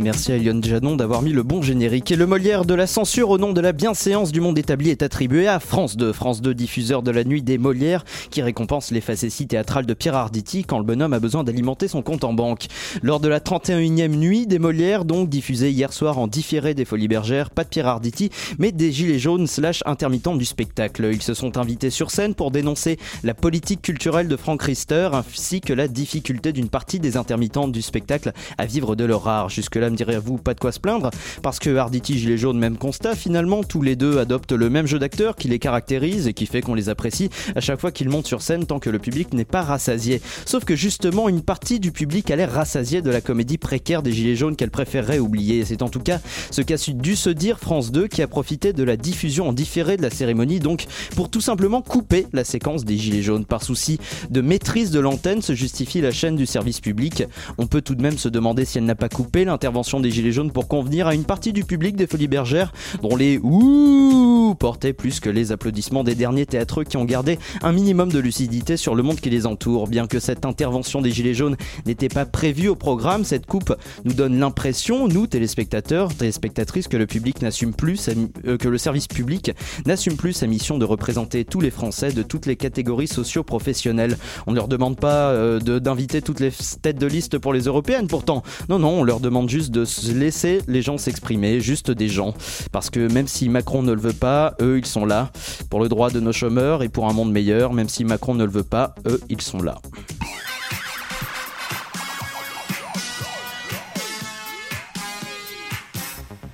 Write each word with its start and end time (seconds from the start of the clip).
Merci 0.00 0.30
à 0.30 0.36
Eliane 0.36 0.62
Janon 0.62 0.94
d'avoir 0.94 1.22
mis 1.22 1.32
le 1.32 1.42
bon 1.42 1.60
générique. 1.60 2.12
Et 2.12 2.16
le 2.16 2.24
Molière 2.24 2.64
de 2.64 2.72
la 2.72 2.86
censure 2.86 3.30
au 3.30 3.38
nom 3.38 3.52
de 3.52 3.60
la 3.60 3.72
bienséance 3.72 4.30
du 4.30 4.40
monde 4.40 4.56
établi 4.56 4.90
est 4.90 5.02
attribué 5.02 5.48
à 5.48 5.58
France 5.58 5.96
2, 5.96 6.12
France 6.12 6.40
2 6.40 6.54
diffuseur 6.54 7.02
de 7.02 7.10
la 7.10 7.24
nuit 7.24 7.42
des 7.42 7.58
Molières, 7.58 8.04
qui 8.30 8.40
récompense 8.40 8.92
les 8.92 9.00
facéties 9.00 9.48
théâtrales 9.48 9.86
de 9.86 9.94
Pierre 9.94 10.14
Arditi 10.14 10.62
quand 10.62 10.78
le 10.78 10.84
bonhomme 10.84 11.14
a 11.14 11.18
besoin 11.18 11.42
d'alimenter 11.42 11.88
son 11.88 12.02
compte 12.02 12.22
en 12.22 12.32
banque. 12.32 12.68
Lors 13.02 13.18
de 13.18 13.26
la 13.26 13.40
31e 13.40 14.14
nuit 14.14 14.46
des 14.46 14.60
Molières, 14.60 15.04
donc 15.04 15.28
diffusée 15.28 15.72
hier 15.72 15.92
soir 15.92 16.18
en 16.18 16.28
différé 16.28 16.74
des 16.74 16.84
Folies 16.84 17.08
Bergères, 17.08 17.50
pas 17.50 17.64
de 17.64 17.68
Pierre 17.68 17.88
Arditi, 17.88 18.30
mais 18.60 18.70
des 18.70 18.92
gilets 18.92 19.18
jaunes 19.18 19.48
slash 19.48 19.82
intermittents 19.84 20.36
du 20.36 20.44
spectacle. 20.44 21.10
Ils 21.12 21.22
se 21.22 21.34
sont 21.34 21.58
invités 21.58 21.90
sur 21.90 22.12
scène 22.12 22.36
pour 22.36 22.52
dénoncer 22.52 22.98
la 23.24 23.34
politique 23.34 23.82
culturelle 23.82 24.28
de 24.28 24.36
Frank 24.36 24.62
Riester, 24.62 25.08
ainsi 25.12 25.60
que 25.60 25.72
la 25.72 25.88
difficulté 25.88 26.52
d'une 26.52 26.68
partie 26.68 27.00
des 27.00 27.16
intermittents 27.16 27.66
du 27.66 27.82
spectacle 27.82 28.32
à 28.58 28.64
vivre 28.64 28.94
de 28.94 29.04
leur 29.04 29.26
art. 29.26 29.50
Me 29.90 29.96
direz-vous, 29.96 30.38
pas 30.38 30.54
de 30.54 30.60
quoi 30.60 30.72
se 30.72 30.80
plaindre, 30.80 31.10
parce 31.42 31.58
que 31.58 31.76
Arditi, 31.76 32.18
Gilet 32.18 32.36
Jaune, 32.36 32.58
même 32.58 32.76
constat, 32.76 33.14
finalement, 33.14 33.62
tous 33.64 33.82
les 33.82 33.96
deux 33.96 34.18
adoptent 34.18 34.52
le 34.52 34.70
même 34.70 34.86
jeu 34.86 34.98
d'acteurs 34.98 35.36
qui 35.36 35.48
les 35.48 35.58
caractérise 35.58 36.26
et 36.26 36.32
qui 36.32 36.46
fait 36.46 36.60
qu'on 36.60 36.74
les 36.74 36.88
apprécie 36.88 37.30
à 37.54 37.60
chaque 37.60 37.80
fois 37.80 37.92
qu'ils 37.92 38.08
montent 38.08 38.26
sur 38.26 38.42
scène 38.42 38.66
tant 38.66 38.78
que 38.78 38.90
le 38.90 38.98
public 38.98 39.32
n'est 39.32 39.44
pas 39.44 39.62
rassasié. 39.62 40.20
Sauf 40.44 40.64
que 40.64 40.76
justement, 40.76 41.28
une 41.28 41.42
partie 41.42 41.80
du 41.80 41.92
public 41.92 42.30
a 42.30 42.36
l'air 42.36 42.52
rassasié 42.52 43.02
de 43.02 43.10
la 43.10 43.20
comédie 43.20 43.58
précaire 43.58 44.02
des 44.02 44.12
Gilets 44.12 44.36
jaunes 44.36 44.56
qu'elle 44.56 44.70
préférerait 44.70 45.18
oublier. 45.18 45.64
C'est 45.64 45.82
en 45.82 45.88
tout 45.88 46.00
cas 46.00 46.20
ce 46.50 46.62
qu'a 46.62 46.76
dû 46.76 47.16
se 47.16 47.30
dire 47.30 47.58
France 47.58 47.90
2 47.92 48.08
qui 48.08 48.22
a 48.22 48.28
profité 48.28 48.72
de 48.72 48.82
la 48.82 48.96
diffusion 48.96 49.48
en 49.48 49.52
différé 49.52 49.96
de 49.96 50.02
la 50.02 50.10
cérémonie, 50.10 50.60
donc 50.60 50.86
pour 51.16 51.30
tout 51.30 51.40
simplement 51.40 51.82
couper 51.82 52.26
la 52.32 52.44
séquence 52.44 52.84
des 52.84 52.96
Gilets 52.96 53.22
jaunes. 53.22 53.44
Par 53.44 53.62
souci 53.62 53.98
de 54.30 54.40
maîtrise 54.40 54.90
de 54.90 55.00
l'antenne 55.00 55.42
se 55.42 55.54
justifie 55.54 56.00
la 56.00 56.10
chaîne 56.10 56.36
du 56.36 56.46
service 56.46 56.80
public. 56.80 57.24
On 57.56 57.66
peut 57.66 57.82
tout 57.82 57.94
de 57.94 58.02
même 58.02 58.18
se 58.18 58.28
demander 58.28 58.64
si 58.64 58.78
elle 58.78 58.84
n'a 58.84 58.94
pas 58.94 59.08
coupé 59.08 59.44
l'intervention 59.44 59.77
des 59.78 60.10
Gilets 60.10 60.32
jaunes 60.32 60.50
pour 60.50 60.66
convenir 60.66 61.06
à 61.06 61.14
une 61.14 61.24
partie 61.24 61.52
du 61.52 61.62
public 61.62 61.94
des 61.94 62.08
Folies 62.08 62.26
Bergères 62.26 62.72
dont 63.00 63.14
les 63.14 63.38
ouh 63.38 64.56
portaient 64.58 64.92
plus 64.92 65.20
que 65.20 65.30
les 65.30 65.52
applaudissements 65.52 66.02
des 66.02 66.16
derniers 66.16 66.46
théâtreux 66.46 66.82
qui 66.82 66.96
ont 66.96 67.04
gardé 67.04 67.38
un 67.62 67.70
minimum 67.70 68.10
de 68.10 68.18
lucidité 68.18 68.76
sur 68.76 68.96
le 68.96 69.04
monde 69.04 69.20
qui 69.20 69.30
les 69.30 69.46
entoure. 69.46 69.86
Bien 69.86 70.08
que 70.08 70.18
cette 70.18 70.44
intervention 70.44 71.00
des 71.00 71.12
Gilets 71.12 71.34
jaunes 71.34 71.56
n'était 71.86 72.08
pas 72.08 72.26
prévue 72.26 72.68
au 72.68 72.74
programme, 72.74 73.24
cette 73.24 73.46
coupe 73.46 73.74
nous 74.04 74.14
donne 74.14 74.40
l'impression, 74.40 75.06
nous 75.06 75.28
téléspectateurs, 75.28 76.12
téléspectatrices, 76.12 76.88
que 76.88 76.96
le 76.96 77.06
public 77.06 77.40
n'assume 77.40 77.72
plus, 77.72 78.08
euh, 78.46 78.56
que 78.56 78.68
le 78.68 78.78
service 78.78 79.06
public 79.06 79.52
n'assume 79.86 80.16
plus 80.16 80.32
sa 80.32 80.48
mission 80.48 80.76
de 80.76 80.84
représenter 80.84 81.44
tous 81.44 81.60
les 81.60 81.70
Français 81.70 82.10
de 82.12 82.22
toutes 82.22 82.46
les 82.46 82.56
catégories 82.56 83.06
socio-professionnelles. 83.06 84.18
On 84.48 84.50
ne 84.50 84.56
leur 84.56 84.66
demande 84.66 84.98
pas 84.98 85.30
euh, 85.30 85.60
d'inviter 85.60 86.20
toutes 86.20 86.40
les 86.40 86.50
têtes 86.82 86.98
de 86.98 87.06
liste 87.06 87.38
pour 87.38 87.52
les 87.52 87.62
européennes, 87.62 88.08
pourtant. 88.08 88.42
Non, 88.68 88.80
non, 88.80 89.00
on 89.00 89.04
leur 89.04 89.20
demande 89.20 89.48
juste 89.48 89.67
de 89.70 89.84
laisser 90.12 90.60
les 90.68 90.82
gens 90.82 90.98
s'exprimer, 90.98 91.60
juste 91.60 91.90
des 91.90 92.08
gens. 92.08 92.34
Parce 92.72 92.90
que 92.90 93.10
même 93.12 93.28
si 93.28 93.48
Macron 93.48 93.82
ne 93.82 93.92
le 93.92 94.00
veut 94.00 94.12
pas, 94.12 94.54
eux, 94.60 94.78
ils 94.78 94.86
sont 94.86 95.04
là. 95.04 95.30
Pour 95.70 95.80
le 95.80 95.88
droit 95.88 96.10
de 96.10 96.20
nos 96.20 96.32
chômeurs 96.32 96.82
et 96.82 96.88
pour 96.88 97.08
un 97.08 97.12
monde 97.12 97.32
meilleur, 97.32 97.72
même 97.72 97.88
si 97.88 98.04
Macron 98.04 98.34
ne 98.34 98.44
le 98.44 98.50
veut 98.50 98.62
pas, 98.62 98.94
eux, 99.06 99.20
ils 99.28 99.40
sont 99.40 99.62
là. 99.62 99.78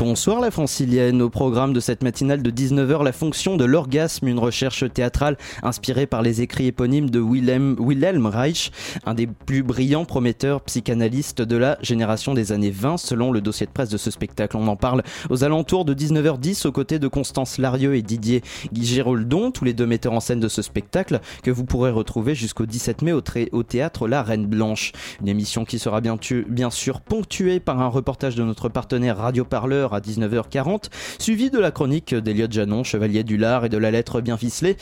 Bonsoir 0.07 0.39
la 0.39 0.51
francilienne. 0.51 1.23
Au 1.23 1.31
programme 1.31 1.73
de 1.73 1.81
cette 1.81 2.03
matinale 2.03 2.43
de 2.43 2.51
19h, 2.51 3.03
la 3.03 3.13
fonction 3.13 3.57
de 3.57 3.65
l'orgasme, 3.65 4.29
une 4.29 4.39
recherche 4.39 4.85
théâtrale 4.93 5.39
inspirée 5.63 6.05
par 6.05 6.21
les 6.21 6.43
écrits 6.43 6.67
éponymes 6.67 7.09
de 7.09 7.21
Wilhelm, 7.21 8.27
Reich, 8.27 8.71
un 9.07 9.15
des 9.15 9.27
plus 9.27 9.63
brillants 9.63 10.05
prometteurs 10.05 10.61
psychanalystes 10.61 11.41
de 11.41 11.57
la 11.57 11.79
génération 11.81 12.35
des 12.35 12.53
années 12.53 12.71
20, 12.71 12.99
selon 12.99 13.33
le 13.33 13.41
dossier 13.41 13.65
de 13.65 13.71
presse 13.73 13.89
de 13.89 13.97
ce 13.97 14.11
spectacle. 14.11 14.59
On 14.59 14.69
en 14.69 14.77
parle 14.77 15.03
aux 15.31 15.43
alentours 15.43 15.87
de 15.87 15.95
19h10 15.95 16.67
aux 16.67 16.73
côtés 16.73 16.99
de 16.99 17.09
Constance 17.09 17.57
Larieux 17.57 17.97
et 17.97 18.03
Didier 18.03 18.43
Géroldon, 18.79 19.53
tous 19.53 19.65
les 19.65 19.73
deux 19.73 19.87
metteurs 19.87 20.13
en 20.13 20.21
scène 20.21 20.41
de 20.41 20.49
ce 20.49 20.61
spectacle, 20.61 21.21
que 21.43 21.51
vous 21.51 21.65
pourrez 21.65 21.91
retrouver 21.91 22.35
jusqu'au 22.35 22.67
17 22.67 23.01
mai 23.01 23.13
au, 23.13 23.23
au, 23.53 23.63
théâtre 23.63 24.07
La 24.07 24.23
Reine 24.23 24.45
Blanche. 24.45 24.93
Une 25.23 25.29
émission 25.29 25.65
qui 25.65 25.79
sera 25.79 26.03
bien, 26.03 26.19
bien 26.47 26.69
sûr 26.69 27.01
ponctuée 27.01 27.59
par 27.59 27.81
un 27.81 27.89
reportage 27.89 28.35
de 28.35 28.43
notre 28.43 28.69
partenaire 28.69 29.17
Radio 29.17 29.47
Parleur 29.47 29.94
à 29.95 30.01
19h40, 30.01 30.91
suivi 31.19 31.51
de 31.51 31.59
la 31.59 31.71
chronique 31.71 32.15
d'Eliott 32.15 32.53
Janon, 32.53 32.85
chevalier 32.85 33.25
du 33.25 33.37
lard 33.37 33.65
et 33.65 33.69
de 33.69 33.79
la 33.79 33.91
lettre 33.91 34.21
bien 34.21 34.37
ficelée. 34.37 34.77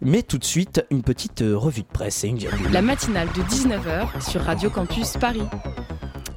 Mais 0.00 0.22
tout 0.22 0.38
de 0.38 0.44
suite, 0.44 0.84
une 0.90 1.02
petite 1.02 1.44
revue 1.46 1.82
de 1.82 1.86
presse 1.86 2.24
La 2.72 2.82
matinale 2.82 3.28
de 3.36 3.42
19h 3.42 4.30
sur 4.30 4.42
Radio 4.42 4.70
Campus 4.70 5.12
Paris. 5.18 5.42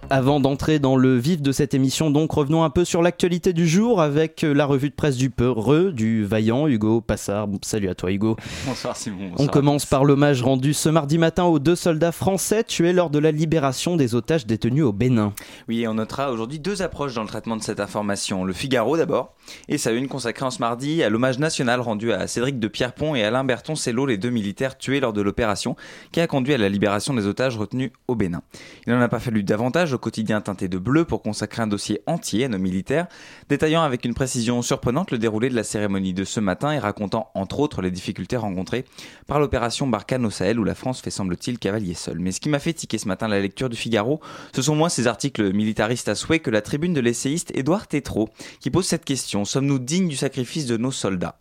Avant 0.10 0.40
d'entrer 0.40 0.80
dans 0.80 0.96
le 0.96 1.18
vif 1.18 1.42
de 1.42 1.52
cette 1.52 1.74
émission, 1.74 2.10
donc 2.10 2.32
revenons 2.32 2.64
un 2.64 2.70
peu 2.70 2.86
sur 2.86 3.02
l'actualité 3.02 3.52
du 3.52 3.68
jour 3.68 4.00
avec 4.02 4.42
la 4.42 4.66
revue 4.66 4.90
de 4.90 4.96
presse 4.96 5.18
du 5.18 5.30
Peureux, 5.30 5.92
du 5.92 6.24
vaillant 6.24 6.66
Hugo 6.66 7.02
Passard. 7.02 7.50
salut 7.62 7.90
à 7.90 7.96
toi 7.96 8.10
Hugo. 8.10 8.38
Bonsoir 8.66 8.96
Simon. 8.96 9.32
On 9.38 9.48
commence 9.48 9.86
par 9.86 10.06
l'hommage 10.06 10.42
rendu 10.42 10.74
ce 10.74 10.88
mardi 10.88 11.18
matin 11.18 11.44
aux 11.44 11.60
deux 11.60 11.76
soldats 11.76 12.14
français 12.14 12.64
tués 12.64 12.94
lors 12.94 13.10
de 13.10 13.20
la 13.20 13.32
libération 13.32 13.98
des 13.98 14.16
otages 14.16 14.46
détenus 14.46 14.86
au 14.86 14.94
Bénin. 14.94 15.34
Oui, 15.68 15.86
on 15.90 15.96
notera 15.96 16.32
aujourd'hui 16.32 16.60
deux 16.60 16.82
approches 16.82 17.14
dans 17.14 17.24
le 17.24 17.28
traitement 17.28 17.58
de 17.58 17.64
cette 17.64 17.82
information. 17.82 18.46
Le 18.46 18.54
Figaro 18.54 18.96
d'abord, 18.96 19.34
et 19.68 19.78
sa 19.78 19.92
une 19.92 20.08
consacrée 20.08 20.46
en 20.46 20.52
ce 20.52 20.60
mardi 20.60 21.04
à 21.04 21.10
l'hommage 21.10 21.38
national 21.38 21.82
rendu 21.82 22.14
à 22.14 22.28
Cédric 22.28 22.60
de 22.60 22.68
Pierrepont 22.70 23.14
et 23.16 23.26
Alain 23.26 23.44
Berton 23.44 23.76
Cello, 23.76 24.06
les 24.06 24.18
deux 24.18 24.30
militaires 24.30 24.78
tués 24.78 25.02
lors 25.02 25.12
de 25.12 25.22
l'opération 25.22 25.76
qui 26.14 26.22
a 26.22 26.28
conduit 26.28 26.54
à 26.54 26.58
la 26.58 26.70
libération 26.70 27.14
des 27.14 27.26
otages 27.28 27.58
retenus 27.58 27.92
au 28.08 28.16
Bénin. 28.16 28.42
Il 28.86 28.94
n'en 28.94 29.02
a 29.02 29.10
pas 29.10 29.20
fallu 29.20 29.44
davantage 29.44 29.97
quotidien 29.98 30.42
teinté 30.42 30.68
de 30.68 30.78
bleu 30.78 31.06
pour 31.06 31.22
consacrer 31.22 31.62
un 31.62 31.68
dossier 31.68 32.02
entier 32.06 32.46
à 32.46 32.48
nos 32.48 32.58
militaires, 32.58 33.08
détaillant 33.50 33.84
avec 33.84 34.06
une 34.06 34.14
précision 34.14 34.62
surprenante 34.62 35.12
le 35.12 35.18
déroulé 35.18 35.50
de 35.50 35.56
la 35.56 35.64
cérémonie 35.64 36.14
de 36.14 36.24
ce 36.24 36.40
matin 36.40 36.72
et 36.72 36.80
racontant 36.80 37.30
entre 37.34 37.60
autres 37.60 37.82
les 37.82 37.92
difficultés 37.92 38.38
rencontrées 38.38 38.86
par 39.28 39.40
l'opération 39.40 39.88
Barkhane 39.88 40.26
au 40.26 40.30
Sahel 40.30 40.60
où 40.60 40.64
la 40.64 40.76
France 40.76 41.02
fait 41.02 41.10
semble-t-il 41.10 41.60
cavalier 41.60 41.94
seul. 41.94 42.20
Mais 42.20 42.32
ce 42.32 42.40
qui 42.40 42.50
m'a 42.50 42.60
fait 42.60 42.74
tiquer 42.74 42.98
ce 42.98 43.08
matin 43.08 43.28
la 43.28 43.40
lecture 43.40 43.70
du 43.70 43.78
Figaro, 43.78 44.20
ce 44.56 44.62
sont 44.62 44.76
moins 44.76 44.90
ces 44.90 45.08
articles 45.08 45.54
militaristes 45.54 46.10
à 46.10 46.16
souhait 46.16 46.40
que 46.40 46.52
la 46.52 46.62
tribune 46.62 46.94
de 46.94 47.02
l'essayiste 47.02 47.52
Édouard 47.56 47.88
Tétrault 47.88 48.30
qui 48.60 48.70
pose 48.70 48.86
cette 48.86 49.06
question 49.06 49.46
sommes-nous 49.46 49.80
dignes 49.80 50.08
du 50.08 50.18
sacrifice 50.18 50.66
de 50.66 50.78
nos 50.78 50.92
soldats? 50.92 51.40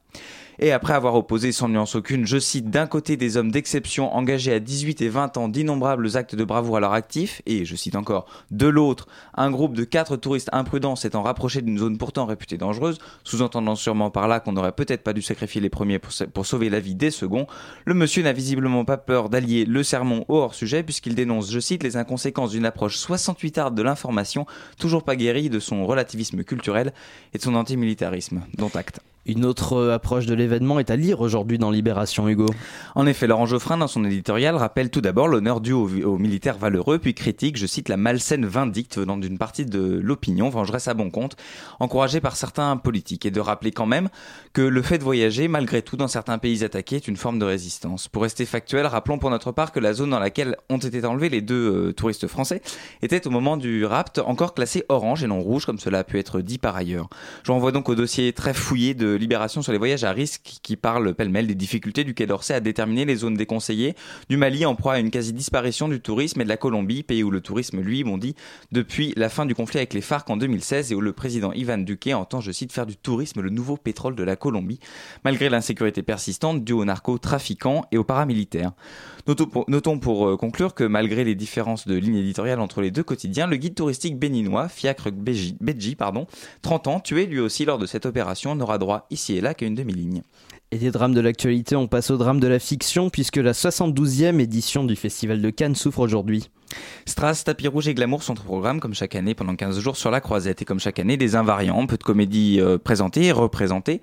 Et 0.59 0.73
après 0.73 0.95
avoir 0.95 1.15
opposé 1.15 1.53
sans 1.53 1.69
nuance 1.69 1.95
aucune, 1.95 2.27
je 2.27 2.39
cite, 2.39 2.71
d'un 2.71 2.87
côté 2.87 3.17
des 3.17 3.37
hommes 3.37 3.51
d'exception 3.51 4.15
engagés 4.15 4.53
à 4.53 4.61
18 4.61 5.03
et 5.03 5.09
20 5.09 5.37
ans 5.37 5.49
d'innombrables 5.49 6.17
actes 6.17 6.35
de 6.35 6.45
bravoure 6.45 6.79
à 6.79 6.81
leur 6.81 6.93
actif, 6.93 7.43
et 7.47 7.65
je 7.65 7.77
cite 7.77 7.97
encore, 7.97 8.27
de 8.51 8.67
l'autre, 8.67 9.09
un 9.35 9.51
groupe 9.51 9.75
de 9.75 9.85
quatre 9.85 10.17
touristes 10.17 10.51
imprudents 10.53 10.97
s'étant 10.97 11.23
rapproché 11.23 11.63
d'une 11.63 11.79
zone 11.79 11.99
pourtant 11.99 12.27
réputée 12.27 12.57
dangereuse, 12.57 12.99
sous-entendant 13.25 13.75
sûrement 13.75 14.11
par 14.11 14.29
là 14.29 14.41
qu'on 14.41 14.53
n'aurait 14.53 14.73
peut-être 14.73 15.03
pas 15.03 15.13
dû 15.13 15.23
sacrifier 15.23 15.61
les 15.61 15.71
premiers 15.71 15.99
pour, 15.99 16.13
pour 16.33 16.47
sauver 16.47 16.71
la 16.71 16.81
vie 16.81 16.95
des 16.95 17.11
seconds, 17.11 17.47
le 17.85 17.95
monsieur 17.95 18.23
n'a 18.23 18.33
visiblement 18.33 18.85
pas 18.85 18.97
peur 18.97 19.29
d'allier 19.29 19.65
le 19.65 19.83
sermon 19.83 20.25
au 20.29 20.37
hors-sujet 20.37 20.83
puisqu'il 20.83 21.15
dénonce, 21.15 21.51
je 21.51 21.61
cite, 21.61 21.83
les 21.83 21.97
inconséquences 21.97 22.51
d'une 22.51 22.67
approche 22.67 22.97
68 22.97 23.59
arde 23.59 23.75
de 23.75 23.83
l'information, 23.83 24.47
toujours 24.79 25.05
pas 25.05 25.17
guérie 25.17 25.51
de 25.51 25.59
son 25.59 25.87
relativisme 25.87 26.45
culturel 26.45 26.93
et 27.35 27.39
de 27.39 27.43
son 27.43 27.55
antimilitarisme, 27.55 28.43
dont 28.57 28.71
acte. 28.75 29.01
Une 29.27 29.45
autre 29.45 29.73
euh, 29.73 29.95
approche 29.95 30.27
de 30.27 30.35
l'événement 30.35 30.79
est 30.79 30.89
à 30.89 30.95
lire 30.95 31.21
aujourd'hui 31.21 31.59
dans 31.59 31.73
Libération, 31.73 32.29
Hugo. 32.29 32.47
En 32.95 33.07
effet, 33.07 33.27
Laurent 33.27 33.47
Geoffrin, 33.47 33.77
dans 33.77 33.89
son 33.89 34.05
éditorial, 34.05 34.55
rappelle 34.55 34.89
tout 34.89 35.01
d'abord 35.01 35.27
l'honneur 35.27 35.61
dû 35.61 35.73
aux, 35.73 36.17
militaires 36.17 36.59
valeureux, 36.59 37.01
puis 37.01 37.13
critique, 37.13 37.57
je 37.57 37.67
cite, 37.67 37.89
la 37.89 37.97
malsaine 37.97 38.47
vindicte 38.47 38.99
venant 38.99 39.17
d'une 39.17 39.37
partie 39.37 39.67
de 39.67 40.01
l'opinion, 40.01 40.49
vengeresse 40.49 40.87
à 40.87 40.95
bon 40.95 41.11
compte, 41.11 41.35
encouragée 41.81 42.21
par 42.21 42.37
certains 42.37 42.77
politiques, 42.77 43.27
et 43.27 43.33
de 43.33 43.41
rappeler 43.41 43.73
quand 43.73 43.87
même 43.87 44.11
que 44.53 44.63
le 44.63 44.81
fait 44.81 44.99
de 44.99 45.03
voyager, 45.03 45.49
malgré 45.49 45.83
tout, 45.83 45.97
dans 45.97 46.07
certains 46.07 46.39
pays 46.39 46.63
attaqués, 46.63 46.97
est 46.97 47.09
une 47.09 47.17
forme 47.17 47.41
de 47.41 47.45
résistance. 47.45 48.07
Pour 48.07 48.23
rester 48.23 48.47
factuel, 48.47 48.87
rappelons 48.87 49.19
pour 49.19 49.31
notre 49.31 49.51
part 49.51 49.73
que 49.73 49.81
la 49.81 49.93
zone 49.93 50.11
dans 50.11 50.21
laquelle 50.21 50.57
ont 50.71 50.79
été 50.79 51.05
enlevés 51.05 51.31
les 51.31 51.41
deux 51.41 51.89
euh, 51.89 51.93
touristes 51.93 52.29
français 52.29 52.63
était 53.03 53.27
au 53.27 53.31
moment 53.31 53.57
du 53.57 53.85
rapt 53.85 54.21
encore 54.21 54.55
classée 54.55 54.85
orange 54.89 55.25
et 55.25 55.27
non 55.27 55.41
rouge, 55.41 55.67
comme 55.67 55.81
cela 55.81 55.99
a 55.99 56.05
pu 56.05 56.21
être 56.21 56.41
dit 56.41 56.59
par 56.59 56.77
ailleurs. 56.77 57.09
Je 57.43 57.51
renvoie 57.51 57.73
donc 57.73 57.89
au 57.89 57.97
dossier 57.97 58.33
très 58.33 58.55
fouillé 58.55 58.95
de 58.95 59.16
Libération 59.17 59.63
sur 59.63 59.73
les 59.73 59.79
voyages 59.79 60.05
à 60.05 60.13
risque 60.13 60.59
qui 60.63 60.77
parle 60.77 61.15
pêle-mêle 61.15 61.47
des 61.47 61.55
difficultés 61.55 62.05
du 62.05 62.15
Quai 62.15 62.27
d'Orsay 62.27 62.55
à 62.55 62.61
déterminer 62.61 63.05
les 63.05 63.17
zones 63.17 63.35
déconseillées, 63.35 63.95
du 64.29 64.37
Mali 64.37 64.67
en 64.67 64.75
proie 64.75 64.95
à 64.95 64.99
une 64.99 65.11
quasi-disparition 65.11 65.89
du 65.89 66.01
tourisme 66.01 66.41
et 66.41 66.45
de 66.45 66.49
la 66.49 66.57
Colombie, 66.57 67.03
pays 67.03 67.23
où 67.23 67.31
le 67.31 67.41
tourisme, 67.41 67.81
lui, 67.81 68.05
bondit 68.05 68.35
depuis 68.73 69.13
la 69.17 69.29
fin 69.29 69.47
du 69.47 69.55
conflit 69.55 69.79
avec 69.79 69.95
les 69.95 70.01
FARC 70.01 70.29
en 70.31 70.37
2016 70.37 70.93
et 70.93 70.95
où 70.95 71.01
le 71.01 71.13
président 71.13 71.53
Ivan 71.53 71.79
Duque 71.79 72.09
entend, 72.15 72.41
je 72.41 72.53
cite, 72.53 72.73
faire 72.73 72.87
du 72.87 72.97
tourisme 72.97 73.41
le 73.41 73.51
nouveau 73.51 73.77
pétrole 73.77 74.15
de 74.15 74.23
la 74.23 74.37
Colombie, 74.37 74.81
malgré 75.25 75.49
l'insécurité 75.49 76.03
persistante 76.03 76.65
due 76.65 76.73
aux 76.73 76.85
narcotrafiquants 76.85 77.85
et 77.93 77.99
aux 77.99 78.05
paramilitaires. 78.05 78.73
Notons 79.69 79.99
pour, 79.99 80.29
euh, 80.29 80.37
conclure 80.37 80.75
que 80.75 80.85
malgré 80.85 81.25
les 81.25 81.35
différences 81.35 81.89
de 81.89 81.97
ligne 81.97 82.17
éditoriale 82.17 82.61
entre 82.61 82.81
les 82.81 82.93
deux 82.93 83.03
quotidiens, 83.03 83.47
le 83.47 83.57
guide 83.57 83.75
touristique 83.75 84.19
béninois, 84.19 84.69
Fiacre 84.69 85.11
Beji, 85.11 85.97
pardon, 85.97 86.27
30 86.63 86.87
ans, 86.87 87.01
tué 87.01 87.27
lui 87.27 87.41
aussi 87.41 87.65
lors 87.65 87.79
de 87.79 87.87
cette 87.87 88.07
opération, 88.07 88.55
n'aura 88.55 88.79
droit 88.79 89.06
ici 89.11 89.37
et 89.37 89.41
là 89.41 89.55
qu'à 89.55 89.67
une 89.67 89.75
demi-ligne. 89.75 90.23
Et 90.73 90.79
des 90.79 90.91
drames 90.91 91.15
de 91.15 91.21
l'actualité, 91.21 91.77
on 91.77 91.87
passe 91.87 92.11
au 92.11 92.17
drame 92.17 92.41
de 92.41 92.49
la 92.49 92.59
fiction 92.59 93.09
puisque 93.09 93.37
la 93.37 93.53
72e 93.53 94.41
édition 94.41 94.83
du 94.83 94.97
Festival 94.97 95.41
de 95.41 95.51
Cannes 95.51 95.77
souffre 95.77 96.01
aujourd'hui. 96.01 96.51
Strass, 97.05 97.45
Tapis 97.45 97.69
Rouge 97.69 97.87
et 97.87 97.95
Glamour 97.95 98.25
sont 98.25 98.33
au 98.41 98.43
programme 98.43 98.81
comme 98.81 98.93
chaque 98.93 99.15
année 99.15 99.35
pendant 99.35 99.55
15 99.55 99.79
jours 99.79 99.97
sur 99.97 100.11
la 100.11 100.21
croisette 100.21 100.63
et 100.63 100.65
comme 100.65 100.81
chaque 100.81 100.99
année 100.99 101.17
des 101.17 101.37
invariants, 101.37 101.87
peu 101.87 101.97
de 101.97 102.03
comédies 102.03 102.61
euh, 102.61 102.79
présentées 102.79 103.27
et 103.27 103.33
représentées 103.33 104.01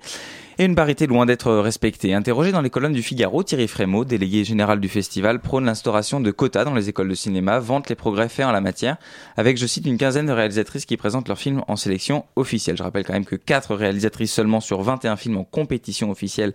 et 0.58 0.64
une 0.64 0.74
parité 0.74 1.06
loin 1.06 1.26
d'être 1.26 1.52
respectée. 1.52 2.14
Interrogé 2.14 2.52
dans 2.52 2.60
les 2.60 2.70
colonnes 2.70 2.92
du 2.92 3.02
Figaro, 3.02 3.42
Thierry 3.42 3.68
Frémaux, 3.68 4.04
délégué 4.04 4.44
général 4.44 4.80
du 4.80 4.88
festival, 4.88 5.40
prône 5.40 5.64
l'instauration 5.64 6.20
de 6.20 6.30
quotas 6.30 6.64
dans 6.64 6.74
les 6.74 6.88
écoles 6.88 7.08
de 7.08 7.14
cinéma, 7.14 7.58
vante 7.58 7.88
les 7.88 7.94
progrès 7.94 8.28
faits 8.28 8.46
en 8.46 8.52
la 8.52 8.60
matière, 8.60 8.96
avec, 9.36 9.56
je 9.58 9.66
cite, 9.66 9.86
une 9.86 9.98
quinzaine 9.98 10.26
de 10.26 10.32
réalisatrices 10.32 10.86
qui 10.86 10.96
présentent 10.96 11.28
leurs 11.28 11.38
films 11.38 11.62
en 11.68 11.76
sélection 11.76 12.24
officielle. 12.36 12.76
Je 12.76 12.82
rappelle 12.82 13.04
quand 13.04 13.12
même 13.12 13.24
que 13.24 13.36
4 13.36 13.74
réalisatrices 13.74 14.32
seulement 14.32 14.60
sur 14.60 14.82
21 14.82 15.16
films 15.16 15.38
en 15.38 15.44
compétition 15.44 16.10
officielle 16.10 16.53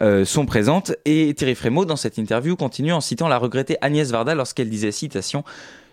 euh, 0.00 0.24
sont 0.24 0.46
présentes. 0.46 0.92
Et 1.04 1.34
Thierry 1.34 1.54
Frémaux, 1.54 1.84
dans 1.84 1.96
cette 1.96 2.18
interview, 2.18 2.56
continue 2.56 2.92
en 2.92 3.00
citant 3.00 3.28
la 3.28 3.38
regrettée 3.38 3.76
Agnès 3.80 4.10
Varda 4.10 4.34
lorsqu'elle 4.34 4.70
disait, 4.70 4.92
citation, 4.92 5.44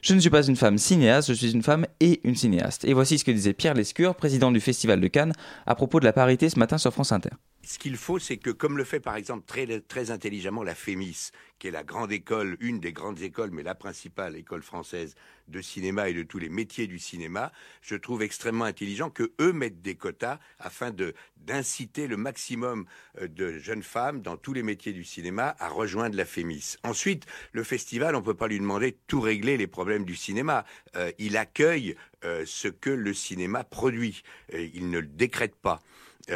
je 0.01 0.13
ne 0.13 0.19
suis 0.19 0.29
pas 0.29 0.43
une 0.43 0.55
femme 0.55 0.77
cinéaste, 0.77 1.29
je 1.29 1.33
suis 1.33 1.51
une 1.51 1.63
femme 1.63 1.85
et 1.99 2.21
une 2.23 2.35
cinéaste. 2.35 2.85
Et 2.85 2.93
voici 2.93 3.19
ce 3.19 3.25
que 3.25 3.31
disait 3.31 3.53
Pierre 3.53 3.73
Lescure, 3.73 4.15
président 4.15 4.51
du 4.51 4.61
Festival 4.61 5.01
de 5.01 5.07
Cannes, 5.07 5.33
à 5.65 5.75
propos 5.75 5.99
de 5.99 6.05
la 6.05 6.13
parité 6.13 6.49
ce 6.49 6.57
matin 6.57 6.77
sur 6.77 6.93
France 6.93 7.11
Inter. 7.11 7.31
Ce 7.69 7.77
qu'il 7.77 7.97
faut, 7.97 8.17
c'est 8.17 8.37
que, 8.37 8.49
comme 8.49 8.79
le 8.79 8.83
fait 8.83 8.99
par 8.99 9.15
exemple 9.15 9.45
très, 9.45 9.79
très 9.81 10.09
intelligemment 10.09 10.63
la 10.63 10.73
FEMIS, 10.73 11.29
qui 11.59 11.67
est 11.67 11.71
la 11.71 11.83
grande 11.83 12.11
école, 12.11 12.57
une 12.61 12.79
des 12.79 12.91
grandes 12.91 13.21
écoles, 13.21 13.51
mais 13.51 13.61
la 13.61 13.75
principale 13.75 14.35
école 14.35 14.63
française 14.63 15.13
de 15.47 15.61
cinéma 15.61 16.09
et 16.09 16.15
de 16.15 16.23
tous 16.23 16.39
les 16.39 16.49
métiers 16.49 16.87
du 16.87 16.97
cinéma, 16.97 17.51
je 17.83 17.93
trouve 17.93 18.23
extrêmement 18.23 18.65
intelligent 18.65 19.11
que 19.11 19.33
eux 19.39 19.53
mettent 19.53 19.83
des 19.83 19.93
quotas 19.93 20.39
afin 20.57 20.91
d'inciter 21.37 22.07
le 22.07 22.17
maximum 22.17 22.87
euh, 23.21 23.27
de 23.27 23.59
jeunes 23.59 23.83
femmes 23.83 24.23
dans 24.23 24.35
tous 24.35 24.53
les 24.53 24.63
métiers 24.63 24.93
du 24.93 25.03
cinéma 25.03 25.55
à 25.59 25.69
rejoindre 25.69 26.17
la 26.17 26.25
FEMIS. 26.25 26.77
Ensuite, 26.81 27.27
le 27.51 27.63
festival, 27.63 28.15
on 28.15 28.21
ne 28.21 28.25
peut 28.25 28.33
pas 28.33 28.47
lui 28.47 28.57
demander 28.57 28.93
de 28.93 28.97
tout 29.05 29.21
régler 29.21 29.57
les 29.57 29.67
problèmes 29.67 30.05
du 30.05 30.15
cinéma. 30.15 30.65
Euh, 30.95 31.11
il 31.19 31.37
accueille 31.37 31.95
euh, 32.23 32.45
ce 32.47 32.67
que 32.67 32.89
le 32.89 33.13
cinéma 33.13 33.63
produit. 33.63 34.23
il 34.51 34.89
ne 34.89 34.97
le 34.97 35.07
décrète 35.07 35.55
pas. 35.55 35.83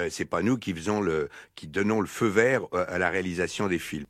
C'est 0.09 0.25
pas 0.25 0.41
nous 0.41 0.57
qui 0.57 0.73
faisons 0.73 1.01
le, 1.01 1.29
qui 1.55 1.67
donnons 1.67 2.01
le 2.01 2.07
feu 2.07 2.27
vert 2.27 2.63
à 2.73 2.97
la 2.97 3.09
réalisation 3.09 3.67
des 3.67 3.79
films. 3.79 4.05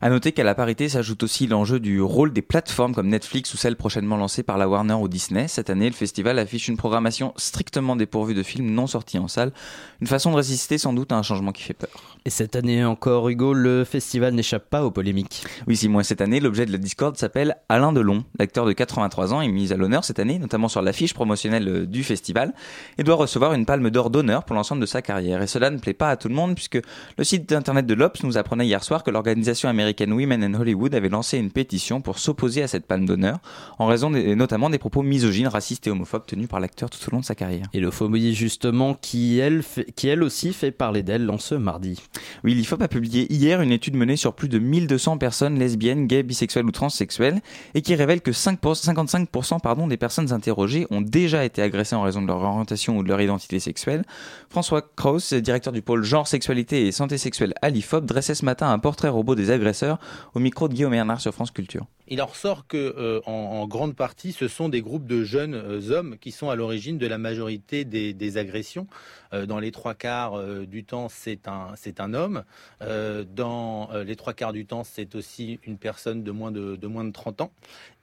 À 0.00 0.10
noter 0.10 0.32
qu'à 0.32 0.44
la 0.44 0.54
parité 0.54 0.88
s'ajoute 0.88 1.22
aussi 1.24 1.46
l'enjeu 1.46 1.80
du 1.80 2.00
rôle 2.00 2.32
des 2.32 2.42
plateformes 2.42 2.94
comme 2.94 3.08
Netflix 3.08 3.52
ou 3.52 3.56
celle 3.56 3.76
prochainement 3.76 4.16
lancée 4.16 4.42
par 4.42 4.56
la 4.56 4.68
Warner 4.68 4.94
ou 4.94 5.08
Disney. 5.08 5.48
Cette 5.48 5.70
année, 5.70 5.88
le 5.88 5.94
festival 5.94 6.38
affiche 6.38 6.68
une 6.68 6.76
programmation 6.76 7.32
strictement 7.36 7.96
dépourvue 7.96 8.34
de 8.34 8.42
films 8.42 8.70
non 8.70 8.86
sortis 8.86 9.18
en 9.18 9.28
salle. 9.28 9.52
Une 10.00 10.06
façon 10.06 10.30
de 10.30 10.36
résister 10.36 10.78
sans 10.78 10.92
doute 10.92 11.10
à 11.12 11.16
un 11.16 11.22
changement 11.22 11.52
qui 11.52 11.62
fait 11.62 11.74
peur. 11.74 11.90
Et 12.24 12.30
cette 12.30 12.56
année 12.56 12.84
encore, 12.84 13.28
Hugo, 13.28 13.54
le 13.54 13.84
festival 13.84 14.34
n'échappe 14.34 14.70
pas 14.70 14.84
aux 14.84 14.90
polémiques. 14.90 15.44
Oui, 15.66 15.76
si 15.76 15.88
moi 15.88 16.04
cette 16.04 16.20
année, 16.20 16.40
l'objet 16.40 16.66
de 16.66 16.72
la 16.72 16.78
Discord 16.78 17.16
s'appelle 17.16 17.56
Alain 17.68 17.92
Delon. 17.92 18.24
L'acteur 18.38 18.66
de 18.66 18.72
83 18.72 19.34
ans 19.34 19.40
est 19.40 19.48
mis 19.48 19.72
à 19.72 19.76
l'honneur 19.76 20.04
cette 20.04 20.18
année, 20.18 20.38
notamment 20.38 20.68
sur 20.68 20.82
l'affiche 20.82 21.14
promotionnelle 21.14 21.86
du 21.86 22.04
festival, 22.04 22.54
et 22.98 23.02
doit 23.02 23.16
recevoir 23.16 23.52
une 23.52 23.66
palme 23.66 23.90
d'or 23.90 24.10
d'honneur 24.10 24.44
pour 24.44 24.54
l'ensemble 24.54 24.80
de 24.80 24.86
sa 24.86 25.02
carrière. 25.02 25.42
Et 25.42 25.46
cela 25.46 25.70
ne 25.70 25.78
plaît 25.78 25.94
pas 25.94 26.10
à 26.10 26.16
tout 26.16 26.28
le 26.28 26.34
monde 26.34 26.54
puisque 26.54 26.78
le 27.16 27.24
site 27.24 27.50
internet 27.52 27.86
de 27.86 27.94
l'Obs 27.94 28.22
nous 28.22 28.38
apprenait 28.38 28.66
hier 28.66 28.84
soir 28.84 29.02
que 29.02 29.10
l'organisation 29.10 29.57
américaine 29.66 30.12
Women 30.12 30.44
in 30.44 30.54
Hollywood 30.54 30.94
avait 30.94 31.08
lancé 31.08 31.38
une 31.38 31.50
pétition 31.50 32.00
pour 32.00 32.18
s'opposer 32.18 32.62
à 32.62 32.68
cette 32.68 32.86
palme 32.86 33.06
d'honneur, 33.06 33.38
en 33.78 33.86
raison 33.86 34.10
notamment 34.10 34.70
des 34.70 34.78
propos 34.78 35.02
misogynes, 35.02 35.48
racistes 35.48 35.86
et 35.86 35.90
homophobes 35.90 36.26
tenus 36.26 36.48
par 36.48 36.60
l'acteur 36.60 36.90
tout 36.90 36.98
au 37.08 37.10
long 37.10 37.20
de 37.20 37.24
sa 37.24 37.34
carrière. 37.34 37.66
Et 37.72 37.80
le 37.80 37.90
phobie 37.90 38.34
justement, 38.34 38.94
qui 38.94 39.38
elle, 39.38 39.62
qui 39.96 40.08
elle 40.08 40.22
aussi 40.22 40.52
fait 40.52 40.70
parler 40.70 41.02
d'elle 41.02 41.30
en 41.30 41.38
ce 41.38 41.54
mardi. 41.54 42.00
Oui, 42.44 42.54
l'IFOP 42.54 42.82
a 42.82 42.88
publié 42.88 43.32
hier 43.32 43.62
une 43.62 43.72
étude 43.72 43.96
menée 43.96 44.16
sur 44.16 44.34
plus 44.34 44.48
de 44.48 44.58
1200 44.58 45.18
personnes 45.18 45.58
lesbiennes, 45.58 46.06
gays, 46.06 46.22
bisexuelles 46.22 46.66
ou 46.66 46.70
transsexuelles, 46.70 47.40
et 47.74 47.82
qui 47.82 47.94
révèle 47.94 48.20
que 48.20 48.32
5 48.32 48.58
55% 48.62 49.60
pardon, 49.60 49.86
des 49.86 49.96
personnes 49.96 50.32
interrogées 50.32 50.86
ont 50.90 51.00
déjà 51.00 51.44
été 51.44 51.62
agressées 51.62 51.96
en 51.96 52.02
raison 52.02 52.22
de 52.22 52.26
leur 52.26 52.42
orientation 52.42 52.98
ou 52.98 53.02
de 53.02 53.08
leur 53.08 53.20
identité 53.20 53.60
sexuelle. 53.60 54.04
François 54.50 54.82
Krauss, 54.82 55.32
directeur 55.32 55.72
du 55.72 55.82
pôle 55.82 56.02
genre, 56.02 56.26
sexualité 56.26 56.86
et 56.86 56.92
santé 56.92 57.18
sexuelle 57.18 57.54
à 57.62 57.70
l'IFOP, 57.70 58.04
dressait 58.04 58.34
ce 58.34 58.44
matin 58.44 58.70
un 58.70 58.78
portrait 58.78 59.08
robot 59.08 59.34
des 59.38 59.50
agresseurs 59.50 59.98
au 60.34 60.40
micro 60.40 60.68
de 60.68 60.74
Guillaume 60.74 60.92
Bernard 60.92 61.20
sur 61.20 61.32
France 61.32 61.50
Culture. 61.50 61.86
Il 62.10 62.22
en 62.22 62.26
ressort 62.26 62.66
que, 62.66 62.76
euh, 62.76 63.20
en, 63.26 63.66
grande 63.66 63.94
partie, 63.94 64.32
ce 64.32 64.48
sont 64.48 64.70
des 64.70 64.80
groupes 64.80 65.06
de 65.06 65.24
jeunes 65.24 65.54
euh, 65.54 65.90
hommes 65.90 66.16
qui 66.18 66.32
sont 66.32 66.48
à 66.48 66.56
l'origine 66.56 66.96
de 66.96 67.06
la 67.06 67.18
majorité 67.18 67.84
des, 67.84 68.38
agressions. 68.38 68.86
Euh, 69.34 69.44
dans 69.44 69.58
les 69.58 69.72
trois 69.72 69.94
quarts 69.94 70.42
du 70.66 70.84
temps, 70.84 71.08
c'est 71.10 71.48
un, 71.48 71.74
un 71.98 72.14
homme. 72.14 72.44
dans 72.80 73.90
les 74.04 74.16
trois 74.16 74.32
quarts 74.32 74.52
du 74.52 74.64
temps, 74.64 74.84
c'est 74.84 75.14
aussi 75.14 75.60
une 75.64 75.78
personne 75.78 76.22
de 76.22 76.30
moins 76.30 76.50
de, 76.50 76.76
de 76.76 76.86
moins 76.86 77.04
de 77.04 77.12
30 77.12 77.42
ans. 77.42 77.52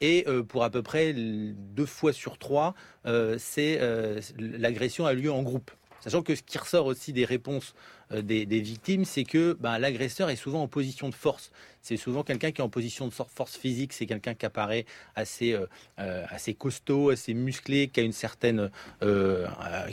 Et 0.01 0.25
pour 0.47 0.63
à 0.63 0.69
peu 0.69 0.83
près 0.83 1.13
deux 1.13 1.85
fois 1.85 2.13
sur 2.13 2.37
trois, 2.37 2.75
l'agression 3.05 5.05
a 5.05 5.13
lieu 5.13 5.31
en 5.31 5.43
groupe. 5.43 5.71
Sachant 6.05 6.21
que 6.21 6.35
ce 6.35 6.43
qui 6.43 6.59
ressort 6.59 6.85
aussi 6.85 7.13
des 7.13 7.25
réponses 7.25 7.73
euh, 8.11 8.21
des, 8.21 8.45
victimes, 8.45 9.05
c'est 9.05 9.23
que 9.23 9.57
ben, 9.59 9.77
l'agresseur 9.79 10.29
est 10.29 10.35
souvent 10.35 10.61
en 10.61 10.67
position 10.67 11.09
de 11.09 11.15
force. 11.15 11.51
C'est 11.81 11.97
souvent 11.97 12.23
quelqu'un 12.23 12.51
qui 12.51 12.61
est 12.61 12.63
en 12.63 12.69
position 12.69 13.07
de 13.07 13.13
force 13.13 13.57
physique, 13.57 13.93
c'est 13.93 14.07
quelqu'un 14.07 14.33
qui 14.33 14.45
apparaît 14.45 14.85
assez, 15.15 15.53
euh, 15.53 15.67
euh, 15.99 16.23
assez 16.29 16.55
costaud, 16.55 17.11
assez 17.11 17.35
musclé, 17.35 17.89
qui 17.89 17.99
a 17.99 18.03
une 18.03 18.11
certaine, 18.11 18.71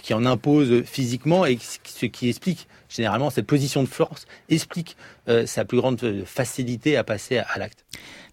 qui 0.02 0.14
en 0.14 0.24
impose 0.24 0.84
physiquement 0.84 1.44
et 1.44 1.58
ce 1.58 2.06
qui 2.06 2.28
explique 2.28 2.66
généralement 2.88 3.30
cette 3.30 3.46
position 3.46 3.82
de 3.82 3.88
force 3.88 4.26
explique 4.48 4.96
sa 5.46 5.64
plus 5.64 5.78
grande 5.78 6.24
facilité 6.24 6.96
à 6.96 7.04
passer 7.04 7.38
à 7.38 7.58
l'acte. 7.58 7.84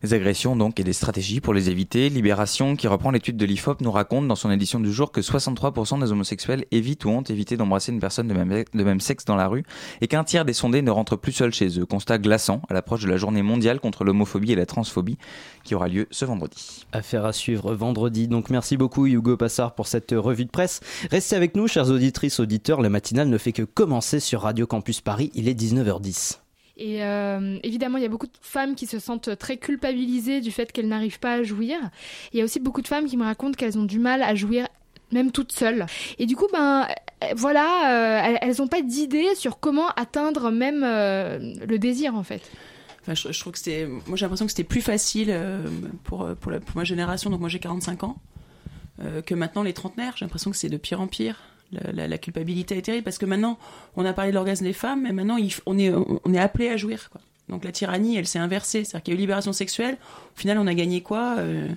Les 0.02 0.14
agressions 0.14 0.56
donc 0.56 0.80
et 0.80 0.84
des 0.84 0.94
stratégies 0.94 1.42
pour 1.42 1.54
les 1.54 1.70
éviter. 1.70 2.10
Libération, 2.10 2.76
qui 2.76 2.88
reprend 2.88 3.12
l'étude 3.12 3.36
de 3.36 3.46
l'IFOP, 3.46 3.82
nous 3.82 3.92
raconte 3.92 4.28
dans 4.28 4.36
son 4.36 4.50
édition 4.50 4.80
du 4.80 4.92
jour 4.92 5.12
que 5.12 5.22
63% 5.22 6.00
des 6.00 6.12
homosexuels 6.12 6.66
évitent 6.72 7.04
ou 7.06 7.10
ont 7.10 7.22
évité 7.22 7.58
d'embrasser 7.58 7.92
une 7.92 8.00
personne 8.00 8.28
de 8.28 8.84
même 8.84 9.00
sexe 9.02 9.26
dans 9.26 9.36
la 9.36 9.48
rue 9.48 9.64
et 10.02 10.08
qu'un 10.08 10.24
tiers 10.24 10.46
des 10.46 10.54
sondés 10.54 10.82
ne 10.82 10.92
rentrent 10.92 11.16
plus 11.16 11.32
seuls 11.32 11.54
chez 11.54 11.80
eux. 11.80 11.86
Constat 11.86 12.18
glaçant 12.18 12.62
à 12.70 12.74
l'approche 12.74 13.04
de 13.04 13.10
la 13.10 13.18
journée 13.18 13.42
mondiale 13.42 13.80
contre 13.80 14.04
l'homophobie 14.04 14.52
et 14.52 14.56
la 14.56 14.66
transphobie 14.66 15.18
qui 15.64 15.76
aura 15.76 15.88
lieu 15.88 16.08
ce 16.12 16.26
vendredi. 16.26 16.86
Affaire 16.92 17.26
à 17.26 17.34
suivre 17.34 17.74
vendredi. 17.74 18.28
Donc 18.28 18.50
merci 18.50 18.78
beaucoup 18.78 19.06
Hugo 19.08 19.38
Passard 19.38 19.76
pour 19.76 19.88
cette 19.88 20.12
revue 20.12 20.46
de 20.46 20.52
presse. 20.52 20.82
Restez 21.12 21.36
avec 21.36 21.56
nous, 21.56 21.68
chers 21.68 21.90
auditrices, 21.90 22.40
auditeurs. 22.40 22.82
La 22.82 22.90
matinale 22.90 23.30
ne 23.30 23.38
fait 23.38 23.54
que 23.54 23.64
commencer 23.64 24.20
sur 24.20 24.42
Radio 24.42 24.68
Campus 24.68 25.02
Paris. 25.02 25.32
Il 25.36 25.48
est 25.48 25.60
19h10. 25.60 26.40
Et 26.80 27.04
euh, 27.04 27.60
évidemment, 27.62 27.98
il 27.98 28.04
y 28.04 28.06
a 28.06 28.10
beaucoup 28.10 28.28
de 28.28 28.38
femmes 28.42 28.74
qui 28.74 28.88
se 28.88 29.00
sentent 29.00 29.38
très 29.38 29.58
culpabilisées 29.58 30.40
du 30.40 30.50
fait 30.50 30.72
qu'elles 30.72 30.88
n'arrivent 30.88 31.20
pas 31.20 31.34
à 31.34 31.44
jouir. 31.44 31.78
Il 32.32 32.40
y 32.40 32.42
a 32.42 32.46
aussi 32.46 32.62
beaucoup 32.62 32.82
de 32.82 32.88
femmes 32.88 33.06
qui 33.06 33.18
me 33.18 33.26
racontent 33.26 33.56
qu'elles 33.58 33.78
ont 33.78 33.84
du 33.84 34.00
mal 34.00 34.24
à 34.24 34.34
jouir 34.34 34.66
même 35.12 35.32
toutes 35.32 35.52
seules. 35.52 35.86
Et 36.18 36.26
du 36.26 36.36
coup, 36.36 36.48
ben 36.52 36.88
voilà, 37.36 38.32
euh, 38.32 38.38
elles 38.42 38.56
n'ont 38.60 38.68
pas 38.68 38.82
d'idée 38.82 39.36
sur 39.36 39.60
comment 39.60 39.90
atteindre 39.90 40.52
même 40.52 40.84
euh, 40.84 41.56
le 41.68 41.80
désir 41.80 42.16
en 42.16 42.24
fait. 42.24 42.42
Enfin, 43.02 43.14
je, 43.16 43.40
trouve 43.40 43.54
que 43.54 43.60
c'était, 43.60 43.88
moi 43.88 44.16
j'ai 44.16 44.26
l'impression 44.26 44.46
que 44.46 44.52
c'était 44.52 44.64
plus 44.64 44.82
facile 44.82 45.36
pour, 46.04 46.28
pour, 46.36 46.52
ma 46.76 46.84
génération, 46.84 47.30
donc 47.30 47.40
moi 47.40 47.50
j'ai 47.50 47.60
45 47.60 48.04
ans, 48.04 48.18
que 49.26 49.34
maintenant 49.34 49.64
les 49.64 49.74
trentenaires. 49.74 50.14
J'ai 50.18 50.26
l'impression 50.26 50.52
que 50.52 50.58
c'est 50.58 50.70
de 50.70 50.78
pire 50.78 51.02
en 51.02 51.08
pire 51.08 51.42
la, 51.72 52.18
culpabilité 52.18 52.78
est 52.78 52.82
terrible 52.82 53.04
parce 53.04 53.18
que 53.18 53.26
maintenant, 53.26 53.58
on 53.96 54.06
a 54.06 54.14
parlé 54.14 54.32
de 54.32 54.36
l'orgasme 54.36 54.66
des 54.66 54.74
femmes, 54.74 55.04
mais 55.04 55.14
maintenant, 55.14 55.38
on, 55.66 55.78
est, 55.78 55.92
on 55.94 56.34
est 56.34 56.40
appelé 56.40 56.70
à 56.70 56.78
jouir. 56.78 57.10
Quoi. 57.10 57.22
Donc 57.50 57.66
la 57.66 57.72
tyrannie, 57.72 58.16
elle 58.16 58.28
s'est 58.28 58.40
inversée. 58.40 58.84
C'est-à-dire 58.84 59.04
qu'il 59.04 59.14
y 59.14 59.16
a 59.16 59.18
eu 59.18 59.22
libération 59.22 59.54
sexuelle. 59.54 59.98
Au 60.36 60.40
final, 60.40 60.58
on 60.60 60.68
a 60.68 60.74
gagné 60.74 61.02
quoi 61.02 61.36
euh, 61.40 61.68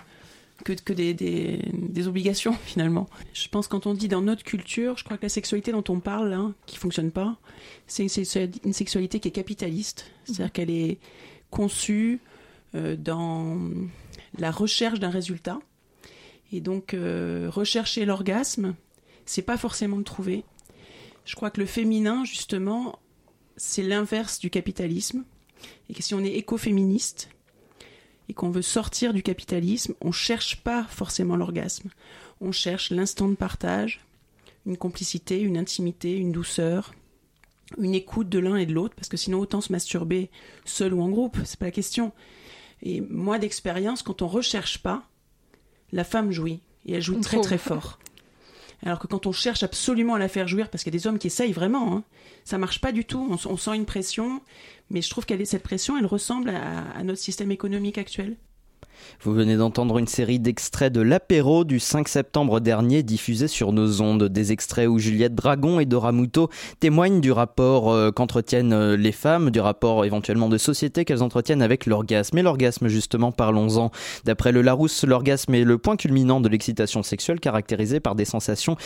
que, 0.64 0.72
que 0.72 0.92
des, 0.92 1.14
des, 1.14 2.08
obligations, 2.08 2.52
finalement. 2.64 3.08
Je 3.32 3.48
pense 3.48 3.68
quand 3.68 3.86
on 3.86 3.94
dit 3.94 4.08
dans 4.08 4.22
notre 4.22 4.44
culture, 4.44 4.96
je 4.96 5.04
crois 5.04 5.16
que 5.16 5.24
la 5.24 5.28
sexualité 5.28 5.72
dont 5.72 5.84
on 5.88 6.00
parle, 6.00 6.32
hein, 6.32 6.54
qui 6.66 6.76
fonctionne 6.76 7.10
pas, 7.10 7.36
c'est 7.86 8.06
une 8.64 8.72
sexualité 8.72 9.20
qui 9.20 9.28
est 9.28 9.32
capitaliste. 9.32 10.10
C'est-à-dire 10.24 10.46
mmh. 10.46 10.50
qu'elle 10.50 10.70
est 10.70 10.98
conçue 11.50 12.20
euh, 12.74 12.96
dans 12.96 13.58
la 14.38 14.50
recherche 14.50 14.98
d'un 14.98 15.10
résultat. 15.10 15.60
Et 16.52 16.60
donc, 16.60 16.94
euh, 16.94 17.48
rechercher 17.50 18.04
l'orgasme, 18.04 18.74
c'est 19.26 19.42
pas 19.42 19.56
forcément 19.56 19.96
le 19.96 20.04
trouver. 20.04 20.44
Je 21.24 21.34
crois 21.34 21.50
que 21.50 21.60
le 21.60 21.66
féminin, 21.66 22.24
justement, 22.24 22.98
c'est 23.56 23.82
l'inverse 23.82 24.38
du 24.38 24.50
capitalisme. 24.50 25.24
Et 25.88 25.94
que 25.94 26.02
si 26.02 26.14
on 26.14 26.20
est 26.20 26.34
écoféministe 26.34 27.28
et 28.32 28.34
qu'on 28.34 28.50
veut 28.50 28.62
sortir 28.62 29.12
du 29.12 29.22
capitalisme, 29.22 29.92
on 30.00 30.06
ne 30.06 30.12
cherche 30.12 30.62
pas 30.62 30.84
forcément 30.84 31.36
l'orgasme. 31.36 31.90
On 32.40 32.50
cherche 32.50 32.90
l'instant 32.90 33.28
de 33.28 33.34
partage, 33.34 34.00
une 34.64 34.78
complicité, 34.78 35.38
une 35.38 35.58
intimité, 35.58 36.16
une 36.16 36.32
douceur, 36.32 36.94
une 37.76 37.94
écoute 37.94 38.30
de 38.30 38.38
l'un 38.38 38.56
et 38.56 38.64
de 38.64 38.72
l'autre, 38.72 38.94
parce 38.94 39.10
que 39.10 39.18
sinon 39.18 39.38
autant 39.38 39.60
se 39.60 39.70
masturber 39.70 40.30
seul 40.64 40.94
ou 40.94 41.02
en 41.02 41.10
groupe, 41.10 41.36
c'est 41.44 41.58
pas 41.58 41.66
la 41.66 41.72
question. 41.72 42.10
Et 42.80 43.02
moi 43.02 43.38
d'expérience, 43.38 44.02
quand 44.02 44.22
on 44.22 44.28
recherche 44.28 44.78
pas, 44.78 45.02
la 45.92 46.04
femme 46.04 46.32
jouit 46.32 46.60
et 46.86 46.94
elle 46.94 47.02
joue 47.02 47.20
très 47.20 47.42
très 47.42 47.58
fort. 47.58 47.98
Alors 48.84 48.98
que 48.98 49.06
quand 49.06 49.26
on 49.26 49.32
cherche 49.32 49.62
absolument 49.62 50.14
à 50.14 50.18
la 50.18 50.28
faire 50.28 50.48
jouir, 50.48 50.68
parce 50.68 50.82
qu'il 50.82 50.92
y 50.92 50.96
a 50.96 50.98
des 50.98 51.06
hommes 51.06 51.18
qui 51.18 51.28
essayent 51.28 51.52
vraiment, 51.52 51.96
hein, 51.96 52.04
ça 52.44 52.58
marche 52.58 52.80
pas 52.80 52.92
du 52.92 53.04
tout. 53.04 53.38
On, 53.46 53.56
sent 53.56 53.76
une 53.76 53.86
pression, 53.86 54.42
mais 54.90 55.02
je 55.02 55.10
trouve 55.10 55.24
qu'elle 55.24 55.46
cette 55.46 55.62
pression, 55.62 55.96
elle 55.96 56.06
ressemble 56.06 56.50
à 56.50 57.02
notre 57.04 57.20
système 57.20 57.52
économique 57.52 57.98
actuel. 57.98 58.36
Vous 59.22 59.32
venez 59.32 59.56
d'entendre 59.56 59.98
une 59.98 60.06
série 60.06 60.40
d'extraits 60.40 60.92
de 60.92 61.00
l'apéro 61.00 61.64
du 61.64 61.78
5 61.78 62.08
septembre 62.08 62.60
dernier 62.60 63.02
diffusé 63.02 63.48
sur 63.48 63.72
nos 63.72 64.00
ondes. 64.00 64.24
Des 64.24 64.52
extraits 64.52 64.88
où 64.88 64.98
Juliette 64.98 65.34
Dragon 65.34 65.80
et 65.80 65.86
Dora 65.86 66.12
Muto 66.12 66.48
témoignent 66.80 67.20
du 67.20 67.32
rapport 67.32 67.92
euh, 67.92 68.10
qu'entretiennent 68.10 68.72
euh, 68.72 68.96
les 68.96 69.12
femmes, 69.12 69.50
du 69.50 69.60
rapport 69.60 70.04
éventuellement 70.04 70.48
de 70.48 70.58
société 70.58 71.04
qu'elles 71.04 71.22
entretiennent 71.22 71.62
avec 71.62 71.86
l'orgasme. 71.86 72.38
Et 72.38 72.42
l'orgasme, 72.42 72.88
justement, 72.88 73.32
parlons-en. 73.32 73.90
D'après 74.24 74.52
le 74.52 74.62
Larousse, 74.62 75.04
l'orgasme 75.04 75.54
est 75.54 75.64
le 75.64 75.78
point 75.78 75.96
culminant 75.96 76.40
de 76.40 76.48
l'excitation 76.48 77.02
sexuelle 77.02 77.40
caractérisée 77.40 78.00
par 78.00 78.14
des 78.14 78.24
sensations 78.24 78.76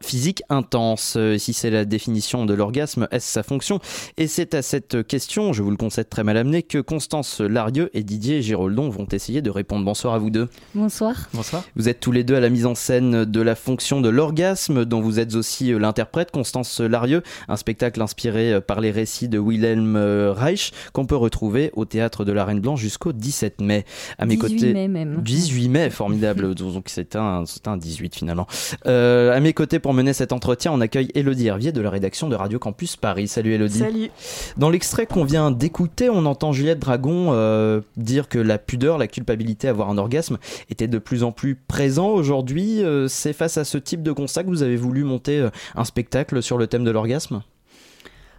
physique 0.00 0.42
intense. 0.48 1.14
Euh, 1.16 1.38
si 1.38 1.52
c'est 1.52 1.70
la 1.70 1.84
définition 1.84 2.46
de 2.46 2.54
l'orgasme, 2.54 3.08
est-ce 3.10 3.26
sa 3.26 3.42
fonction? 3.42 3.80
Et 4.16 4.26
c'est 4.26 4.54
à 4.54 4.62
cette 4.62 5.06
question, 5.06 5.52
je 5.52 5.62
vous 5.62 5.70
le 5.70 5.76
concède 5.76 6.08
très 6.08 6.24
mal 6.24 6.36
amené, 6.36 6.62
que 6.62 6.78
Constance 6.78 7.40
Larieux 7.40 7.90
et 7.94 8.02
Didier 8.02 8.42
Giroldon 8.42 8.88
vont 8.88 9.06
essayer 9.12 9.42
de 9.42 9.50
répondre. 9.50 9.84
Bonsoir 9.84 10.14
à 10.14 10.18
vous 10.18 10.30
deux. 10.30 10.48
Bonsoir. 10.74 11.28
Bonsoir. 11.32 11.64
Vous 11.76 11.88
êtes 11.88 12.00
tous 12.00 12.12
les 12.12 12.24
deux 12.24 12.34
à 12.34 12.40
la 12.40 12.48
mise 12.48 12.66
en 12.66 12.74
scène 12.74 13.24
de 13.24 13.40
la 13.40 13.54
fonction 13.54 14.00
de 14.00 14.08
l'orgasme, 14.08 14.84
dont 14.84 15.00
vous 15.00 15.18
êtes 15.20 15.34
aussi 15.34 15.72
euh, 15.72 15.78
l'interprète, 15.78 16.30
Constance 16.30 16.80
Larieux, 16.80 17.22
un 17.48 17.56
spectacle 17.56 18.00
inspiré 18.02 18.52
euh, 18.52 18.60
par 18.60 18.80
les 18.80 18.90
récits 18.90 19.28
de 19.28 19.38
Wilhelm 19.38 19.96
Reich, 19.96 20.72
qu'on 20.92 21.06
peut 21.06 21.16
retrouver 21.16 21.70
au 21.74 21.84
théâtre 21.84 22.24
de 22.24 22.32
la 22.32 22.44
Reine 22.44 22.60
Blanche 22.60 22.80
jusqu'au 22.80 23.12
17 23.12 23.60
mai. 23.60 23.84
À 24.18 24.26
mes 24.26 24.36
18 24.36 24.54
côtés, 24.54 24.72
mai 24.72 24.88
même. 24.88 25.22
18 25.22 25.68
mai, 25.68 25.90
formidable. 25.90 26.54
Donc 26.68 26.84
c'est 26.86 27.16
un, 27.16 27.44
un 27.66 27.76
18 27.76 28.14
finalement. 28.14 28.46
Euh, 28.86 29.36
à 29.36 29.40
mes 29.40 29.52
côtés, 29.52 29.77
pour 29.78 29.94
mener 29.94 30.12
cet 30.12 30.32
entretien, 30.32 30.72
on 30.72 30.80
accueille 30.80 31.10
Elodie 31.14 31.46
Hervier 31.46 31.72
de 31.72 31.80
la 31.80 31.90
rédaction 31.90 32.28
de 32.28 32.36
Radio 32.36 32.58
Campus 32.58 32.96
Paris. 32.96 33.28
Salut 33.28 33.52
Elodie. 33.52 33.78
Salut. 33.78 34.10
Dans 34.56 34.70
l'extrait 34.70 35.06
qu'on 35.06 35.24
vient 35.24 35.50
d'écouter, 35.50 36.08
on 36.10 36.26
entend 36.26 36.52
Juliette 36.52 36.78
Dragon 36.78 37.28
euh, 37.32 37.80
dire 37.96 38.28
que 38.28 38.38
la 38.38 38.58
pudeur, 38.58 38.98
la 38.98 39.06
culpabilité 39.06 39.68
à 39.68 39.70
avoir 39.70 39.90
un 39.90 39.98
orgasme 39.98 40.38
était 40.70 40.88
de 40.88 40.98
plus 40.98 41.22
en 41.22 41.32
plus 41.32 41.54
présent 41.54 42.08
aujourd'hui. 42.08 42.82
Euh, 42.82 43.08
c'est 43.08 43.32
face 43.32 43.58
à 43.58 43.64
ce 43.64 43.78
type 43.78 44.02
de 44.02 44.12
constat 44.12 44.44
que 44.44 44.48
vous 44.48 44.62
avez 44.62 44.76
voulu 44.76 45.04
monter 45.04 45.38
euh, 45.38 45.50
un 45.74 45.84
spectacle 45.84 46.42
sur 46.42 46.58
le 46.58 46.66
thème 46.66 46.84
de 46.84 46.90
l'orgasme? 46.90 47.42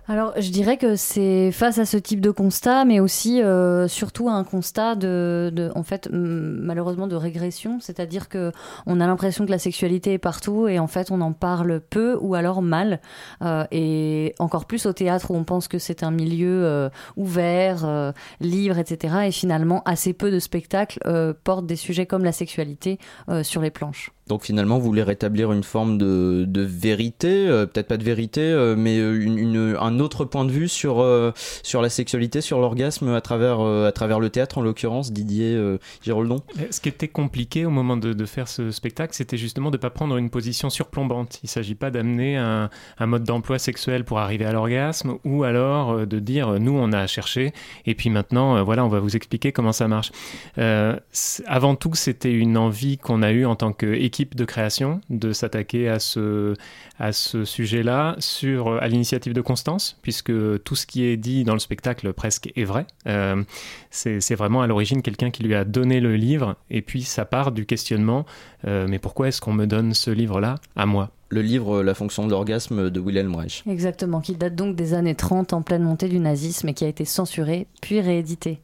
Alors, 0.09 0.33
je 0.37 0.49
dirais 0.49 0.77
que 0.77 0.95
c'est 0.95 1.51
face 1.51 1.77
à 1.77 1.85
ce 1.85 1.95
type 1.95 2.19
de 2.19 2.31
constat, 2.31 2.83
mais 2.83 2.99
aussi 2.99 3.43
euh, 3.43 3.87
surtout 3.87 4.27
à 4.27 4.31
un 4.31 4.43
constat 4.43 4.95
de, 4.95 5.71
en 5.75 5.83
fait, 5.83 6.09
malheureusement 6.11 7.05
de 7.05 7.15
régression, 7.15 7.79
c'est-à-dire 7.79 8.27
que 8.27 8.51
on 8.87 9.01
a 9.01 9.05
l'impression 9.05 9.45
que 9.45 9.51
la 9.51 9.59
sexualité 9.59 10.13
est 10.13 10.17
partout 10.17 10.67
et 10.67 10.79
en 10.79 10.87
fait 10.87 11.11
on 11.11 11.21
en 11.21 11.31
parle 11.31 11.79
peu 11.79 12.17
ou 12.21 12.33
alors 12.33 12.63
mal, 12.63 13.01
euh, 13.43 13.65
et 13.69 14.33
encore 14.39 14.65
plus 14.65 14.87
au 14.87 14.93
théâtre 14.93 15.29
où 15.29 15.35
on 15.35 15.43
pense 15.43 15.67
que 15.67 15.77
c'est 15.77 16.01
un 16.01 16.09
milieu 16.09 16.65
euh, 16.65 16.89
ouvert, 17.15 17.85
euh, 17.85 18.11
libre, 18.41 18.79
etc. 18.79 19.27
Et 19.27 19.31
finalement, 19.31 19.83
assez 19.85 20.13
peu 20.13 20.31
de 20.31 20.39
spectacles 20.39 20.99
portent 21.43 21.67
des 21.67 21.75
sujets 21.75 22.07
comme 22.07 22.23
la 22.23 22.31
sexualité 22.31 22.97
sur 23.43 23.61
les 23.61 23.69
planches. 23.69 24.11
Donc 24.29 24.43
finalement, 24.43 24.77
vous 24.77 24.85
voulez 24.85 25.01
rétablir 25.01 25.51
une 25.51 25.63
forme 25.63 25.97
de, 25.97 26.47
vérité, 26.61 27.47
euh, 27.47 27.65
peut-être 27.65 27.87
pas 27.87 27.97
de 27.97 28.03
vérité, 28.03 28.41
euh, 28.41 28.75
mais 28.77 28.99
euh, 28.99 29.75
un 29.81 29.99
autre 29.99 30.23
point 30.23 30.45
de 30.45 30.51
vue 30.51 30.67
sur, 30.67 31.03
sur 31.63 31.81
la 31.81 31.89
sexualité, 31.89 32.39
sur 32.39 32.59
l'orgasme 32.59 33.09
à 33.09 33.21
travers, 33.21 33.59
à 33.59 33.91
travers 33.91 34.19
le 34.19 34.29
théâtre, 34.29 34.59
en 34.59 34.61
l'occurrence, 34.61 35.11
Didier 35.11 35.59
Giroldon 36.03 36.41
Ce 36.69 36.79
qui 36.79 36.89
était 36.89 37.07
compliqué 37.07 37.65
au 37.65 37.71
moment 37.71 37.97
de, 37.97 38.13
de 38.13 38.25
faire 38.25 38.47
ce 38.47 38.69
spectacle, 38.69 39.15
c'était 39.15 39.37
justement 39.37 39.71
de 39.71 39.77
ne 39.77 39.81
pas 39.81 39.89
prendre 39.89 40.15
une 40.17 40.29
position 40.29 40.69
surplombante. 40.69 41.39
Il 41.41 41.47
ne 41.47 41.49
s'agit 41.49 41.75
pas 41.75 41.89
d'amener 41.89 42.37
un, 42.37 42.69
un, 42.99 43.05
mode 43.07 43.23
d'emploi 43.23 43.57
sexuel 43.57 44.03
pour 44.03 44.19
arriver 44.19 44.45
à 44.45 44.51
l'orgasme, 44.51 45.17
ou 45.25 45.43
alors 45.43 46.05
de 46.05 46.19
dire, 46.19 46.59
nous, 46.59 46.77
on 46.77 46.91
a 46.91 47.07
cherché, 47.07 47.51
et 47.87 47.95
puis 47.95 48.11
maintenant, 48.11 48.63
voilà, 48.63 48.85
on 48.85 48.89
va 48.89 48.99
vous 48.99 49.15
expliquer 49.15 49.51
comment 49.51 49.71
ça 49.71 49.87
marche. 49.87 50.11
avant 50.57 51.75
tout, 51.75 51.95
c'était 51.95 52.33
une 52.33 52.57
envie 52.57 52.99
qu'on 52.99 53.23
a 53.23 53.31
eue 53.31 53.45
en 53.45 53.55
tant 53.55 53.73
qu'équipe 53.73 54.18
de 54.25 54.45
création 54.45 55.01
de 55.09 55.33
s'attaquer 55.33 55.89
à 55.89 55.99
ce, 55.99 56.55
à 56.99 57.11
ce 57.11 57.45
sujet-là 57.45 58.15
sur, 58.19 58.81
à 58.81 58.87
l'initiative 58.87 59.33
de 59.33 59.41
Constance, 59.41 59.97
puisque 60.01 60.31
tout 60.63 60.75
ce 60.75 60.85
qui 60.85 61.05
est 61.05 61.17
dit 61.17 61.43
dans 61.43 61.53
le 61.53 61.59
spectacle 61.59 62.11
presque 62.13 62.51
est 62.55 62.63
vrai. 62.63 62.85
Euh, 63.07 63.43
c'est 63.91 64.35
vraiment 64.35 64.61
à 64.61 64.67
l'origine 64.67 65.01
quelqu'un 65.01 65.31
qui 65.31 65.43
lui 65.43 65.55
a 65.55 65.65
donné 65.65 65.99
le 65.99 66.15
livre, 66.15 66.55
et 66.69 66.81
puis 66.81 67.03
ça 67.03 67.25
part 67.25 67.51
du 67.51 67.65
questionnement, 67.65 68.25
euh, 68.65 68.87
mais 68.87 68.99
pourquoi 68.99 69.27
est-ce 69.27 69.41
qu'on 69.41 69.53
me 69.53 69.65
donne 69.65 69.93
ce 69.93 70.11
livre-là 70.11 70.55
à 70.75 70.85
moi? 70.85 71.11
Le 71.29 71.41
livre 71.41 71.83
La 71.83 71.93
fonction 71.93 72.25
de 72.25 72.31
l'orgasme 72.31 72.89
de 72.89 72.99
Wilhelm 72.99 73.35
Reich. 73.35 73.63
Exactement, 73.69 74.19
qui 74.19 74.33
date 74.33 74.55
donc 74.55 74.75
des 74.75 74.93
années 74.95 75.15
30 75.15 75.53
en 75.53 75.61
pleine 75.61 75.83
montée 75.83 76.09
du 76.09 76.19
nazisme 76.19 76.69
et 76.69 76.73
qui 76.73 76.85
a 76.85 76.87
été 76.87 77.05
censuré 77.05 77.67
puis 77.81 78.01
réédité. 78.01 78.59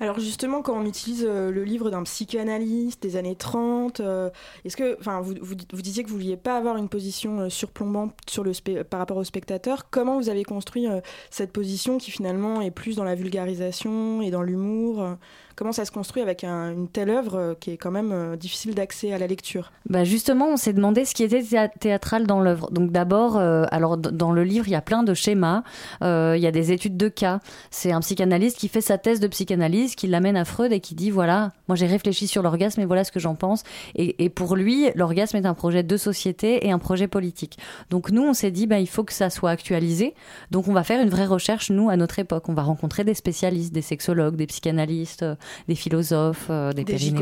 Alors 0.00 0.18
justement, 0.18 0.62
quand 0.62 0.74
on 0.74 0.84
utilise 0.84 1.24
euh, 1.28 1.50
le 1.50 1.64
livre 1.64 1.90
d'un 1.90 2.02
psychanalyste 2.02 3.02
des 3.02 3.16
années 3.16 3.36
30, 3.36 4.00
euh, 4.00 4.30
est-ce 4.64 4.76
que, 4.76 4.98
vous, 5.20 5.34
vous, 5.40 5.82
disiez 5.82 6.02
que 6.02 6.08
vous 6.08 6.16
vouliez 6.16 6.36
pas 6.36 6.56
avoir 6.56 6.76
une 6.76 6.88
position 6.88 7.40
euh, 7.40 7.48
surplombante 7.48 8.14
sur 8.28 8.44
le 8.44 8.52
par 8.84 9.00
rapport 9.00 9.16
au 9.16 9.24
spectateur. 9.24 9.90
Comment 9.90 10.18
vous 10.18 10.28
avez 10.28 10.44
construit 10.44 10.86
cette 11.30 11.52
position 11.52 11.98
qui 11.98 12.10
finalement 12.10 12.60
est 12.60 12.70
plus 12.70 12.96
dans 12.96 13.04
la 13.04 13.14
vulgarisation 13.14 14.22
et 14.22 14.30
dans 14.30 14.42
l'humour 14.42 15.16
Comment 15.54 15.72
ça 15.72 15.84
se 15.84 15.90
construit 15.90 16.22
avec 16.22 16.44
une 16.44 16.88
telle 16.88 17.10
œuvre 17.10 17.34
euh, 17.36 17.54
qui 17.58 17.72
est 17.72 17.76
quand 17.76 17.90
même 17.90 18.10
euh, 18.12 18.36
difficile 18.36 18.74
d'accès 18.74 19.12
à 19.12 19.18
la 19.18 19.26
lecture 19.26 19.70
bah 19.88 20.04
Justement, 20.04 20.48
on 20.48 20.56
s'est 20.56 20.72
demandé 20.72 21.04
ce 21.04 21.14
qui 21.14 21.24
était 21.24 21.42
théâtral 21.78 22.26
dans 22.26 22.40
l'œuvre. 22.40 22.70
Donc 22.70 22.90
d'abord, 22.90 23.36
euh, 23.36 23.64
alors 23.70 23.98
dans 23.98 24.32
le 24.32 24.44
livre, 24.44 24.66
il 24.66 24.70
y 24.70 24.76
a 24.76 24.80
plein 24.80 25.02
de 25.02 25.14
schémas, 25.14 25.62
il 26.00 26.38
y 26.38 26.46
a 26.46 26.50
des 26.50 26.72
études 26.72 26.96
de 26.96 27.08
cas. 27.08 27.40
C'est 27.70 27.92
un 27.92 28.00
psychanalyste 28.00 28.58
qui 28.58 28.68
fait 28.68 28.80
sa 28.80 28.98
thèse 28.98 29.20
de 29.20 29.26
psychanalyse, 29.26 29.94
qui 29.94 30.06
l'amène 30.06 30.36
à 30.36 30.44
Freud 30.44 30.72
et 30.72 30.80
qui 30.80 30.94
dit, 30.94 31.10
voilà, 31.10 31.52
moi 31.68 31.76
j'ai 31.76 31.86
réfléchi 31.86 32.26
sur 32.26 32.42
l'orgasme 32.42 32.80
et 32.80 32.86
voilà 32.86 33.04
ce 33.04 33.12
que 33.12 33.20
j'en 33.20 33.34
pense. 33.34 33.62
Et, 33.94 34.28
pour 34.30 34.56
lui, 34.56 34.88
l'orgasme 34.94 35.36
est 35.36 35.46
un 35.46 35.54
projet 35.54 35.82
de 35.82 35.96
société 35.96 36.66
et 36.66 36.72
un 36.72 36.78
projet 36.78 37.08
politique. 37.08 37.58
Donc 37.90 38.10
nous, 38.10 38.22
on 38.22 38.34
s'est 38.34 38.50
dit, 38.50 38.66
bah, 38.66 38.78
il 38.78 38.88
faut 38.88 39.04
que 39.04 39.12
ça 39.12 39.30
soit 39.30 39.50
actualisé. 39.50 40.14
Donc 40.50 40.68
on 40.68 40.72
va 40.72 40.84
faire 40.84 41.02
une 41.02 41.10
vraie 41.10 41.26
recherche, 41.26 41.70
nous, 41.70 41.90
à 41.90 41.96
notre 41.96 42.18
époque. 42.18 42.48
On 42.48 42.54
va 42.54 42.62
rencontrer 42.62 43.04
des 43.04 43.14
spécialistes, 43.14 43.72
des 43.72 43.82
sexologues, 43.82 44.36
des 44.36 44.46
psychanalystes, 44.46 45.24
des 45.68 45.74
philosophes, 45.74 46.46
euh, 46.50 46.72
des, 46.72 46.84
des 46.84 47.12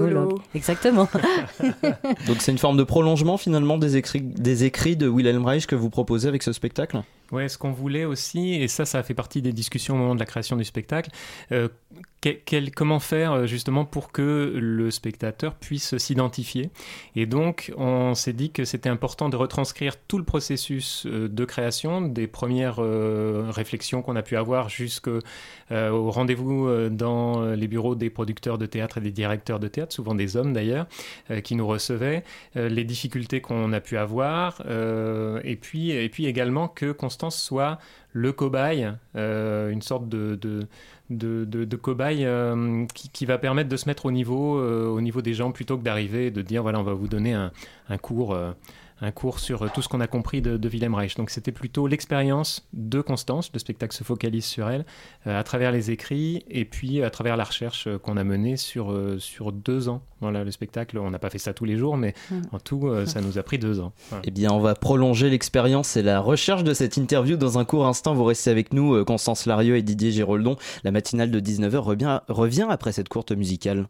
Exactement. 0.54 1.08
Donc 2.26 2.36
c'est 2.40 2.52
une 2.52 2.58
forme 2.58 2.76
de 2.76 2.84
prolongement 2.84 3.36
finalement 3.36 3.78
des 3.78 3.96
écrits, 3.96 4.20
des 4.20 4.64
écrits 4.64 4.96
de 4.96 5.08
Wilhelm 5.08 5.44
Reich 5.44 5.66
que 5.66 5.76
vous 5.76 5.90
proposez 5.90 6.28
avec 6.28 6.42
ce 6.42 6.52
spectacle? 6.52 7.02
Ouais, 7.32 7.48
ce 7.48 7.58
qu'on 7.58 7.70
voulait 7.70 8.04
aussi, 8.04 8.54
et 8.54 8.66
ça, 8.66 8.84
ça 8.84 9.02
fait 9.04 9.14
partie 9.14 9.40
des 9.40 9.52
discussions 9.52 9.94
au 9.94 9.98
moment 9.98 10.14
de 10.14 10.20
la 10.20 10.26
création 10.26 10.56
du 10.56 10.64
spectacle, 10.64 11.10
euh, 11.52 11.68
comment 12.74 12.98
faire 12.98 13.32
euh, 13.32 13.46
justement 13.46 13.84
pour 13.84 14.12
que 14.12 14.52
le 14.54 14.90
spectateur 14.90 15.54
puisse 15.54 15.96
s'identifier. 15.96 16.70
Et 17.16 17.26
donc, 17.26 17.72
on 17.76 18.14
s'est 18.14 18.32
dit 18.32 18.50
que 18.50 18.64
c'était 18.64 18.88
important 18.88 19.28
de 19.28 19.36
retranscrire 19.36 19.94
tout 19.96 20.18
le 20.18 20.24
processus 20.24 21.06
euh, 21.06 21.28
de 21.28 21.44
création, 21.44 22.02
des 22.02 22.26
premières 22.26 22.80
réflexions 22.80 24.02
qu'on 24.02 24.16
a 24.16 24.22
pu 24.22 24.36
avoir 24.36 24.68
jusqu'au 24.68 25.20
rendez-vous 25.70 26.88
dans 26.90 27.42
les 27.52 27.68
bureaux 27.68 27.94
des 27.94 28.10
producteurs 28.10 28.58
de 28.58 28.66
théâtre 28.66 28.98
et 28.98 29.00
des 29.00 29.10
directeurs 29.12 29.60
de 29.60 29.68
théâtre, 29.68 29.94
souvent 29.94 30.14
des 30.14 30.36
hommes 30.36 30.52
d'ailleurs, 30.52 30.86
qui 31.44 31.54
nous 31.54 31.66
recevaient, 31.66 32.24
les 32.54 32.84
difficultés 32.84 33.40
qu'on 33.40 33.72
a 33.72 33.80
pu 33.80 33.96
avoir, 33.96 34.62
et, 35.44 35.56
puis, 35.56 35.90
et 35.90 36.08
puis 36.08 36.26
également 36.26 36.68
que 36.68 36.92
soit 37.28 37.78
le 38.12 38.32
cobaye, 38.32 38.90
euh, 39.16 39.70
une 39.70 39.82
sorte 39.82 40.08
de, 40.08 40.38
cobaye 41.76 42.24
euh, 42.24 42.86
qui, 42.94 43.26
va 43.26 43.36
permettre 43.36 43.68
de 43.68 43.76
se 43.76 43.86
mettre 43.86 44.06
au 44.06 44.12
niveau, 44.12 44.58
euh, 44.58 44.86
au 44.86 45.02
niveau 45.02 45.20
des 45.20 45.34
gens 45.34 45.52
plutôt 45.52 45.76
que 45.76 45.82
d'arriver 45.82 46.26
et 46.26 46.30
de 46.30 46.40
dire 46.40 46.62
voilà, 46.62 46.80
on 46.80 46.84
va 46.84 46.94
vous 46.94 47.08
donner 47.08 47.34
un, 47.34 47.52
un 47.90 47.98
cours 47.98 48.34
un 49.00 49.10
cours 49.10 49.38
sur 49.38 49.70
tout 49.72 49.82
ce 49.82 49.88
qu'on 49.88 50.00
a 50.00 50.06
compris 50.06 50.42
de, 50.42 50.56
de 50.56 50.68
Wilhelm 50.68 50.94
Reich. 50.94 51.14
Donc 51.16 51.30
c'était 51.30 51.52
plutôt 51.52 51.86
l'expérience 51.86 52.66
de 52.72 53.00
Constance, 53.00 53.50
le 53.52 53.58
spectacle 53.58 53.94
se 53.94 54.04
focalise 54.04 54.44
sur 54.44 54.68
elle, 54.68 54.84
à 55.24 55.42
travers 55.42 55.72
les 55.72 55.90
écrits 55.90 56.44
et 56.48 56.64
puis 56.64 57.02
à 57.02 57.10
travers 57.10 57.36
la 57.36 57.44
recherche 57.44 57.88
qu'on 58.02 58.16
a 58.16 58.24
menée 58.24 58.56
sur, 58.56 58.96
sur 59.18 59.52
deux 59.52 59.88
ans. 59.88 60.02
Voilà, 60.20 60.44
le 60.44 60.50
spectacle, 60.50 60.98
on 60.98 61.10
n'a 61.10 61.18
pas 61.18 61.30
fait 61.30 61.38
ça 61.38 61.54
tous 61.54 61.64
les 61.64 61.78
jours, 61.78 61.96
mais 61.96 62.14
mm. 62.30 62.42
en 62.52 62.58
tout, 62.58 62.90
ça 63.06 63.20
nous 63.20 63.38
a 63.38 63.42
pris 63.42 63.58
deux 63.58 63.80
ans. 63.80 63.92
Eh 64.24 64.30
bien, 64.30 64.50
on 64.52 64.60
va 64.60 64.74
prolonger 64.74 65.30
l'expérience 65.30 65.96
et 65.96 66.02
la 66.02 66.20
recherche 66.20 66.64
de 66.64 66.74
cette 66.74 66.96
interview 66.96 67.36
dans 67.36 67.58
un 67.58 67.64
court 67.64 67.86
instant. 67.86 68.14
Vous 68.14 68.24
restez 68.24 68.50
avec 68.50 68.72
nous, 68.72 69.04
Constance 69.04 69.46
Larieux 69.46 69.76
et 69.76 69.82
Didier 69.82 70.10
Géroldon. 70.10 70.56
La 70.84 70.90
matinale 70.90 71.30
de 71.30 71.40
19h 71.40 71.76
revient, 71.76 72.20
revient 72.28 72.66
après 72.68 72.92
cette 72.92 73.08
courte 73.08 73.32
musicale. 73.32 73.86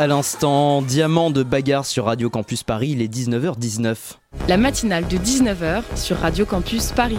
À 0.00 0.06
l'instant, 0.06 0.80
Diamant 0.80 1.30
de 1.30 1.42
bagarre 1.42 1.84
sur 1.84 2.06
Radio 2.06 2.30
Campus 2.30 2.62
Paris, 2.62 2.92
il 2.92 3.02
est 3.02 3.14
19h19. 3.14 3.96
La 4.48 4.56
matinale 4.56 5.06
de 5.06 5.18
19h 5.18 5.82
sur 5.94 6.16
Radio 6.16 6.46
Campus 6.46 6.92
Paris. 6.92 7.18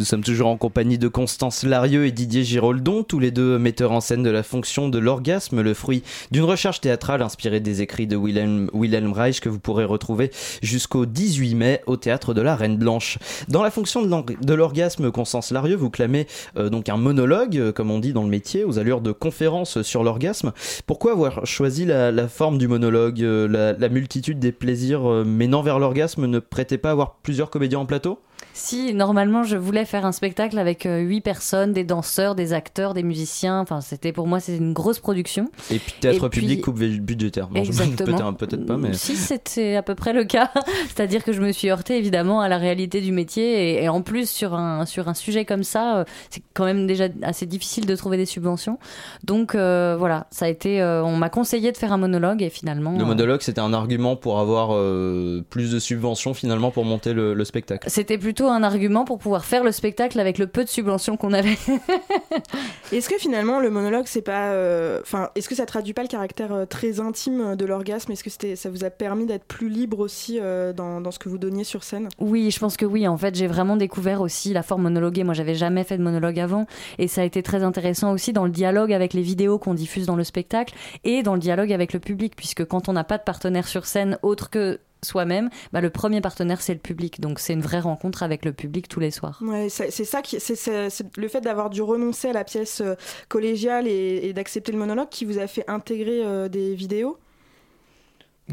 Nous 0.00 0.06
sommes 0.06 0.24
toujours 0.24 0.48
en 0.48 0.56
compagnie 0.56 0.96
de 0.96 1.08
Constance 1.08 1.62
Larieux 1.62 2.06
et 2.06 2.10
Didier 2.10 2.42
Giroldon, 2.42 3.02
tous 3.02 3.18
les 3.18 3.30
deux 3.30 3.58
metteurs 3.58 3.92
en 3.92 4.00
scène 4.00 4.22
de 4.22 4.30
la 4.30 4.42
fonction 4.42 4.88
de 4.88 4.98
l'orgasme, 4.98 5.60
le 5.60 5.74
fruit 5.74 6.02
d'une 6.30 6.44
recherche 6.44 6.80
théâtrale 6.80 7.20
inspirée 7.20 7.60
des 7.60 7.82
écrits 7.82 8.06
de 8.06 8.16
Wilhelm, 8.16 9.12
Reich 9.12 9.40
que 9.40 9.50
vous 9.50 9.58
pourrez 9.58 9.84
retrouver 9.84 10.30
jusqu'au 10.62 11.04
18 11.04 11.54
mai 11.54 11.82
au 11.84 11.98
théâtre 11.98 12.32
de 12.32 12.40
la 12.40 12.56
Reine 12.56 12.78
Blanche. 12.78 13.18
Dans 13.48 13.62
la 13.62 13.70
fonction 13.70 14.00
de 14.00 14.54
l'orgasme, 14.54 15.10
Constance 15.10 15.50
Larieux, 15.50 15.76
vous 15.76 15.90
clamez 15.90 16.26
euh, 16.56 16.70
donc 16.70 16.88
un 16.88 16.96
monologue, 16.96 17.58
euh, 17.58 17.70
comme 17.70 17.90
on 17.90 17.98
dit 17.98 18.14
dans 18.14 18.22
le 18.22 18.30
métier, 18.30 18.64
aux 18.64 18.78
allures 18.78 19.02
de 19.02 19.12
conférence 19.12 19.82
sur 19.82 20.02
l'orgasme. 20.02 20.52
Pourquoi 20.86 21.12
avoir 21.12 21.44
choisi 21.44 21.84
la, 21.84 22.26
forme 22.26 22.56
du 22.56 22.68
monologue 22.68 23.20
euh, 23.20 23.46
la, 23.46 23.74
la, 23.74 23.88
multitude 23.90 24.38
des 24.38 24.52
plaisirs 24.52 25.02
menant 25.02 25.60
vers 25.60 25.78
l'orgasme 25.78 26.24
ne 26.24 26.38
prêtait 26.38 26.78
pas 26.78 26.88
à 26.88 26.92
avoir 26.92 27.16
plusieurs 27.16 27.50
comédiens 27.50 27.80
en 27.80 27.86
plateau? 27.86 28.18
Si, 28.52 28.92
normalement, 28.92 29.42
je 29.42 29.56
voulais 29.56 29.84
faire 29.84 30.04
un 30.04 30.12
spectacle 30.12 30.58
avec 30.58 30.84
euh, 30.84 30.98
huit 30.98 31.22
personnes, 31.22 31.72
des 31.72 31.82
danseurs, 31.84 32.34
des 32.34 32.52
acteurs, 32.52 32.94
des 32.94 33.02
musiciens. 33.02 33.60
Enfin, 33.60 33.80
c'était 33.80 34.12
pour 34.12 34.26
moi, 34.26 34.38
c'est 34.38 34.56
une 34.56 34.74
grosse 34.74 34.98
production. 34.98 35.50
Et 35.70 35.78
puis 35.78 35.94
théâtre 35.98 36.28
public, 36.28 36.60
coupe 36.60 36.78
budgétaire. 36.78 37.48
exactement. 37.54 38.34
Peut-être 38.34 38.66
pas, 38.66 38.76
mais. 38.76 38.92
Si, 38.92 39.16
c'était 39.16 39.76
à 39.76 39.82
peu 39.82 39.94
près 39.94 40.12
le 40.12 40.24
cas. 40.24 40.50
C'est-à-dire 40.88 41.24
que 41.24 41.32
je 41.32 41.40
me 41.40 41.52
suis 41.52 41.70
heurtée 41.70 41.96
évidemment 41.96 42.40
à 42.40 42.48
la 42.48 42.58
réalité 42.58 43.00
du 43.00 43.12
métier. 43.12 43.82
Et, 43.82 43.88
en 43.88 44.02
plus, 44.02 44.28
sur 44.28 44.54
un, 44.54 44.84
sur 44.84 45.08
un 45.08 45.14
sujet 45.14 45.44
comme 45.44 45.62
ça, 45.62 45.98
euh, 45.98 46.04
c'est 46.28 46.42
quand 46.52 46.64
même 46.64 46.86
déjà 46.86 47.08
assez 47.22 47.46
difficile 47.46 47.86
de 47.86 47.96
trouver 47.96 48.16
des 48.18 48.26
subventions. 48.26 48.78
Donc 49.24 49.54
euh, 49.54 49.96
voilà, 49.98 50.26
ça 50.30 50.44
a 50.44 50.48
été. 50.48 50.82
on 50.82 51.16
m'a 51.16 51.30
conseillé 51.30 51.72
de 51.72 51.76
faire 51.76 51.92
un 51.92 51.98
monologue 51.98 52.42
et 52.42 52.50
finalement. 52.50 52.96
Le 52.96 53.04
monologue, 53.04 53.40
c'était 53.40 53.60
un 53.60 53.72
argument 53.72 54.16
pour 54.16 54.38
avoir 54.38 54.68
plus 55.48 55.72
de 55.72 55.78
subventions 55.78 56.34
finalement 56.34 56.70
pour 56.70 56.84
monter 56.84 57.12
le, 57.12 57.34
le 57.34 57.44
spectacle. 57.44 57.88
C'était 57.90 58.18
plutôt 58.30 58.46
un 58.46 58.62
argument 58.62 59.04
pour 59.04 59.18
pouvoir 59.18 59.44
faire 59.44 59.64
le 59.64 59.72
spectacle 59.72 60.20
avec 60.20 60.38
le 60.38 60.46
peu 60.46 60.62
de 60.62 60.68
subventions 60.68 61.16
qu'on 61.16 61.32
avait. 61.32 61.58
est-ce 62.92 63.08
que 63.08 63.18
finalement 63.18 63.58
le 63.58 63.70
monologue, 63.70 64.04
c'est 64.06 64.22
pas, 64.22 64.52
euh, 64.52 65.00
enfin, 65.02 65.30
est-ce 65.34 65.48
que 65.48 65.56
ça 65.56 65.66
traduit 65.66 65.94
pas 65.94 66.02
le 66.02 66.08
caractère 66.08 66.52
euh, 66.52 66.64
très 66.64 67.00
intime 67.00 67.56
de 67.56 67.64
l'orgasme? 67.64 68.12
Est-ce 68.12 68.22
que 68.22 68.30
c'était, 68.30 68.54
ça 68.54 68.70
vous 68.70 68.84
a 68.84 68.90
permis 68.90 69.26
d'être 69.26 69.46
plus 69.46 69.68
libre 69.68 69.98
aussi 69.98 70.38
euh, 70.40 70.72
dans, 70.72 71.00
dans, 71.00 71.10
ce 71.10 71.18
que 71.18 71.28
vous 71.28 71.38
donniez 71.38 71.64
sur 71.64 71.82
scène? 71.82 72.08
Oui, 72.20 72.52
je 72.52 72.60
pense 72.60 72.76
que 72.76 72.86
oui. 72.86 73.08
En 73.08 73.16
fait, 73.16 73.34
j'ai 73.34 73.48
vraiment 73.48 73.76
découvert 73.76 74.20
aussi 74.20 74.52
la 74.52 74.62
forme 74.62 74.82
monologuée. 74.82 75.24
Moi, 75.24 75.34
j'avais 75.34 75.56
jamais 75.56 75.82
fait 75.82 75.98
de 75.98 76.04
monologue 76.04 76.38
avant, 76.38 76.66
et 76.98 77.08
ça 77.08 77.22
a 77.22 77.24
été 77.24 77.42
très 77.42 77.64
intéressant 77.64 78.12
aussi 78.12 78.32
dans 78.32 78.44
le 78.44 78.52
dialogue 78.52 78.92
avec 78.92 79.12
les 79.12 79.22
vidéos 79.22 79.58
qu'on 79.58 79.74
diffuse 79.74 80.06
dans 80.06 80.14
le 80.14 80.22
spectacle 80.22 80.72
et 81.02 81.24
dans 81.24 81.34
le 81.34 81.40
dialogue 81.40 81.72
avec 81.72 81.92
le 81.92 81.98
public, 81.98 82.36
puisque 82.36 82.64
quand 82.64 82.88
on 82.88 82.92
n'a 82.92 83.02
pas 83.02 83.18
de 83.18 83.24
partenaire 83.24 83.66
sur 83.66 83.86
scène 83.86 84.18
autre 84.22 84.50
que 84.50 84.78
soi-même, 85.04 85.50
bah, 85.72 85.80
le 85.80 85.90
premier 85.90 86.20
partenaire 86.20 86.60
c'est 86.60 86.74
le 86.74 86.80
public. 86.80 87.20
Donc 87.20 87.38
c'est 87.40 87.52
une 87.52 87.62
vraie 87.62 87.80
rencontre 87.80 88.22
avec 88.22 88.44
le 88.44 88.52
public 88.52 88.88
tous 88.88 89.00
les 89.00 89.10
soirs. 89.10 89.38
Ouais, 89.42 89.68
c'est 89.68 89.90
ça 89.90 90.22
qui, 90.22 90.38
c'est- 90.40 91.02
le 91.16 91.28
fait 91.28 91.40
d'avoir 91.40 91.70
dû 91.70 91.82
renoncer 91.82 92.28
à 92.28 92.32
la 92.32 92.44
pièce 92.44 92.80
euh, 92.80 92.94
collégiale 93.28 93.86
et, 93.86 94.20
et 94.24 94.32
d'accepter 94.32 94.72
le 94.72 94.78
monologue 94.78 95.08
qui 95.08 95.24
vous 95.24 95.38
a 95.38 95.46
fait 95.46 95.64
intégrer 95.68 96.24
euh, 96.24 96.48
des 96.48 96.74
vidéos. 96.74 97.18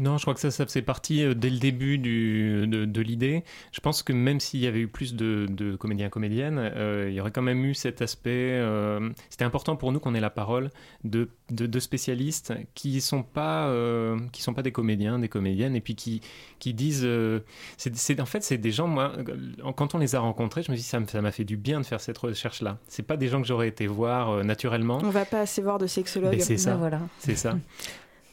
Non, 0.00 0.16
je 0.16 0.22
crois 0.22 0.34
que 0.34 0.40
ça, 0.40 0.50
ça 0.50 0.64
faisait 0.64 0.82
partie 0.82 1.24
euh, 1.24 1.34
dès 1.34 1.50
le 1.50 1.58
début 1.58 1.98
du, 1.98 2.66
de, 2.66 2.84
de 2.84 3.00
l'idée. 3.00 3.42
Je 3.72 3.80
pense 3.80 4.02
que 4.02 4.12
même 4.12 4.38
s'il 4.40 4.60
y 4.60 4.66
avait 4.66 4.80
eu 4.80 4.88
plus 4.88 5.14
de, 5.14 5.46
de 5.50 5.76
comédiens 5.76 6.08
comédiennes, 6.08 6.58
euh, 6.58 7.06
il 7.08 7.14
y 7.14 7.20
aurait 7.20 7.30
quand 7.32 7.42
même 7.42 7.64
eu 7.64 7.74
cet 7.74 8.00
aspect. 8.02 8.30
euh, 8.60 9.10
C'était 9.30 9.44
important 9.44 9.76
pour 9.76 9.90
nous 9.92 9.98
qu'on 10.00 10.14
ait 10.14 10.20
la 10.20 10.30
parole 10.30 10.70
de, 11.04 11.30
de, 11.50 11.66
de 11.66 11.80
spécialistes 11.80 12.52
qui 12.74 13.00
sont 13.00 13.22
pas 13.22 13.66
euh, 13.68 14.18
qui 14.32 14.42
sont 14.42 14.54
pas 14.54 14.62
des 14.62 14.72
comédiens, 14.72 15.18
des 15.18 15.28
comédiennes, 15.28 15.74
et 15.76 15.80
puis 15.80 15.94
qui 15.94 16.20
qui 16.58 16.74
disent. 16.74 17.02
euh, 17.04 17.40
c'est 17.76 17.94
c'est- 17.96 18.20
en 18.20 18.26
fait, 18.26 18.42
c'est 18.42 18.58
des 18.58 18.70
gens. 18.70 18.86
Moi, 18.86 19.12
quand 19.76 19.94
on 19.94 19.98
les 19.98 20.14
a 20.14 20.20
rencontrés, 20.20 20.62
je 20.62 20.70
me 20.70 20.76
dis 20.76 20.82
ça 20.82 21.00
me- 21.00 21.06
ça 21.06 21.20
m'a 21.22 21.32
fait 21.32 21.44
du 21.44 21.56
bien 21.56 21.80
de 21.80 21.86
faire 21.86 22.00
cette 22.00 22.18
recherche-là. 22.18 22.78
C'est 22.88 23.02
pas 23.06 23.16
des 23.16 23.28
gens 23.28 23.40
que 23.40 23.46
j'aurais 23.48 23.68
été 23.68 23.86
voir 23.86 24.30
euh, 24.30 24.42
naturellement. 24.42 24.98
On 25.02 25.10
va 25.10 25.24
pas 25.24 25.40
assez 25.40 25.62
voir 25.62 25.78
de 25.78 25.86
sexologues. 25.86 26.32
Mais 26.32 26.38
c'est 26.40 26.56
ça. 26.56 26.72
Ben 26.72 26.76
voilà. 26.78 27.00
C'est 27.18 27.34
ça. 27.36 27.58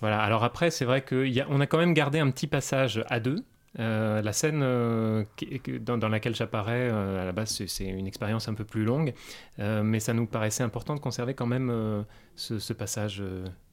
voilà. 0.02 0.22
Alors 0.22 0.44
après, 0.44 0.72
c'est 0.72 0.86
vrai 0.86 1.04
qu'on 1.04 1.60
a 1.60 1.68
quand 1.68 1.78
même 1.78 1.94
gardé 1.94 2.20
un 2.20 2.30
petit 2.32 2.48
passage 2.48 3.04
à 3.10 3.20
deux. 3.20 3.44
Euh, 3.80 4.22
la 4.22 4.32
scène 4.32 4.62
euh, 4.64 5.24
dans, 5.82 6.08
laquelle 6.08 6.36
j'apparais, 6.36 6.90
euh, 6.92 7.22
à 7.22 7.26
la 7.26 7.32
base, 7.32 7.62
c'est- 7.68 7.86
une 7.86 8.08
expérience 8.08 8.48
un 8.48 8.54
peu 8.54 8.64
plus 8.64 8.86
longue, 8.86 9.14
mais 9.58 10.00
ça 10.00 10.14
nous 10.14 10.26
paraissait 10.26 10.64
important 10.64 10.96
de 10.96 11.00
conserver 11.00 11.34
quand 11.34 11.46
même 11.46 12.06
ce, 12.36 12.74
passage 12.74 13.24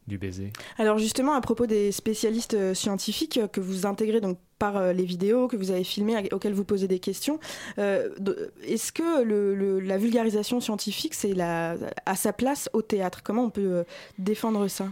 du 0.06 0.18
baiser. 0.18 0.52
Alors 0.78 0.98
justement, 0.98 1.34
à 1.34 1.40
propos 1.40 1.66
des 1.66 1.92
spécialistes 1.92 2.74
scientifiques 2.74 3.40
que 3.52 3.60
vous 3.60 3.86
intégrez 3.86 4.20
donc 4.20 4.38
par 4.58 4.92
les 4.92 5.04
vidéos 5.04 5.48
que 5.48 5.56
vous 5.56 5.70
avez 5.70 5.84
filmées, 5.84 6.28
auxquelles 6.32 6.54
vous 6.54 6.64
posez 6.64 6.88
des 6.88 6.98
questions, 6.98 7.38
est-ce 7.78 8.92
que 8.92 9.80
la 9.80 9.98
vulgarisation 9.98 10.60
scientifique, 10.60 11.14
c'est 11.14 11.38
à 11.40 12.16
sa 12.16 12.32
place 12.32 12.68
au 12.72 12.82
théâtre? 12.82 13.22
Comment 13.22 13.44
on 13.44 13.50
peut 13.50 13.84
défendre 14.18 14.68
ça? 14.68 14.88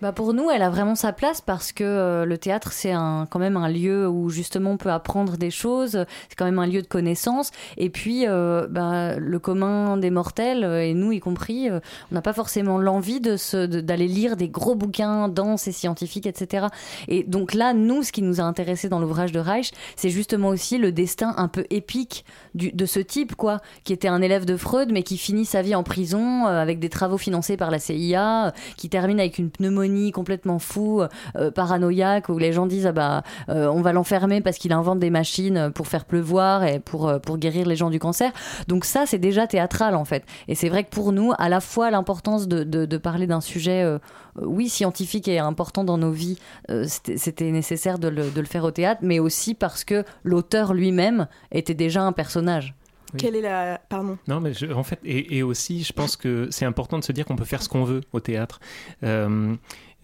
Bah 0.00 0.12
pour 0.12 0.32
nous, 0.32 0.48
elle 0.48 0.62
a 0.62 0.70
vraiment 0.70 0.94
sa 0.94 1.12
place 1.12 1.40
parce 1.40 1.72
que 1.72 1.82
euh, 1.82 2.24
le 2.24 2.38
théâtre, 2.38 2.70
c'est 2.70 2.92
quand 2.92 3.38
même 3.40 3.56
un 3.56 3.68
lieu 3.68 4.06
où 4.08 4.30
justement 4.30 4.70
on 4.70 4.76
peut 4.76 4.92
apprendre 4.92 5.36
des 5.36 5.50
choses, 5.50 6.04
c'est 6.28 6.36
quand 6.36 6.44
même 6.44 6.60
un 6.60 6.68
lieu 6.68 6.82
de 6.82 6.86
connaissance. 6.86 7.50
Et 7.78 7.90
puis, 7.90 8.24
euh, 8.28 8.68
bah, 8.70 9.16
le 9.16 9.38
commun 9.40 9.96
des 9.96 10.10
mortels, 10.10 10.62
euh, 10.62 10.84
et 10.84 10.94
nous 10.94 11.10
y 11.10 11.18
compris, 11.18 11.68
on 11.72 12.14
n'a 12.14 12.22
pas 12.22 12.32
forcément 12.32 12.78
l'envie 12.78 13.20
de 13.20 13.36
d'aller 13.80 14.06
lire 14.06 14.36
des 14.36 14.48
gros 14.48 14.76
bouquins 14.76 15.28
denses 15.28 15.66
et 15.66 15.72
scientifiques, 15.72 16.26
etc. 16.26 16.68
Et 17.08 17.24
donc 17.24 17.52
là, 17.52 17.74
nous, 17.74 18.04
ce 18.04 18.12
qui 18.12 18.22
nous 18.22 18.40
a 18.40 18.44
intéressé 18.44 18.88
dans 18.88 19.00
l'ouvrage 19.00 19.32
de 19.32 19.40
Reich, 19.40 19.72
c'est 19.96 20.10
justement 20.10 20.48
aussi 20.48 20.78
le 20.78 20.92
destin 20.92 21.34
un 21.36 21.48
peu 21.48 21.64
épique 21.70 22.24
du, 22.54 22.70
de 22.70 22.86
ce 22.86 23.00
type, 23.00 23.34
quoi, 23.34 23.60
qui 23.82 23.92
était 23.92 24.06
un 24.06 24.22
élève 24.22 24.44
de 24.44 24.56
Freud, 24.56 24.90
mais 24.92 25.02
qui 25.02 25.18
finit 25.18 25.44
sa 25.44 25.62
vie 25.62 25.74
en 25.74 25.82
prison 25.82 26.46
avec 26.46 26.78
des 26.78 26.88
travaux 26.88 27.18
financés 27.18 27.56
par 27.56 27.72
la 27.72 27.80
CIA, 27.80 28.52
qui 28.76 28.88
termine 28.88 29.18
avec 29.18 29.38
une 29.38 29.50
pneumonie 29.50 29.87
complètement 30.12 30.58
fou, 30.58 31.02
euh, 31.36 31.50
paranoïaque, 31.50 32.28
où 32.28 32.38
les 32.38 32.52
gens 32.52 32.66
disent 32.66 32.86
ah 32.86 32.92
bah 32.92 33.22
euh, 33.48 33.66
on 33.68 33.80
va 33.80 33.92
l'enfermer 33.92 34.40
parce 34.40 34.58
qu'il 34.58 34.72
invente 34.72 34.98
des 34.98 35.10
machines 35.10 35.70
pour 35.74 35.86
faire 35.86 36.04
pleuvoir 36.04 36.64
et 36.64 36.80
pour 36.80 37.08
euh, 37.08 37.18
pour 37.18 37.38
guérir 37.38 37.66
les 37.66 37.76
gens 37.76 37.90
du 37.90 37.98
cancer. 37.98 38.32
Donc 38.66 38.84
ça 38.84 39.06
c'est 39.06 39.18
déjà 39.18 39.46
théâtral 39.46 39.94
en 39.94 40.04
fait. 40.04 40.24
Et 40.48 40.54
c'est 40.54 40.68
vrai 40.68 40.84
que 40.84 40.90
pour 40.90 41.12
nous, 41.12 41.32
à 41.38 41.48
la 41.48 41.60
fois 41.60 41.90
l'importance 41.90 42.48
de, 42.48 42.64
de, 42.64 42.96
parler 42.98 43.26
d'un 43.26 43.40
sujet 43.40 43.82
euh, 43.82 43.98
oui 44.40 44.68
scientifique 44.68 45.28
et 45.28 45.38
important 45.38 45.84
dans 45.84 45.98
nos 45.98 46.10
vies, 46.10 46.38
c'était 46.86 47.50
nécessaire 47.50 47.98
de 47.98 48.08
le, 48.08 48.30
de 48.30 48.40
le 48.40 48.46
faire 48.46 48.64
au 48.64 48.70
théâtre, 48.70 49.00
mais 49.02 49.18
aussi 49.18 49.54
parce 49.54 49.84
que 49.84 50.04
l'auteur 50.24 50.74
lui-même 50.74 51.26
était 51.52 51.74
déjà 51.74 52.02
un 52.02 52.12
personnage. 52.12 52.77
Oui. 53.14 53.18
Quelle 53.20 53.36
est 53.36 53.40
la 53.40 53.80
pardon 53.88 54.18
Non, 54.28 54.40
mais 54.40 54.52
je- 54.52 54.66
en 54.66 54.82
fait, 54.82 54.98
et, 55.04 55.38
et 55.38 55.42
aussi, 55.42 55.82
je 55.82 55.92
pense 55.92 56.16
que 56.16 56.48
c'est 56.50 56.64
important 56.66 56.98
de 56.98 57.04
se 57.04 57.12
dire 57.12 57.24
qu'on 57.24 57.36
peut 57.36 57.44
faire 57.46 57.62
ce 57.62 57.68
qu'on 57.68 57.84
veut 57.84 58.02
au 58.12 58.20
théâtre. 58.20 58.60
Euh, 59.02 59.54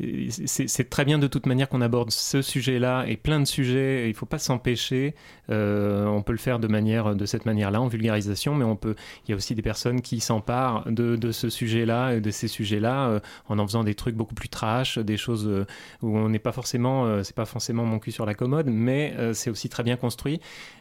c'est 0.00 0.90
très 0.90 1.04
bien 1.04 1.20
de 1.20 1.28
toute 1.28 1.46
manière 1.46 1.68
qu'on 1.68 1.80
aborde 1.80 2.10
ce 2.10 2.42
sujet-là 2.42 3.04
et 3.06 3.16
plein 3.16 3.38
de 3.38 3.44
sujets. 3.44 4.06
Il 4.06 4.08
ne 4.08 4.14
faut 4.14 4.26
pas 4.26 4.40
s'empêcher. 4.40 5.14
Euh, 5.50 6.04
on 6.06 6.22
peut 6.22 6.32
le 6.32 6.38
faire 6.38 6.58
de 6.58 7.26
cette 7.26 7.46
manière-là, 7.46 7.80
en 7.80 7.86
vulgarisation, 7.86 8.56
mais 8.56 8.64
on 8.64 8.74
peut. 8.74 8.96
Il 9.24 9.30
y 9.30 9.34
a 9.34 9.36
aussi 9.36 9.54
des 9.54 9.62
personnes 9.62 10.00
qui 10.00 10.18
s'emparent 10.18 10.90
de, 10.90 11.30
ce 11.30 11.48
sujet-là 11.48 12.14
et 12.14 12.20
de 12.20 12.30
ces 12.32 12.48
sujets-là 12.48 13.08
euh, 13.08 13.20
en 13.48 13.58
en 13.58 13.66
faisant 13.66 13.84
des 13.84 13.94
trucs 13.94 14.16
beaucoup 14.16 14.34
plus 14.34 14.48
trash, 14.48 14.98
des 14.98 15.16
choses 15.16 15.46
euh, 15.46 15.64
où 16.02 16.18
on 16.18 16.28
n'est 16.28 16.40
pas 16.40 16.52
forcément, 16.52 17.22
c'est 17.22 17.36
pas 17.36 17.44
forcément 17.44 17.84
mon 17.84 18.00
cul 18.00 18.10
sur 18.10 18.26
la 18.26 18.34
commode, 18.34 18.66
mais 18.66 19.14
c'est 19.32 19.50
aussi 19.50 19.68
très 19.68 19.84
bien 19.84 19.96
construit. 19.96 20.40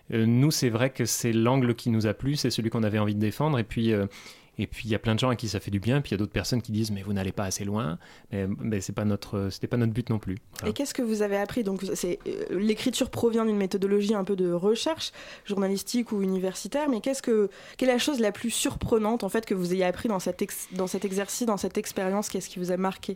Nous, 0.09 0.51
c'est 0.51 0.69
vrai 0.69 0.89
que 0.89 1.05
c'est 1.05 1.31
l'angle 1.33 1.75
qui 1.75 1.89
nous 1.91 2.07
a 2.07 2.13
plu, 2.13 2.35
c'est 2.35 2.49
celui 2.49 2.69
qu'on 2.69 2.83
avait 2.83 2.99
envie 2.99 3.15
de 3.15 3.19
défendre, 3.19 3.59
et 3.59 3.63
puis. 3.63 3.93
Et 4.57 4.67
puis 4.67 4.83
il 4.85 4.91
y 4.91 4.95
a 4.95 4.99
plein 4.99 5.15
de 5.15 5.19
gens 5.19 5.29
à 5.29 5.35
qui 5.35 5.49
ça 5.49 5.59
fait 5.59 5.71
du 5.71 5.79
bien, 5.79 6.01
puis 6.01 6.11
il 6.11 6.13
y 6.13 6.15
a 6.15 6.17
d'autres 6.17 6.31
personnes 6.31 6.61
qui 6.61 6.71
disent 6.71 6.91
mais 6.91 7.01
vous 7.01 7.13
n'allez 7.13 7.31
pas 7.31 7.45
assez 7.45 7.65
loin, 7.65 7.97
mais, 8.31 8.47
mais 8.59 8.81
c'est 8.81 8.93
pas 8.93 9.05
notre, 9.05 9.49
pas 9.67 9.77
notre 9.77 9.93
but 9.93 10.09
non 10.09 10.19
plus. 10.19 10.37
Et 10.65 10.73
qu'est-ce 10.73 10.93
que 10.93 11.01
vous 11.01 11.21
avez 11.21 11.37
appris? 11.37 11.63
Donc, 11.63 11.81
c'est 11.93 12.19
euh, 12.27 12.59
l'écriture 12.59 13.09
provient 13.09 13.45
d'une 13.45 13.57
méthodologie 13.57 14.13
un 14.13 14.23
peu 14.23 14.35
de 14.35 14.51
recherche 14.51 15.11
journalistique 15.45 16.11
ou 16.11 16.21
universitaire, 16.21 16.89
mais 16.89 17.01
qu'est-ce 17.01 17.21
que 17.21 17.49
quelle 17.77 17.89
est 17.89 17.93
la 17.93 17.97
chose 17.99 18.19
la 18.19 18.31
plus 18.31 18.51
surprenante 18.51 19.23
en 19.23 19.29
fait 19.29 19.45
que 19.45 19.53
vous 19.53 19.73
ayez 19.73 19.85
appris 19.85 20.09
dans 20.09 20.19
cet 20.19 20.43
dans 20.73 20.87
cet 20.87 21.05
exercice, 21.05 21.45
dans 21.45 21.57
cette 21.57 21.77
expérience? 21.77 22.29
Qu'est-ce 22.29 22.49
qui 22.49 22.59
vous 22.59 22.71
a 22.71 22.77
marqué? 22.77 23.15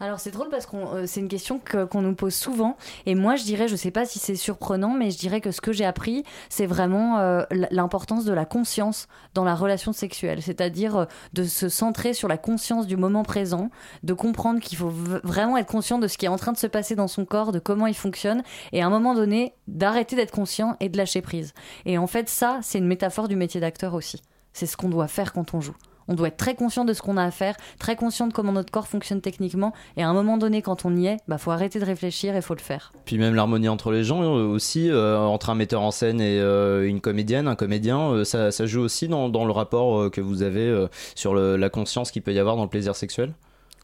Alors 0.00 0.20
c'est 0.20 0.30
drôle 0.30 0.48
parce 0.48 0.64
que 0.66 1.06
c'est 1.06 1.18
une 1.18 1.28
question 1.28 1.58
que- 1.58 1.84
qu'on 1.84 2.02
nous 2.02 2.14
pose 2.14 2.34
souvent 2.34 2.76
et 3.04 3.16
moi 3.16 3.34
je 3.34 3.42
dirais, 3.42 3.66
je 3.66 3.74
sais 3.74 3.90
pas 3.90 4.06
si 4.06 4.20
c'est 4.20 4.36
surprenant, 4.36 4.94
mais 4.94 5.10
je 5.10 5.18
dirais 5.18 5.40
que 5.40 5.50
ce 5.50 5.60
que 5.60 5.72
j'ai 5.72 5.84
appris 5.84 6.22
c'est 6.48 6.66
vraiment 6.66 7.18
euh, 7.18 7.42
l'importance 7.72 8.24
de 8.24 8.32
la 8.32 8.44
conscience 8.44 9.08
dans 9.34 9.42
la 9.42 9.56
relation 9.56 9.92
sexuelle, 9.92 10.40
c'est-à-dire 10.40 10.96
euh, 10.96 11.04
de 11.32 11.42
se 11.42 11.68
centrer 11.68 12.14
sur 12.14 12.28
la 12.28 12.38
conscience 12.38 12.86
du 12.86 12.96
moment 12.96 13.24
présent, 13.24 13.70
de 14.04 14.14
comprendre 14.14 14.60
qu'il 14.60 14.78
faut 14.78 14.92
vraiment 15.24 15.56
être 15.56 15.66
conscient 15.70 15.98
de 15.98 16.06
ce 16.06 16.16
qui 16.16 16.26
est 16.26 16.28
en 16.28 16.36
train 16.36 16.52
de 16.52 16.58
se 16.58 16.68
passer 16.68 16.94
dans 16.94 17.08
son 17.08 17.24
corps, 17.24 17.50
de 17.50 17.58
comment 17.58 17.88
il 17.88 17.94
fonctionne 17.96 18.42
et 18.72 18.82
à 18.82 18.86
un 18.86 18.90
moment 18.90 19.14
donné 19.14 19.52
d'arrêter 19.66 20.14
d'être 20.14 20.30
conscient 20.30 20.76
et 20.78 20.88
de 20.88 20.96
lâcher 20.96 21.22
prise. 21.22 21.54
Et 21.86 21.98
en 21.98 22.06
fait 22.06 22.28
ça 22.28 22.60
c'est 22.62 22.78
une 22.78 22.86
métaphore 22.86 23.26
du 23.26 23.34
métier 23.34 23.60
d'acteur 23.60 23.94
aussi. 23.94 24.22
C'est 24.52 24.66
ce 24.66 24.76
qu'on 24.76 24.88
doit 24.88 25.08
faire 25.08 25.32
quand 25.32 25.54
on 25.54 25.60
joue. 25.60 25.74
On 26.08 26.14
doit 26.14 26.28
être 26.28 26.36
très 26.36 26.54
conscient 26.54 26.84
de 26.84 26.92
ce 26.92 27.02
qu'on 27.02 27.16
a 27.16 27.24
à 27.24 27.30
faire, 27.30 27.54
très 27.78 27.94
conscient 27.96 28.26
de 28.26 28.32
comment 28.32 28.52
notre 28.52 28.70
corps 28.72 28.88
fonctionne 28.88 29.20
techniquement. 29.20 29.72
Et 29.96 30.02
à 30.02 30.08
un 30.08 30.12
moment 30.14 30.38
donné, 30.38 30.62
quand 30.62 30.84
on 30.84 30.96
y 30.96 31.06
est, 31.06 31.18
bah 31.28 31.38
faut 31.38 31.50
arrêter 31.50 31.78
de 31.78 31.84
réfléchir 31.84 32.34
et 32.34 32.40
faut 32.42 32.54
le 32.54 32.60
faire. 32.60 32.92
Puis 33.04 33.18
même 33.18 33.34
l'harmonie 33.34 33.68
entre 33.68 33.90
les 33.92 34.04
gens 34.04 34.22
euh, 34.22 34.44
aussi, 34.46 34.90
euh, 34.90 35.18
entre 35.18 35.50
un 35.50 35.54
metteur 35.54 35.82
en 35.82 35.90
scène 35.90 36.20
et 36.20 36.40
euh, 36.40 36.88
une 36.88 37.00
comédienne, 37.00 37.46
un 37.46 37.56
comédien, 37.56 38.10
euh, 38.10 38.24
ça, 38.24 38.50
ça 38.50 38.66
joue 38.66 38.80
aussi 38.80 39.06
dans, 39.08 39.28
dans 39.28 39.44
le 39.44 39.52
rapport 39.52 40.10
que 40.10 40.20
vous 40.20 40.42
avez 40.42 40.86
sur 41.14 41.34
le- 41.34 41.56
la 41.56 41.68
conscience 41.68 42.10
qu'il 42.10 42.22
peut 42.22 42.32
y 42.32 42.38
avoir 42.38 42.56
dans 42.56 42.62
le 42.64 42.68
plaisir 42.70 42.96
sexuel? 42.96 43.32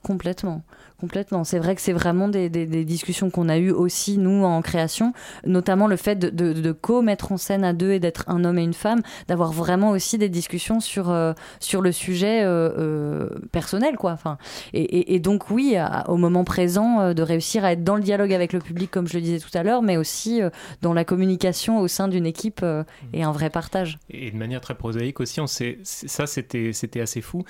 Complètement. 0.03 0.63
C'est 1.45 1.59
vrai 1.59 1.75
que 1.75 1.81
c'est 1.81 1.93
vraiment 1.93 2.29
des, 2.29 2.49
discussions 2.85 3.31
qu'on 3.31 3.49
a 3.49 3.59
eues 3.59 3.71
aussi, 3.71 4.19
nous, 4.19 4.45
en 4.45 4.63
création, 4.63 5.13
notamment 5.47 5.87
le 5.87 5.97
fait 5.97 6.19
de, 6.19 6.73
co-mettre 6.73 7.33
en 7.33 7.37
scène 7.37 7.65
à 7.65 7.73
deux 7.73 7.93
et 7.93 8.01
d'être 8.01 8.25
un 8.29 8.45
homme 8.45 8.59
et 8.59 8.63
une 8.63 8.75
femme, 8.75 9.03
d'avoir 9.29 9.53
vraiment 9.53 9.91
aussi 9.91 10.19
des 10.19 10.29
discussions 10.29 10.81
sur, 10.81 11.11
euh, 11.11 11.33
sur 11.61 11.81
le 11.81 11.93
sujet 11.93 12.43
euh, 12.43 12.71
euh, 12.79 13.29
personnel, 13.53 13.97
quoi. 13.97 14.13
Enfin, 14.13 14.39
et, 14.73 15.19
donc, 15.21 15.51
oui, 15.51 15.77
au 16.09 16.17
moment 16.17 16.45
présent, 16.45 17.15
de 17.15 17.23
réussir 17.23 17.65
à 17.65 17.73
être 17.73 17.85
dans 17.85 17.97
le 17.97 18.03
dialogue 18.03 18.33
avec 18.33 18.53
le 18.53 18.59
public, 18.59 18.91
comme 18.91 19.07
je 19.07 19.15
le 19.15 19.21
disais 19.21 19.39
tout 19.39 19.57
à 19.57 19.63
l'heure, 19.63 19.83
mais 19.83 19.97
aussi 19.97 20.41
dans 20.83 20.93
la 20.93 21.05
communication 21.05 21.81
au 21.81 21.89
sein 21.89 22.09
d'une 22.09 22.27
équipe 22.27 22.65
et 23.13 23.23
un 23.23 23.33
vrai 23.33 23.51
partage. 23.51 23.99
Et 24.11 24.31
de 24.31 24.37
manière 24.37 24.61
très 24.61 24.75
prosaïque 24.75 25.21
aussi, 25.21 25.41
on 25.41 25.47
sait, 25.47 25.79
ça 25.83 26.27
c'était 26.27 27.01
assez 27.01 27.21
fou. 27.21 27.45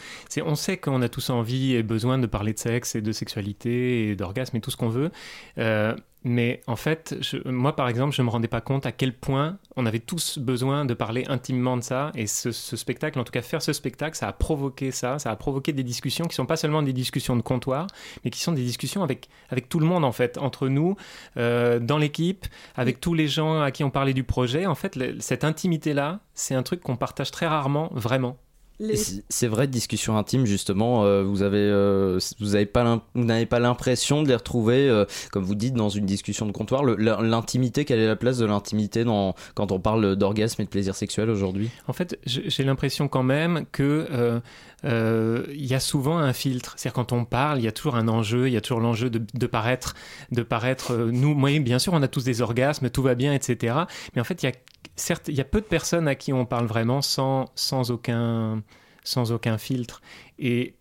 On 0.45 0.55
sait 0.55 0.77
qu'on 0.77 1.03
a 1.03 1.09
tous 1.09 1.31
envie 1.31 1.75
et 1.75 1.83
besoin 1.83 2.19
de 2.19 2.27
parler 2.27 2.53
de 2.53 2.59
sexe 2.59 2.95
et 2.95 3.01
de 3.01 3.12
sexualité 3.12 3.43
et 3.66 4.16
d'orgasme 4.16 4.57
et 4.57 4.61
tout 4.61 4.70
ce 4.70 4.76
qu'on 4.76 4.88
veut. 4.88 5.11
Euh, 5.59 5.94
mais 6.26 6.62
en 6.66 6.76
fait, 6.76 7.16
je- 7.20 7.46
moi 7.46 7.76
par 7.76 7.87
exemple, 7.87 8.14
je 8.14 8.22
me 8.22 8.30
rendais 8.30 8.48
pas 8.48 8.62
compte 8.62 8.87
à 8.87 8.92
quel 8.92 9.12
point 9.12 9.59
on 9.76 9.85
avait 9.85 9.98
tous 9.98 10.38
besoin 10.38 10.87
de 10.87 10.94
parler 10.94 11.24
intimement 11.28 11.76
de 11.76 11.83
ça. 11.83 12.12
Et 12.14 12.26
ce, 12.26 12.50
spectacle, 12.50 13.18
en 13.18 13.24
tout 13.24 13.30
cas 13.33 13.42
faire 13.42 13.61
ce 13.61 13.74
spectacle, 13.74 14.16
ça 14.16 14.28
a 14.28 14.33
provoqué 14.33 14.90
ça. 14.90 15.18
Ça 15.18 15.30
a 15.30 15.37
provoqué 15.37 15.74
des 15.74 15.83
discussions 15.83 16.24
qui 16.24 16.35
sont 16.35 16.46
pas 16.46 16.57
seulement 16.57 16.83
des 16.83 16.94
discussions 16.94 17.37
de 17.37 17.42
comptoir, 17.42 17.88
mais 18.24 18.30
qui 18.30 18.40
sont 18.40 18.52
des 18.52 18.62
discussions 18.62 19.02
avec 19.02 19.28
avec 19.50 19.68
tout 19.68 19.78
le 19.80 19.87
monde 19.87 20.04
en 20.04 20.12
fait, 20.12 20.38
entre 20.38 20.68
nous, 20.68 20.96
euh, 21.37 21.78
dans 21.78 21.98
l'équipe, 21.98 22.46
avec 22.74 23.00
tous 23.00 23.12
les 23.12 23.28
gens 23.28 23.61
à 23.61 23.70
qui 23.70 23.85
on 23.85 23.90
parlait 23.90 24.14
du 24.14 24.24
projet. 24.24 24.64
En 24.64 24.74
fait, 24.74 24.98
cette 25.20 25.44
intimité 25.44 25.92
là, 25.92 26.20
c'est 26.33 26.54
un 26.54 26.62
truc 26.62 26.80
qu'on 26.80 26.96
partage 26.96 27.30
très 27.33 27.46
rarement, 27.46 27.90
vraiment. 27.92 28.38
Les- 28.88 29.23
Ces 29.29 29.49
vraies 29.49 29.66
discussions 29.66 30.16
intimes, 30.16 30.47
justement, 30.47 31.05
euh, 31.05 31.23
vous 31.23 31.42
avez, 31.42 31.59
euh, 31.59 32.18
vous 32.40 32.55
avez 32.55 32.66
pas, 32.66 32.85
l'im- 32.85 33.03
vous 33.14 33.25
n'avez 33.25 33.47
pas 33.47 33.59
l'impression 33.59 34.23
de 34.23 34.29
les 34.29 34.35
retrouver, 34.37 34.88
euh, 34.88 35.05
comme 35.33 35.44
vous 35.44 35.55
dites, 35.55 35.75
dans 35.75 35.88
une 35.88 36.07
discussion 36.07 36.47
de 36.47 36.53
comptoir. 36.53 36.85
L'intimité, 36.85 37.85
quelle 37.85 37.99
est 38.01 38.07
la 38.07 38.16
place 38.16 38.38
de 38.38 38.47
l'intimité 38.47 39.05
dans 39.05 39.35
quand 39.55 39.73
on 39.73 39.81
parle 39.81 40.16
d'orgasme 40.16 40.62
et 40.62 40.64
de 40.64 40.70
plaisir 40.70 40.94
sexuel 40.94 41.31
aujourd'hui? 41.31 41.70
En 41.88 41.92
fait, 41.92 42.18
j'ai 42.27 42.49
j'ai 42.51 42.62
l'impression 42.64 43.09
quand 43.09 43.23
même 43.23 43.64
que 43.73 44.40
euh, 44.85 45.44
il 45.51 45.66
y 45.66 45.75
a 45.75 45.81
souvent 45.81 46.18
un 46.18 46.33
filtre. 46.33 46.75
C'est-à-dire 46.77 46.94
quand 46.94 47.12
on 47.12 47.25
parle, 47.25 47.59
il 47.59 47.64
y 47.64 47.68
a 47.68 47.73
toujours 47.73 47.97
un 47.97 48.09
enjeu, 48.09 48.49
il 48.49 48.53
y 48.53 48.57
a 48.57 48.61
toujours 48.61 48.81
l'enjeu 48.81 49.11
de, 49.11 49.23
de 49.33 49.47
paraître, 49.47 49.94
de 50.31 50.42
paraître. 50.42 50.92
euh, 50.92 51.11
nous, 51.12 51.35
moi, 51.35 51.59
bien 51.61 51.79
sûr, 51.79 51.92
on 51.92 52.03
a 52.03 52.09
tous 52.09 52.25
des 52.25 52.42
orgasmes, 52.42 52.90
tout 52.90 53.03
va 53.03 53.14
bien, 53.14 53.33
etc. 53.33 53.77
Mais 54.14 54.20
en 54.20 54.25
fait, 54.25 54.42
il 54.42 54.47
y 54.47 54.49
a 54.49 54.53
certes, 54.97 55.29
il 55.29 55.35
y 55.35 55.40
a 55.40 55.44
peu 55.44 55.61
de 55.61 55.66
personnes 55.66 56.09
à 56.09 56.14
qui 56.14 56.33
on 56.33 56.47
parle 56.47 56.66
vraiment 56.66 57.03
sans 57.03 57.47
sans 57.55 57.90
aucun 57.90 58.62
sans 59.05 59.33
aucun 59.33 59.59
filtre. 59.59 60.01
Et 60.38 60.75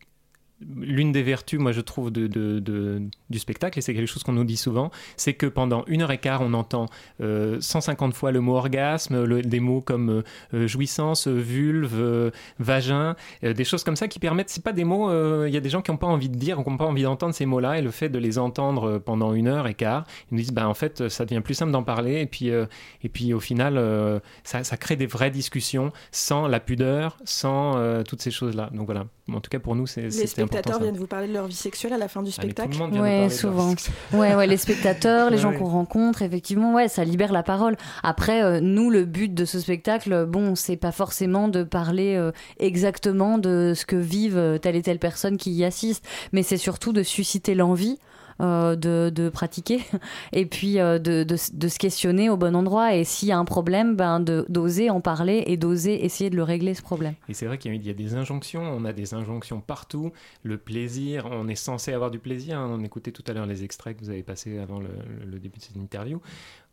l'une 0.76 1.12
des 1.12 1.24
vertus, 1.24 1.60
moi 1.60 1.72
je 1.72 1.82
trouve, 1.82 2.12
de, 2.12 3.02
du 3.30 3.40
spectacle, 3.40 3.80
et 3.80 3.82
c'est 3.82 3.94
quelque 3.94 4.08
chose 4.08 4.24
qu'on 4.24 4.34
nous 4.34 4.44
dit 4.44 4.58
souvent, 4.58 4.92
c'est 5.18 5.34
que 5.34 5.46
pendant 5.46 5.84
une 5.88 6.02
heure 6.02 6.12
et 6.12 6.18
quart, 6.18 6.42
on 6.42 6.54
entend 6.54 6.86
euh, 7.22 7.58
150 7.60 8.14
fois 8.14 8.32
le 8.32 8.42
mot 8.42 8.56
orgasme, 8.56 9.42
des 9.42 9.60
mots 9.60 9.82
comme 9.82 10.10
euh, 10.10 10.24
euh, 10.54 10.68
jouissance, 10.68 11.28
euh, 11.28 11.34
vulve, 11.34 12.00
euh, 12.00 12.32
vagin, 12.60 13.16
euh, 13.44 13.54
des 13.54 13.64
choses 13.64 13.84
comme 13.84 13.96
ça 13.96 14.08
qui 14.08 14.20
permettent, 14.20 14.50
c'est 14.50 14.64
pas 14.64 14.74
des 14.74 14.84
mots, 14.84 15.10
euh, 15.10 15.46
il 15.48 15.54
y 15.54 15.58
a 15.58 15.62
des 15.62 15.70
gens 15.70 15.82
qui 15.82 15.92
n'ont 15.92 15.98
pas 15.98 16.08
envie 16.08 16.30
de 16.30 16.38
dire, 16.38 16.58
qui 16.64 16.70
n'ont 16.70 16.78
pas 16.78 16.86
envie 16.86 17.04
d'entendre 17.04 17.34
ces 17.34 17.46
mots-là, 17.46 17.78
et 17.80 17.82
le 17.82 17.92
fait 17.92 18.10
de 18.10 18.20
les 18.20 18.38
entendre 18.38 18.84
euh, 18.90 19.00
pendant 19.00 19.34
une 19.34 19.48
heure 19.48 19.68
et 19.68 19.74
quart, 19.74 20.06
ils 20.32 20.36
nous 20.36 20.42
disent, 20.42 20.52
bah, 20.52 20.68
en 20.68 20.74
fait, 20.74 21.10
ça 21.10 21.26
devient 21.26 21.42
plus 21.42 21.54
simple 21.54 21.72
d'en 21.72 21.84
parler, 21.84 22.22
et 22.22 22.26
puis, 22.26 22.50
euh, 22.50 22.66
et 23.04 23.10
puis 23.10 23.34
au 23.34 23.40
final, 23.40 23.78
euh, 23.78 24.20
ça, 24.44 24.64
ça 24.64 24.78
crée 24.78 24.96
des 24.96 25.06
vraies 25.06 25.32
discussions 25.32 25.92
sans 26.12 26.48
la 26.48 26.60
pudeur, 26.60 27.18
sans 27.26 27.78
euh, 27.78 28.04
toutes 28.04 28.22
ces 28.22 28.32
choses-là. 28.32 28.70
Donc 28.74 28.86
voilà, 28.86 29.06
en 29.32 29.40
tout 29.40 29.50
cas 29.50 29.60
pour 29.60 29.76
nous, 29.76 29.88
c'est 29.88 30.02
Les 30.02 30.28
spectateurs 30.28 30.82
viennent 30.82 30.98
vous 30.98 31.08
parler 31.08 31.28
de 31.28 31.34
leur 31.34 31.48
vie 31.48 31.56
sexuelle 31.56 31.94
à 31.94 31.98
la 31.98 32.08
fin 32.10 32.22
du 32.24 32.30
Ah, 32.38 32.42
spectacle 32.42 32.72
le 32.74 32.78
monde 32.78 32.92
vient 32.92 33.00
nous 33.02 33.06
Ouais, 33.08 33.22
leur 33.22 33.32
souvent. 33.32 33.70
sexe. 33.70 33.90
Ouais, 34.14 34.36
ouais, 34.36 34.48
les 34.48 34.58
spectateurs, 34.58 35.30
les 35.30 35.38
Ouais, 35.38 35.42
gens 35.42 35.52
ouais. 35.52 35.58
qu'on 35.58 35.66
rencontre, 35.70 36.22
effectivement, 36.24 36.74
ouais, 36.74 36.90
ça 36.90 37.06
libère 37.06 37.32
la 37.32 37.44
parole. 37.44 37.78
Après, 38.04 38.44
euh, 38.44 38.60
nous, 38.60 38.90
le 38.90 39.06
but 39.06 39.34
de 39.34 39.46
ce 39.46 39.60
spectacle, 39.60 40.26
bon, 40.26 40.56
c'est 40.56 40.76
pas 40.76 40.92
forcément 40.92 41.48
de 41.48 41.64
parler 41.64 42.16
euh, 42.16 42.32
exactement 42.60 43.38
de 43.38 43.74
ce 43.76 43.86
que 43.86 43.96
vivent 43.96 44.38
euh, 44.38 44.58
telle 44.58 44.76
et 44.76 44.82
telle 44.82 45.00
personne 45.00 45.38
qui 45.38 45.52
y 45.52 45.64
assiste, 45.64 46.06
mais 46.34 46.44
c'est 46.44 46.58
surtout 46.58 46.92
de 46.94 47.04
susciter 47.04 47.56
l'envie. 47.56 48.00
Euh, 48.42 48.76
de, 48.76 49.30
pratiquer 49.30 49.82
et 50.34 50.46
puis 50.46 50.80
euh, 50.80 51.00
de, 51.00 51.36
se 51.36 51.80
questionner 51.80 52.30
au 52.30 52.38
bon 52.38 52.56
endroit 52.56 52.96
et 52.96 53.04
s'il 53.04 53.30
y 53.30 53.32
a 53.32 53.38
un 53.38 53.46
problème 53.46 53.96
ben 53.96 54.20
d'oser 54.20 54.90
en 54.90 55.02
parler 55.02 55.44
et 55.48 55.58
d'oser 55.58 56.06
essayer 56.06 56.30
de 56.30 56.36
le 56.36 56.44
régler 56.44 56.74
ce 56.74 56.82
problème 56.82 57.16
Et 57.30 57.34
c'est 57.34 57.46
vrai 57.46 57.58
qu'il 57.58 57.74
y 57.86 57.90
a- 57.90 57.94
des 57.94 58.16
injonctions, 58.16 58.64
on 58.64 58.86
a 58.86 58.94
des 58.94 59.14
injonctions 59.14 59.62
partout. 59.62 60.12
Le 60.44 60.58
plaisir, 60.58 61.28
on 61.32 61.48
est 61.48 61.56
censé 61.56 61.94
avoir 61.94 62.12
du 62.12 62.20
plaisir. 62.20 62.58
hein. 62.58 62.70
On 62.72 62.84
écoutait 62.84 63.12
tout 63.12 63.24
à 63.28 63.34
l'heure 63.34 63.46
les 63.46 63.64
extraits 63.64 63.98
que 63.98 64.04
vous 64.04 64.10
avez 64.10 64.24
passés 64.24 64.58
avant 64.58 64.80
le, 64.80 65.40
début 65.40 65.60
de 65.60 65.64
cette 65.64 65.76
interview. 65.76 66.22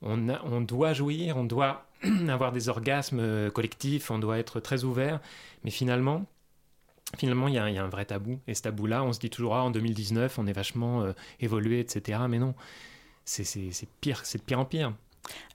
On, 0.03 0.29
on 0.45 0.61
doit 0.61 0.93
jouir, 0.93 1.37
on 1.37 1.45
doit 1.45 1.85
avoir 2.29 2.53
des 2.53 2.69
orgasmes 2.69 3.21
euh, 3.21 3.51
collectifs, 3.51 4.11
on 4.11 4.19
doit 4.19 4.39
être 4.39 4.61
très 4.61 4.85
ouvert. 4.85 5.21
Mais 5.65 5.71
finalement, 5.71 6.25
finalement, 7.19 7.49
il 7.49 7.55
y, 7.55 7.59
a, 7.59 7.65
un 7.65 7.89
vrai 7.89 8.05
tabou. 8.05 8.39
Et 8.47 8.55
ce 8.55 8.63
tabou-là, 8.63 9.03
on 9.03 9.13
se 9.13 9.19
dit 9.19 9.31
toujours, 9.31 9.55
ah, 9.57 9.65
en 9.65 9.71
2019, 9.71 10.39
on 10.39 10.47
est 10.47 10.53
vachement 10.53 11.03
euh, 11.03 11.13
évolué, 11.41 11.81
etc. 11.81 12.21
Mais 12.29 12.39
non, 12.39 12.55
c'est 13.25 13.45
pire, 14.01 14.21
c'est 14.25 14.39
de 14.39 14.43
pire 14.43 14.61
en 14.61 14.65
pire. 14.65 14.95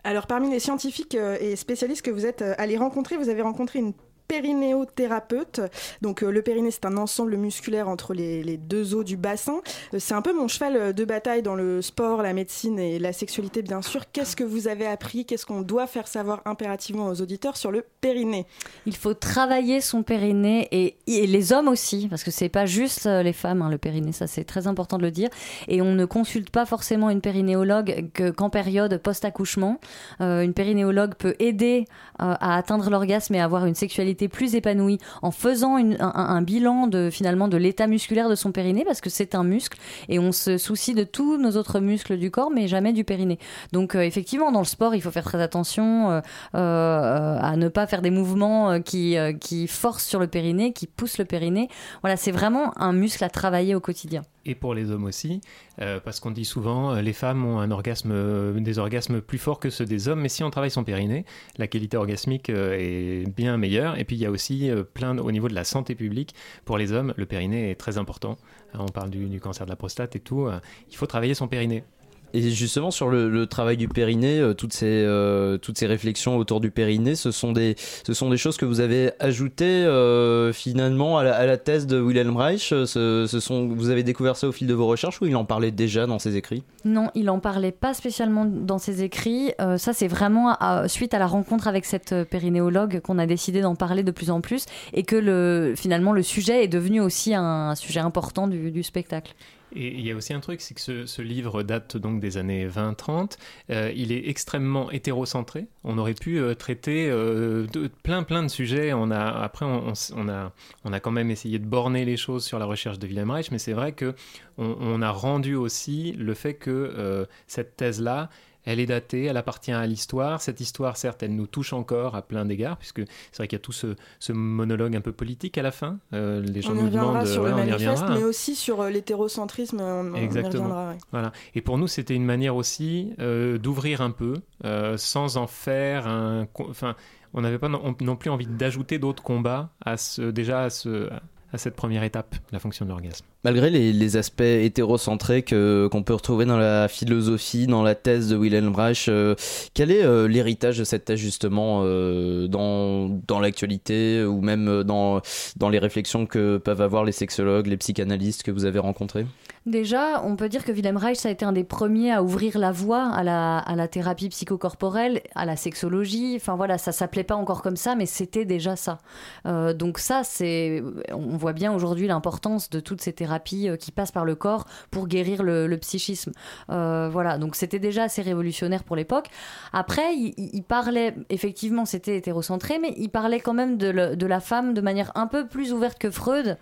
Alors, 0.04 0.28
parmi 0.28 0.50
les 0.52 0.60
scientifiques 0.60 1.16
euh, 1.16 1.38
et 1.40 1.56
spécialistes 1.56 2.04
que 2.04 2.12
vous 2.12 2.26
êtes 2.26 2.42
euh, 2.42 2.54
allés 2.58 2.78
rencontrer, 2.78 3.18
vous 3.18 3.30
avez 3.30 3.42
rencontré 3.42 3.80
une 3.80 3.94
périnéothérapeute. 4.28 5.62
Donc, 6.02 6.24
euh, 6.24 6.32
le 6.32 6.42
périnée, 6.42 6.72
c'est 6.72 6.86
un 6.86 6.98
ensemble 6.98 7.38
musculaire 7.38 7.88
entre 7.88 8.14
les, 8.14 8.58
deux 8.58 8.96
os 8.96 9.06
du 9.06 9.18
bassin. 9.18 9.62
Euh, 9.94 10.00
c'est 10.00 10.14
un 10.14 10.22
peu 10.22 10.34
mon 10.34 10.48
cheval 10.48 10.76
euh, 10.76 10.94
de 10.94 11.06
bataille 11.06 11.42
dans 11.42 11.56
le 11.56 11.82
sport, 11.82 12.22
la 12.22 12.34
médecine 12.34 12.80
et 12.80 13.00
la 13.00 13.14
sexualité, 13.14 13.62
bien 13.62 13.82
sûr. 13.82 14.04
Qu'est-ce 14.12 14.36
que 14.36 14.44
vous 14.44 14.68
avez 14.68 14.88
appris? 14.88 15.26
Qu'est-ce 15.26 15.46
qu'on 15.46 15.62
doit 15.62 15.88
faire 15.88 16.08
savoir 16.08 16.42
impérativement 16.46 17.08
aux 17.08 17.22
auditeurs 17.22 17.58
sur 17.58 17.72
le 17.72 17.84
périnée? 18.02 18.46
Il 18.86 18.96
faut 18.96 19.14
travailler 19.14 19.82
son 19.82 20.04
périnée 20.04 20.68
et, 20.72 20.96
les 21.28 21.54
hommes 21.54 21.68
aussi, 21.68 22.08
parce 22.08 22.24
que 22.24 22.32
c'est 22.32 22.50
pas 22.50 22.66
juste 22.66 23.06
les 23.06 23.34
femmes, 23.34 23.62
hein, 23.62 23.70
le 23.70 23.78
périnée, 23.78 24.12
ça 24.12 24.28
c'est 24.28 24.44
très 24.44 24.68
important 24.68 24.98
de 24.98 25.04
le 25.04 25.12
dire. 25.12 25.30
Et 25.68 25.82
on 25.82 25.94
ne 25.94 26.06
consulte 26.06 26.50
pas 26.50 26.66
forcément 26.66 27.10
une 27.10 27.22
périnéologue 27.22 28.10
que- 28.14 28.30
qu'en 28.30 28.50
période 28.50 28.98
post-accouchement. 28.98 29.80
Une 30.20 30.54
périnéologue 30.54 31.16
peut 31.16 31.36
aider 31.40 31.86
à 32.20 32.58
atteindre 32.58 32.90
l'orgasme 32.90 33.36
et 33.36 33.42
avoir 33.42 33.66
une 33.66 33.76
sexualité 33.76 34.15
plus 34.28 34.56
épanouie 34.56 35.00
en 35.22 35.32
faisant 35.32 35.78
un, 35.78 36.42
bilan 36.42 36.88
de 36.88 37.10
finalement 37.12 37.48
de 37.48 37.58
l'état 37.58 37.88
musculaire 37.88 38.30
de 38.30 38.36
son 38.36 38.52
périnée, 38.52 38.84
parce 38.86 39.02
que 39.02 39.10
c'est 39.10 39.36
un 39.36 39.44
muscle 39.44 39.78
et 40.10 40.20
on 40.20 40.32
se 40.32 40.58
soucie 40.58 40.94
de 40.94 41.04
tous 41.04 41.38
nos 41.38 41.52
autres 41.52 41.80
muscles 41.80 42.18
du 42.18 42.32
corps, 42.32 42.52
mais 42.52 42.68
jamais 42.68 42.94
du 42.94 43.04
périnée. 43.04 43.40
Donc 43.72 43.96
euh, 43.96 44.02
effectivement, 44.02 44.52
dans 44.52 44.60
le 44.60 44.66
sport, 44.66 44.96
il 44.96 45.02
faut 45.02 45.12
faire 45.12 45.24
très 45.24 45.42
attention 45.42 46.12
euh, 46.12 46.22
euh, 46.56 47.38
à 47.40 47.56
ne 47.58 47.68
pas 47.68 47.88
faire 47.88 48.02
des 48.02 48.12
mouvements 48.12 48.82
qui, 48.82 49.16
qui 49.40 49.68
forcent 49.68 50.06
sur 50.06 50.20
le 50.20 50.28
périnée, 50.28 50.74
qui 50.74 50.88
poussent 50.88 51.18
le 51.18 51.26
périnée. 51.26 51.70
Voilà, 52.02 52.18
c'est 52.18 52.32
vraiment 52.32 52.78
un 52.80 52.94
muscle 52.94 53.24
à 53.24 53.30
travailler 53.30 53.76
au 53.76 53.80
quotidien. 53.80 54.24
Et 54.46 54.56
pour 54.56 54.74
les 54.74 54.92
hommes 54.92 55.06
aussi, 55.06 55.42
euh, 55.82 56.00
parce 56.00 56.20
qu'on 56.20 56.32
dit 56.32 56.46
souvent 56.46 56.94
euh, 56.94 57.02
les 57.02 57.14
femmes 57.14 57.46
ont 57.46 57.60
un 57.60 57.72
orgasme, 57.72 58.12
euh, 58.12 58.60
des 58.60 58.80
orgasmes 58.80 59.22
plus 59.22 59.38
forts 59.38 59.60
que 59.60 59.70
ceux 59.70 59.86
des 59.86 60.08
hommes, 60.08 60.22
mais 60.22 60.30
si 60.30 60.44
on 60.44 60.50
travaille 60.50 60.72
son 60.72 60.84
périnée, 60.84 61.26
la 61.58 61.68
qualité 61.68 61.98
orgasmique 61.98 62.50
est 62.50 63.28
bien 63.36 63.58
meilleure. 63.58 63.98
Et 63.98 64.06
puis 64.06 64.16
il 64.16 64.20
y 64.20 64.26
a 64.26 64.32
aussi 64.32 64.70
plein 64.94 65.18
au 65.18 65.32
niveau 65.32 65.48
de 65.48 65.56
la 65.56 65.64
santé 65.64 65.96
publique 65.96 66.36
pour 66.66 66.78
les 66.78 66.92
hommes, 66.92 67.14
le 67.18 67.26
périnée 67.26 67.72
est 67.72 67.76
très 67.76 67.98
important. 67.98 68.38
On 68.74 68.88
parle 68.88 69.10
du, 69.10 69.26
du 69.28 69.40
cancer 69.40 69.66
de 69.66 69.72
la 69.72 69.76
prostate 69.76 70.16
et 70.16 70.20
tout. 70.20 70.50
il 70.90 70.96
faut 70.96 71.06
travailler 71.06 71.34
son 71.34 71.48
périnée. 71.48 71.84
Et 72.34 72.42
justement 72.52 72.92
sur 72.92 73.10
le, 73.10 73.46
travail 73.46 73.78
du 73.78 73.88
périnée, 73.88 74.40
euh, 74.40 74.54
toutes 74.54 74.74
ces 74.74 74.86
euh, 74.88 75.58
toutes 75.58 75.78
ces 75.78 75.86
réflexions 75.86 76.38
autour 76.38 76.60
du 76.60 76.72
périnée, 76.72 77.16
ce 77.16 77.32
sont 77.32 77.52
des 77.52 77.76
ce 77.78 78.14
sont 78.14 78.30
des 78.30 78.38
choses 78.38 78.58
que 78.58 78.66
vous 78.66 78.80
avez 78.80 79.12
ajoutées 79.20 79.86
euh, 79.86 80.52
finalement 80.52 81.18
à 81.18 81.24
la, 81.24 81.36
à 81.36 81.46
la 81.46 81.58
thèse 81.58 81.88
de 81.88 82.00
Wilhelm 82.00 82.36
Reich. 82.36 82.70
Ce, 82.70 83.40
sont 83.40 83.68
vous 83.68 83.90
avez 83.90 84.04
découvert 84.04 84.36
ça 84.36 84.48
au 84.48 84.52
fil 84.52 84.68
de 84.68 84.74
vos 84.74 84.88
recherches 84.88 85.22
ou 85.22 85.26
il 85.26 85.36
en 85.36 85.46
parlait 85.46 85.72
déjà 85.72 86.08
dans 86.08 86.20
ses 86.20 86.36
écrits? 86.36 86.64
Non, 86.84 87.10
il 87.16 87.30
en 87.30 87.40
parlait 87.40 87.72
pas 87.72 87.94
spécialement 87.94 88.46
dans 88.46 88.78
ses 88.78 89.04
écrits. 89.04 89.54
Ça, 89.78 89.94
c'est 89.94 90.08
vraiment 90.08 90.58
suite 90.88 91.14
à 91.14 91.20
la 91.20 91.28
rencontre 91.28 91.68
avec 91.68 91.86
cette 91.86 92.24
périnéologue 92.30 93.00
qu'on 93.02 93.18
a 93.18 93.26
décidé 93.26 93.62
d'en 93.62 93.76
parler 93.76 94.04
de 94.04 94.12
plus 94.12 94.30
en 94.30 94.42
plus 94.42 94.66
et 94.94 95.04
que 95.04 95.16
le, 95.16 95.74
finalement 95.76 96.12
le 96.12 96.24
sujet 96.24 96.64
est 96.64 96.68
devenu 96.68 97.02
aussi 97.02 97.34
un, 97.34 97.76
sujet 97.76 98.00
important 98.00 98.48
du 98.48 98.84
spectacle. 98.84 99.34
Et 99.76 99.88
il 99.88 100.02
y 100.02 100.12
a 100.12 100.16
aussi 100.16 100.34
un 100.34 100.40
truc, 100.40 100.62
c'est 100.62 100.74
que 100.74 101.06
ce, 101.06 101.22
livre 101.22 101.64
date 101.64 101.98
donc 101.98 102.22
des 102.22 102.38
années 102.38 102.68
20-30. 102.68 103.38
Euh, 103.70 103.92
il 103.96 104.12
est 104.12 104.30
extrêmement 104.30 104.90
hétérocentré. 104.92 105.68
On 105.84 105.98
aurait 105.98 106.14
pu 106.14 106.40
euh, 106.40 106.54
traiter 106.54 107.10
euh, 107.10 107.68
de, 107.68 107.88
plein 108.04 108.24
plein 108.24 108.44
de 108.44 108.48
sujets. 108.48 108.94
On 108.94 109.12
a 109.12 109.20
après 109.20 109.66
on, 109.66 110.30
a 110.30 110.52
on 110.84 110.94
a 110.94 111.00
quand 111.00 111.12
même 111.12 111.30
essayé 111.30 111.60
de 111.60 111.66
borner 111.66 112.06
les 112.06 112.18
choses 112.18 112.46
sur 112.46 112.58
la 112.58 112.66
recherche 112.66 113.00
de 113.00 113.08
Wilhelm 113.08 113.32
Reich, 113.32 113.52
mais 113.52 113.60
c'est 113.60 113.74
vrai 113.74 113.92
que 113.92 114.16
on, 114.58 115.02
a 115.02 115.12
rendu 115.12 115.56
aussi 115.56 116.14
le 116.14 116.34
fait 116.34 116.54
que 116.54 117.28
cette 117.46 117.76
thèse 117.76 118.02
là. 118.02 118.30
Elle 118.66 118.80
est 118.80 118.86
datée, 118.86 119.26
elle 119.26 119.38
appartient 119.38 119.72
à 119.72 119.86
l'histoire. 119.88 120.42
Cette 120.42 120.60
histoire, 120.60 120.98
certes, 120.98 121.24
elle 121.24 121.36
nous 121.36 121.48
touche 121.48 121.74
encore 121.74 122.16
à 122.16 122.22
plein 122.22 122.46
d'égards, 122.46 122.78
puisque 122.78 123.02
c'est 123.32 123.38
vrai 123.38 123.48
qu'il 123.48 123.58
y 123.58 123.62
a 123.62 123.64
tout 123.64 123.72
ce, 123.72 123.96
ce 124.20 124.32
monologue 124.34 124.96
un 124.96 125.02
peu 125.02 125.12
politique 125.12 125.58
à 125.58 125.62
la 125.62 125.72
fin. 125.72 126.00
Euh, 126.14 126.42
les 126.42 126.62
gens 126.62 126.72
On 126.72 126.76
nous 126.76 126.82
reviendra 126.86 127.12
demandent, 127.24 127.28
sur 127.28 127.44
ouais, 127.44 127.50
le 127.50 127.56
on 127.56 127.58
y 127.58 127.70
manifeste, 127.70 127.88
reviendra. 128.02 128.16
mais 128.16 128.24
aussi 128.24 128.56
sur 128.56 128.82
euh, 128.82 128.90
l'hétérocentrisme. 128.90 129.80
On, 129.82 130.14
on 130.14 130.16
y 130.16 130.24
Exactement. 130.24 130.64
reviendra. 130.64 130.90
ouais. 130.92 130.98
Voilà. 131.12 131.32
Et 131.54 131.62
pour 131.62 131.78
nous, 131.78 131.88
c'était 131.88 132.16
une 132.16 132.26
manière 132.26 132.56
aussi 132.56 133.14
euh, 133.20 133.58
d'ouvrir 133.58 134.02
un 134.02 134.12
peu, 134.12 134.34
euh, 134.66 134.98
sans 134.98 135.38
en 135.38 135.48
faire 135.48 136.08
un. 136.08 136.48
Enfin, 136.60 136.96
on 137.34 137.42
n'avait 137.42 137.60
pas 137.60 137.70
non, 137.70 137.96
non 138.02 138.16
plus 138.16 138.30
envie 138.30 138.48
d'ajouter 138.48 138.98
d'autres 139.00 139.24
combats 139.24 139.70
à 139.84 139.98
ce, 139.98 140.22
déjà 140.22 140.64
à, 140.64 140.70
ce, 140.70 141.10
à 141.54 141.58
cette 141.58 141.76
première 141.76 142.04
étape, 142.04 142.36
la 142.52 142.60
fonction 142.60 142.86
de 142.86 142.90
l'orgasme. 142.92 143.26
Malgré 143.46 143.70
les, 143.70 144.18
aspects 144.18 144.42
hétérocentrés 144.42 145.44
que- 145.44 145.88
qu'on 145.92 146.02
peut 146.02 146.16
retrouver 146.16 146.46
dans 146.46 146.58
la 146.58 146.88
philosophie, 146.88 147.68
dans 147.68 147.84
la 147.84 147.94
thèse 147.94 148.28
de 148.28 148.36
Wilhelm 148.36 148.74
Reich, 148.74 149.06
euh, 149.08 149.36
quel 149.76 149.92
est 149.92 150.04
euh, 150.04 150.28
l'héritage 150.28 150.80
de 150.80 150.84
cette 150.84 151.06
thèse 151.06 151.20
justement 151.20 151.82
euh, 151.84 152.48
dans, 152.48 153.08
dans 153.28 153.40
l'actualité 153.40 154.24
ou 154.24 154.42
même 154.42 154.82
dans, 154.82 155.22
dans 155.58 155.70
les 155.70 155.78
réflexions 155.78 156.26
que 156.26 156.58
peuvent 156.58 156.82
avoir 156.82 157.04
les 157.04 157.12
sexologues, 157.12 157.68
les 157.68 157.78
psychanalystes 157.78 158.42
que 158.42 158.50
vous 158.50 158.66
avez 158.66 158.80
rencontrés? 158.80 159.28
Déjà, 159.66 160.22
on 160.24 160.36
peut 160.36 160.48
dire 160.48 160.64
que 160.64 160.72
Wilhelm 160.72 160.98
Reich, 160.98 161.18
ça 161.18 161.30
a 161.30 161.32
été 161.32 161.44
un 161.44 161.52
des 161.52 161.64
premiers 161.64 162.12
à 162.12 162.22
ouvrir 162.22 162.60
la 162.60 162.72
voie 162.72 163.08
à 163.08 163.24
la, 163.24 163.58
à 163.58 163.76
la 163.76 163.88
thérapie 163.88 164.30
psychocorporelle, 164.30 165.22
à 165.34 165.46
la 165.46 165.56
sexologie. 165.56 166.36
Enfin 166.36 166.56
voilà, 166.56 166.78
ça 166.78 166.92
s'appelait 166.92 167.24
pas 167.24 167.36
encore 167.36 167.64
comme 167.64 167.76
ça, 167.76 167.96
mais 167.96 168.06
c'était 168.06 168.46
déjà 168.46 168.76
ça. 168.76 169.00
Euh, 169.48 169.74
donc 169.74 169.98
ça, 169.98 170.22
c'est, 170.24 170.84
on 171.12 171.36
voit 171.36 171.54
bien 171.54 171.74
aujourd'hui 171.74 172.06
l'importance 172.06 172.70
de 172.70 172.80
toutes 172.80 173.02
ces 173.02 173.14
thérapies 173.14 173.35
thérapie 173.40 173.70
qui 173.80 173.92
passe 173.92 174.12
par 174.12 174.26
le 174.26 174.36
corps 174.36 174.66
pour 174.92 175.08
guérir 175.08 175.44
le, 175.44 175.76
psychisme. 175.78 176.32
voilà, 176.68 177.38
donc 177.38 177.56
c'était 177.56 177.80
déjà 177.80 178.04
assez 178.04 178.22
révolutionnaire 178.22 178.84
pour 178.84 178.96
l'époque. 178.96 179.28
Après, 179.74 180.16
il, 180.16 180.64
parlait, 180.64 181.16
effectivement, 181.30 181.86
c'était 181.86 182.18
hétérocentré, 182.18 182.80
mais 182.80 182.94
il 182.98 183.10
parlait 183.10 183.40
quand 183.40 183.54
même 183.54 183.78
de, 183.78 184.26
la 184.26 184.40
femme 184.40 184.74
de 184.74 184.82
manière 184.82 185.12
un 185.16 185.28
peu 185.28 185.48
plus 185.48 185.74
ouverte 185.74 186.00
que 186.00 186.10
Freud. 186.10 186.58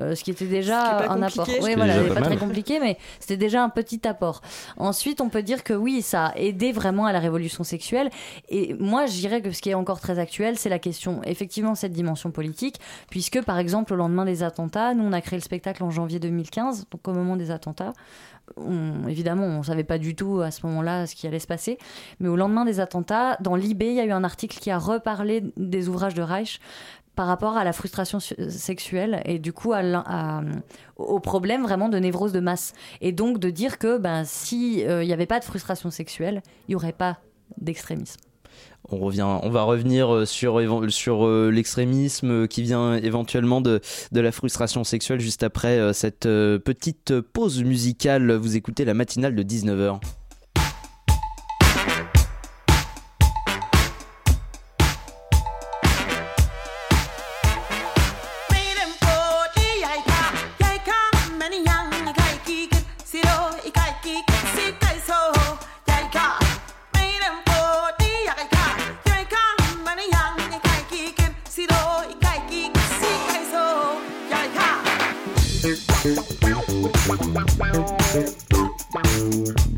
Euh, 0.00 0.14
ce 0.14 0.22
qui 0.22 0.30
était 0.30 0.46
déjà 0.46 1.10
un 1.10 1.22
apport. 1.22 1.48
Oui, 1.62 1.74
voilà, 1.74 2.02
pas, 2.04 2.14
pas 2.14 2.20
très 2.20 2.36
compliqué, 2.36 2.78
mais 2.80 2.98
c'était 3.18 3.36
déjà 3.36 3.62
un 3.62 3.68
petit 3.68 4.06
apport. 4.06 4.42
Ensuite, 4.76 5.20
on 5.20 5.28
peut 5.28 5.42
dire 5.42 5.64
que 5.64 5.74
oui, 5.74 6.02
ça 6.02 6.26
a 6.26 6.36
aidé 6.36 6.72
vraiment 6.72 7.06
à 7.06 7.12
la 7.12 7.18
révolution 7.18 7.64
sexuelle. 7.64 8.10
Et 8.48 8.74
moi, 8.74 9.06
je 9.06 9.12
dirais 9.12 9.42
que 9.42 9.50
ce 9.50 9.60
qui 9.60 9.70
est 9.70 9.74
encore 9.74 10.00
très 10.00 10.18
actuel, 10.18 10.56
c'est 10.56 10.68
la 10.68 10.78
question, 10.78 11.20
effectivement, 11.24 11.74
cette 11.74 11.92
dimension 11.92 12.30
politique, 12.30 12.80
puisque 13.10 13.42
par 13.42 13.58
exemple, 13.58 13.92
au 13.92 13.96
lendemain 13.96 14.24
des 14.24 14.42
attentats, 14.42 14.94
nous, 14.94 15.04
on 15.04 15.12
a 15.12 15.20
créé 15.20 15.38
le 15.38 15.44
spectacle 15.44 15.82
en 15.82 15.90
janvier 15.90 16.20
2015, 16.20 16.86
donc 16.90 17.06
au 17.08 17.12
moment 17.12 17.36
des 17.36 17.50
attentats. 17.50 17.92
On, 18.56 19.06
évidemment, 19.08 19.44
on 19.44 19.58
ne 19.58 19.62
savait 19.62 19.84
pas 19.84 19.98
du 19.98 20.14
tout 20.14 20.40
à 20.40 20.50
ce 20.50 20.64
moment-là 20.66 21.06
ce 21.06 21.14
qui 21.14 21.26
allait 21.26 21.38
se 21.38 21.46
passer. 21.46 21.78
Mais 22.20 22.28
au 22.28 22.36
lendemain 22.36 22.64
des 22.64 22.80
attentats, 22.80 23.36
dans 23.40 23.56
l'IB, 23.56 23.82
il 23.82 23.94
y 23.94 24.00
a 24.00 24.06
eu 24.06 24.10
un 24.10 24.24
article 24.24 24.58
qui 24.58 24.70
a 24.70 24.78
reparlé 24.78 25.42
des 25.56 25.88
ouvrages 25.88 26.14
de 26.14 26.22
Reich 26.22 26.60
par 27.18 27.26
rapport 27.26 27.56
à 27.56 27.64
la 27.64 27.72
frustration 27.72 28.20
sexuelle 28.20 29.22
et 29.24 29.40
du 29.40 29.52
coup 29.52 29.72
au 30.96 31.18
problème 31.18 31.64
vraiment 31.64 31.88
de 31.88 31.98
névrose 31.98 32.30
de 32.30 32.38
masse. 32.38 32.74
Et 33.00 33.10
donc 33.10 33.40
de 33.40 33.50
dire 33.50 33.78
que 33.78 33.98
ben, 33.98 34.22
s'il 34.24 34.86
euh, 34.86 35.04
n'y 35.04 35.12
avait 35.12 35.26
pas 35.26 35.40
de 35.40 35.44
frustration 35.44 35.90
sexuelle, 35.90 36.42
il 36.68 36.70
n'y 36.70 36.74
aurait 36.76 36.92
pas 36.92 37.18
d'extrémisme. 37.60 38.20
On, 38.88 38.98
revient, 38.98 39.26
on 39.42 39.50
va 39.50 39.64
revenir 39.64 40.14
euh, 40.14 40.26
sur, 40.26 40.62
sur 40.92 41.26
euh, 41.26 41.50
l'extrémisme 41.50 42.46
qui 42.46 42.62
vient 42.62 42.94
éventuellement 42.94 43.60
de, 43.60 43.80
de 44.12 44.20
la 44.20 44.30
frustration 44.30 44.84
sexuelle 44.84 45.18
juste 45.18 45.42
après 45.42 45.92
cette 45.94 46.22
petite 46.22 47.20
pause 47.20 47.64
musicale. 47.64 48.30
Vous 48.30 48.54
écoutez 48.54 48.84
la 48.84 48.94
matinale 48.94 49.34
de 49.34 49.42
19h. 49.42 49.98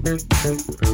C'était 0.05 0.90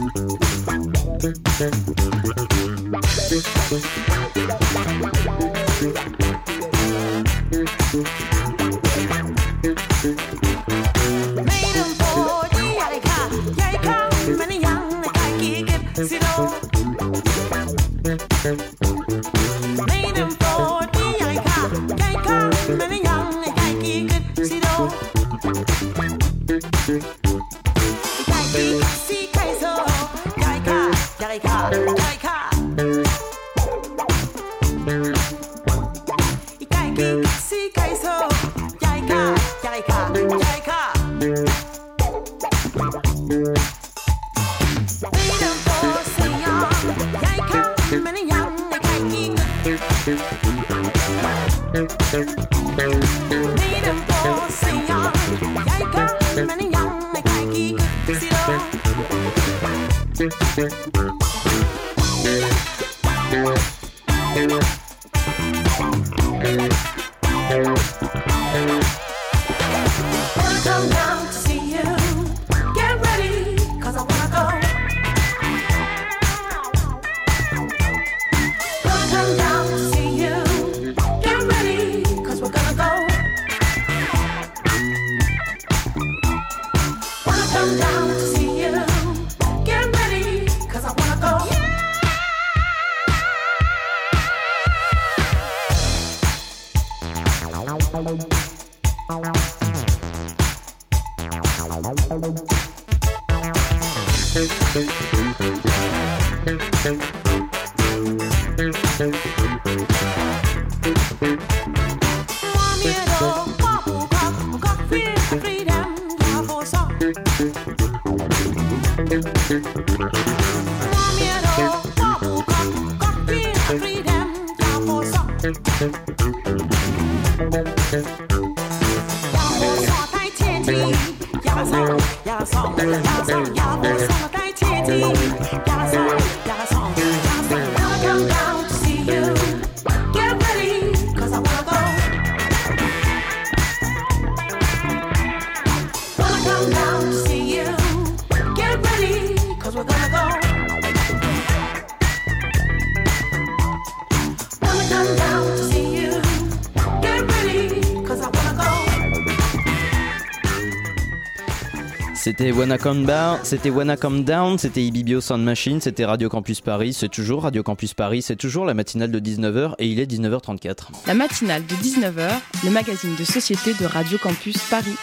C'était 163.42 163.70
Wanna 163.70 163.96
Come 163.96 164.22
Down, 164.22 164.59
c'était 164.59 164.85
Ibibio 164.85 165.20
Sound 165.20 165.42
Machine, 165.42 165.81
c'était 165.81 166.05
Radio 166.05 166.29
Campus 166.29 166.61
Paris, 166.61 166.92
c'est 166.92 167.09
toujours 167.09 167.42
Radio 167.42 167.64
Campus 167.64 167.94
Paris, 167.94 168.22
c'est 168.22 168.37
toujours 168.37 168.64
la 168.64 168.75
matinale 168.75 169.11
de 169.11 169.18
19h 169.18 169.75
et 169.81 169.88
il 169.88 169.99
est 169.99 170.07
19h34. 170.09 170.90
La 171.09 171.14
matinale 171.14 171.66
de 171.66 171.75
19h, 171.75 172.29
le 172.64 172.70
magazine 172.70 173.16
de 173.16 173.25
société 173.25 173.75
de 173.75 173.87
Radio 173.87 174.18
Campus 174.18 174.59
Paris. 174.70 174.94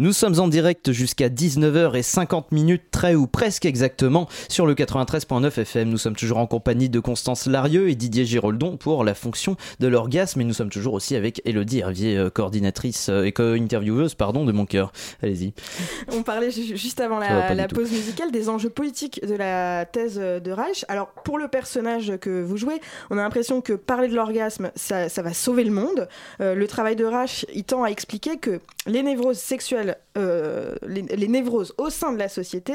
Nous 0.00 0.12
sommes 0.12 0.38
en 0.38 0.46
direct 0.46 0.92
jusqu'à 0.92 1.28
19h50 1.28 2.44
minutes, 2.52 2.84
très 2.92 3.16
ou 3.16 3.26
presque 3.26 3.64
exactement, 3.66 4.28
sur 4.48 4.64
le 4.64 4.74
93.9 4.74 5.60
FM. 5.60 5.88
Nous 5.88 5.98
sommes 5.98 6.14
toujours 6.14 6.38
en 6.38 6.46
compagnie 6.46 6.88
de 6.88 7.00
Constance 7.00 7.46
Larieux 7.46 7.88
et 7.88 7.96
Didier 7.96 8.24
Giroldon 8.24 8.76
pour 8.76 9.02
la 9.02 9.14
fonction 9.14 9.56
de 9.80 9.88
l'orgasme. 9.88 10.40
Et 10.40 10.44
nous 10.44 10.54
sommes 10.54 10.70
toujours 10.70 10.94
aussi 10.94 11.16
avec 11.16 11.42
Elodie 11.44 11.80
Hervier, 11.80 12.16
euh, 12.16 12.30
coordinatrice 12.30 13.08
euh, 13.08 13.24
et 13.24 13.32
co-intervieweuse 13.32 14.14
pardon, 14.14 14.44
de 14.44 14.52
mon 14.52 14.66
cœur. 14.66 14.92
Allez-y. 15.20 15.52
On 16.12 16.22
parlait 16.22 16.52
ju- 16.52 16.76
juste 16.76 17.00
avant 17.00 17.18
la, 17.18 17.66
pause 17.66 17.90
musicale 17.90 18.30
des 18.30 18.48
enjeux 18.48 18.70
politiques 18.70 19.20
de 19.26 19.34
la 19.34 19.84
thèse 19.84 20.16
de 20.16 20.50
Reich. 20.52 20.84
Alors, 20.86 21.08
pour 21.24 21.38
le 21.38 21.48
personnage 21.48 22.12
que 22.20 22.42
vous 22.42 22.56
jouez, 22.56 22.80
on 23.10 23.18
a 23.18 23.22
l'impression 23.22 23.60
que 23.60 23.72
parler 23.72 24.06
de 24.06 24.14
l'orgasme, 24.14 24.70
ça, 24.76 25.08
ça 25.08 25.22
va 25.22 25.32
sauver 25.34 25.64
le 25.64 25.72
monde. 25.72 26.08
Euh, 26.40 26.54
le 26.54 26.66
travail 26.68 26.94
de 26.94 27.04
Reich, 27.04 27.46
il 27.52 27.64
tend 27.64 27.82
à 27.82 27.88
expliquer 27.88 28.36
que 28.36 28.60
les 28.86 29.02
névroses 29.02 29.38
sexuelles, 29.38 29.87
euh, 30.16 30.74
les, 30.86 31.28
névroses 31.28 31.74
au 31.78 31.90
sein 31.90 32.12
de 32.12 32.18
la 32.18 32.28
société, 32.28 32.72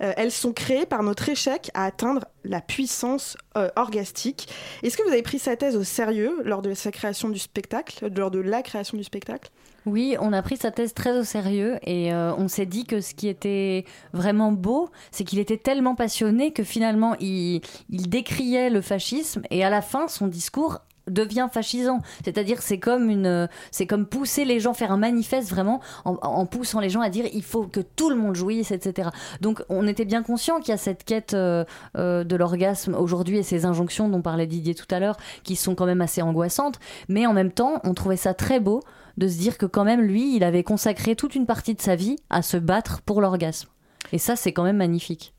euh, 0.00 0.12
elles 0.16 0.30
sont 0.30 0.52
créées 0.52 0.86
par 0.86 1.02
notre 1.02 1.28
échec 1.28 1.70
à 1.74 1.84
atteindre 1.84 2.26
la 2.44 2.60
puissance 2.60 3.36
euh, 3.56 3.68
orgastique. 3.76 4.48
Est-ce 4.82 4.96
que 4.96 5.02
vous 5.02 5.10
avez 5.10 5.22
pris 5.22 5.38
sa 5.38 5.56
thèse 5.56 5.76
au 5.76 5.84
sérieux 5.84 6.40
lors 6.44 6.62
de 6.62 6.74
sa 6.74 6.90
création 6.90 7.28
du 7.28 7.38
spectacle, 7.38 8.08
lors 8.14 8.30
de 8.30 8.38
la 8.38 8.62
création 8.62 8.96
du 8.96 9.04
spectacle? 9.04 9.50
Oui, 9.86 10.16
on 10.18 10.32
a 10.32 10.40
pris 10.40 10.56
sa 10.56 10.70
thèse 10.70 10.94
très 10.94 11.18
au 11.18 11.24
sérieux 11.24 11.78
et 11.82 12.10
on 12.14 12.48
s'est 12.48 12.64
dit 12.64 12.86
que 12.86 13.02
ce 13.02 13.12
qui 13.12 13.28
était 13.28 13.84
vraiment 14.14 14.50
beau, 14.50 14.88
c'est 15.10 15.24
qu'il 15.24 15.38
était 15.38 15.58
tellement 15.58 15.94
passionné 15.94 16.52
que 16.52 16.64
finalement 16.64 17.16
il, 17.20 17.60
il 17.90 18.08
décriait 18.08 18.70
le 18.70 18.80
fascisme 18.80 19.42
et 19.50 19.62
à 19.62 19.68
la 19.68 19.82
fin 19.82 20.08
son 20.08 20.26
discours 20.26 20.80
devient 21.08 21.48
fascisant. 21.52 22.00
C'est-à-dire 22.24 22.62
c'est 22.62 22.78
comme 22.78 23.10
une 23.10 23.48
c'est 23.70 23.86
comme 23.86 24.06
pousser 24.06 24.44
les 24.44 24.60
gens 24.60 24.74
faire 24.74 24.92
un 24.92 24.96
manifeste 24.96 25.50
vraiment 25.50 25.80
en, 26.04 26.46
poussant 26.46 26.80
les 26.80 26.90
gens 26.90 27.00
à 27.00 27.10
dire 27.10 27.26
il 27.32 27.42
faut 27.42 27.66
que 27.66 27.80
tout 27.80 28.10
le 28.10 28.16
monde 28.16 28.34
jouisse 28.34 28.70
etc. 28.70 29.10
Donc 29.40 29.62
on 29.68 29.86
était 29.86 30.04
bien 30.04 30.22
conscient 30.22 30.60
qu'il 30.60 30.70
y 30.70 30.72
a 30.72 30.78
cette 30.78 31.04
quête 31.04 31.34
euh, 31.34 31.64
euh, 31.96 32.24
de 32.24 32.36
l'orgasme 32.36 32.94
aujourd'hui 32.94 33.38
et 33.38 33.42
ces 33.42 33.64
injonctions 33.64 34.08
dont 34.08 34.22
parlait 34.22 34.46
Didier 34.46 34.74
tout 34.74 34.86
à 34.90 35.00
l'heure 35.00 35.16
qui 35.42 35.56
sont 35.56 35.74
quand 35.74 35.86
même 35.86 36.00
assez 36.00 36.22
angoissantes 36.22 36.78
mais 37.08 37.26
en 37.26 37.32
même 37.32 37.52
temps 37.52 37.80
on 37.84 37.94
trouvait 37.94 38.16
ça 38.16 38.34
très 38.34 38.60
beau 38.60 38.80
de 39.16 39.28
se 39.28 39.38
dire 39.38 39.58
que 39.58 39.66
quand 39.66 39.84
même 39.84 40.00
lui 40.00 40.36
il 40.36 40.44
avait 40.44 40.64
consacré 40.64 41.16
toute 41.16 41.34
une 41.34 41.46
partie 41.46 41.74
de 41.74 41.80
sa 41.80 41.96
vie 41.96 42.16
à 42.30 42.42
se 42.42 42.56
battre 42.56 43.00
pour 43.02 43.20
l'orgasme. 43.20 43.68
Et 44.12 44.18
ça 44.18 44.36
c'est 44.36 44.52
quand 44.52 44.64
même 44.64 44.76
magnifique. 44.76 45.33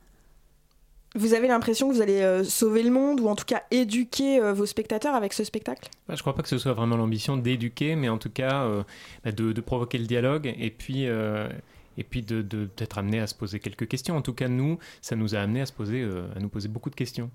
Vous 1.16 1.34
avez 1.34 1.47
l'impression 1.47 1.88
que 1.89 1.93
vous 1.93 2.01
allez 2.01 2.22
euh, 2.22 2.43
sauver 2.43 2.84
le 2.84 2.91
monde 2.91 3.22
ou 3.22 3.30
en 3.30 3.36
tout 3.36 3.45
cas 3.45 3.63
éduquer 3.72 4.41
euh, 4.41 4.51
vos 4.51 4.66
spectateurs 4.66 5.16
avec 5.16 5.32
ce 5.32 5.45
spectacle? 5.45 5.89
Bah, 6.09 6.16
je 6.16 6.22
crois 6.22 6.36
pas 6.36 6.43
que 6.43 6.49
ce 6.49 6.57
soit 6.57 6.74
vraiment 6.74 6.97
l'ambition 6.97 7.38
d'éduquer, 7.38 7.95
mais 7.95 8.09
en 8.09 8.18
tout 8.18 8.30
cas 8.30 8.63
euh, 8.63 8.84
bah, 9.24 9.32
de, 9.32 9.61
provoquer 9.61 9.97
le 9.97 10.07
dialogue 10.07 10.53
et 10.59 10.70
puis, 10.70 11.03
et 11.03 12.03
puis 12.03 12.22
de, 12.22 12.70
amené 12.97 13.22
à 13.22 13.28
se 13.28 13.34
poser 13.34 13.59
quelques 13.59 13.88
questions. 13.88 14.18
En 14.18 14.22
tout 14.22 14.34
cas, 14.34 14.49
nous, 14.49 14.78
ça 15.01 15.16
nous 15.16 15.36
a 15.36 15.39
amené 15.39 15.61
à, 15.61 15.66
se 15.66 15.74
poser, 15.74 16.03
à 16.36 16.39
nous 16.39 16.49
poser 16.49 16.68
beaucoup 16.68 16.89
de 16.89 16.95
questions 16.95 17.32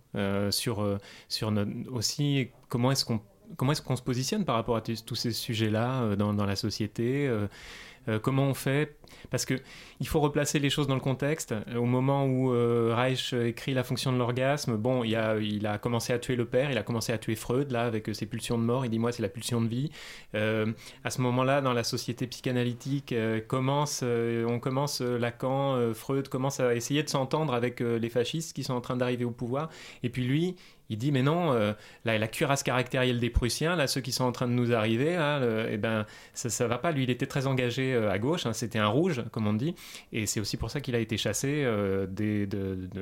sur, 0.51 0.99
sur 1.29 1.55
aussi 1.91 2.49
comment 2.69 2.93
est-ce 2.93 3.05
qu'on 3.05 3.21
comment 3.57 3.73
est-ce 3.73 3.83
qu'on 3.83 3.97
se 3.97 4.03
positionne 4.03 4.45
par 4.45 4.55
rapport 4.55 4.77
à 4.77 4.81
tous 4.81 5.17
ces 5.17 5.33
sujets-là 5.33 6.15
dans 6.17 6.47
la 6.47 6.57
société 6.57 7.29
euh, 8.09 8.11
euh, 8.11 8.19
comment 8.19 8.45
on 8.45 8.55
fait? 8.55 8.97
Parce 9.31 9.45
que 9.45 9.55
il 10.01 10.09
faut 10.09 10.21
replacer 10.21 10.59
les 10.59 10.71
choses 10.71 10.87
dans 10.87 10.95
le 10.95 11.01
contexte. 11.01 11.55
Au 11.77 11.85
moment 11.85 12.25
où 12.25 12.53
euh, 12.53 12.95
Reich 12.95 13.33
écrit 13.33 13.75
La 13.75 13.85
fonction 13.85 14.13
de 14.13 14.19
l'orgasme, 14.19 14.77
bon, 14.77 15.05
il 15.05 15.15
a, 15.17 15.37
il 15.39 15.67
a 15.67 15.79
commencé 15.79 16.13
à 16.13 16.19
tuer 16.19 16.37
le 16.37 16.47
père, 16.47 16.71
il 16.71 16.79
a 16.79 16.83
commencé 16.83 17.13
à 17.13 17.19
tuer 17.19 17.35
Freud, 17.35 17.71
là, 17.71 17.85
avec 17.85 18.09
euh, 18.09 18.15
ses 18.15 18.27
pulsions 18.27 18.59
de 18.59 18.63
mort. 18.63 18.85
Il 18.85 18.91
dit 18.91 18.99
Moi, 18.99 19.13
c'est 19.13 19.23
la 19.23 19.29
pulsion 19.29 19.61
de 19.61 19.69
vie. 19.69 19.91
Euh, 20.35 20.73
à 21.05 21.11
ce 21.11 21.21
moment-là, 21.21 21.61
dans 21.61 21.73
la 21.73 21.85
société 21.85 22.27
psychanalytique, 22.27 23.13
euh, 23.13 23.41
commence, 23.41 24.01
euh, 24.03 24.47
on 24.47 24.59
commence, 24.59 25.01
euh, 25.01 25.19
Lacan, 25.19 25.75
euh, 25.75 25.95
Freud 25.95 26.29
commence 26.29 26.61
à 26.61 26.75
essayer 26.75 27.03
de 27.03 27.09
s'entendre 27.09 27.55
avec 27.55 27.81
euh, 27.81 27.99
les 27.99 28.09
fascistes 28.09 28.55
qui 28.55 28.65
sont 28.65 28.75
en 28.75 28.81
train 28.81 28.97
d'arriver 28.97 29.25
au 29.25 29.31
pouvoir. 29.31 29.69
Et 30.03 30.09
puis 30.09 30.25
lui, 30.25 30.57
il 30.91 30.99
dit 30.99 31.13
mais 31.13 31.23
non, 31.23 31.53
euh, 31.53 31.73
la, 32.05 32.29
cuirasse 32.29 32.63
caractérielle 32.63 33.21
des 33.21 33.31
Prussiens, 33.31 33.77
là 33.77 33.87
ceux 33.87 34.01
qui 34.01 34.13
sont 34.13 34.25
en 34.25 34.33
train 34.33 34.49
de 34.49 34.53
nous 34.53 34.73
arriver, 34.73 35.17
eh 35.71 35.77
ben 35.79 36.05
ça 36.35 36.51
ça 36.51 36.67
va 36.67 36.77
pas. 36.79 36.91
Lui 36.93 37.05
il 37.05 37.11
était 37.11 37.27
très 37.27 37.47
engagé 37.47 37.95
euh, 37.95 38.11
à 38.11 38.19
gauche, 38.19 38.45
hein, 38.45 38.53
c'était 38.53 38.81
un 38.81 38.89
rouge 38.89 39.23
comme 39.31 39.47
on 39.47 39.55
dit, 39.55 39.75
et 40.13 40.27
c'est 40.27 40.41
aussi 40.41 40.57
pour 40.57 40.71
ça 40.71 40.81
qu'il 40.81 40.95
a 40.97 40.99
été 40.99 41.17
chassé 41.17 41.63
euh, 41.65 42.07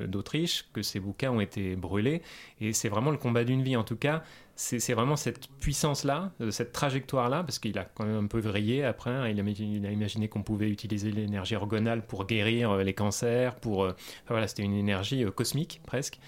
d'Autriche, 0.06 0.66
que 0.72 0.82
ses 0.82 1.00
bouquins 1.00 1.30
ont 1.30 1.40
été 1.40 1.76
brûlés, 1.76 2.22
et 2.60 2.72
c'est 2.72 2.88
vraiment 2.90 3.10
le 3.10 3.16
combat 3.16 3.44
d'une 3.44 3.62
vie 3.62 3.76
en 3.76 3.84
tout 3.84 3.96
cas. 3.96 4.22
C'est 4.60 4.92
vraiment 4.92 5.14
cette 5.14 5.46
puissance-là, 5.60 6.32
cette 6.50 6.72
trajectoire-là, 6.72 7.44
parce 7.44 7.60
qu'il 7.60 7.78
a 7.78 7.84
quand 7.84 8.04
même 8.04 8.24
un 8.24 8.26
peu 8.26 8.40
vrillé 8.40 8.82
après. 8.82 9.10
hein, 9.10 9.28
il, 9.28 9.38
a, 9.38 9.90
imaginé- 9.92 10.28
qu'on 10.28 10.42
pouvait 10.42 10.68
utiliser 10.68 11.12
l'énergie 11.12 11.54
orgonale 11.54 12.04
pour 12.04 12.26
guérir 12.26 12.76
les 12.78 12.92
cancers, 12.92 13.54
pour. 13.54 13.88
voilà, 14.26 14.48
c'était 14.48 14.64
une 14.64 14.74
énergie 14.74 15.24
cosmique 15.26 15.80
presque. 15.86 16.18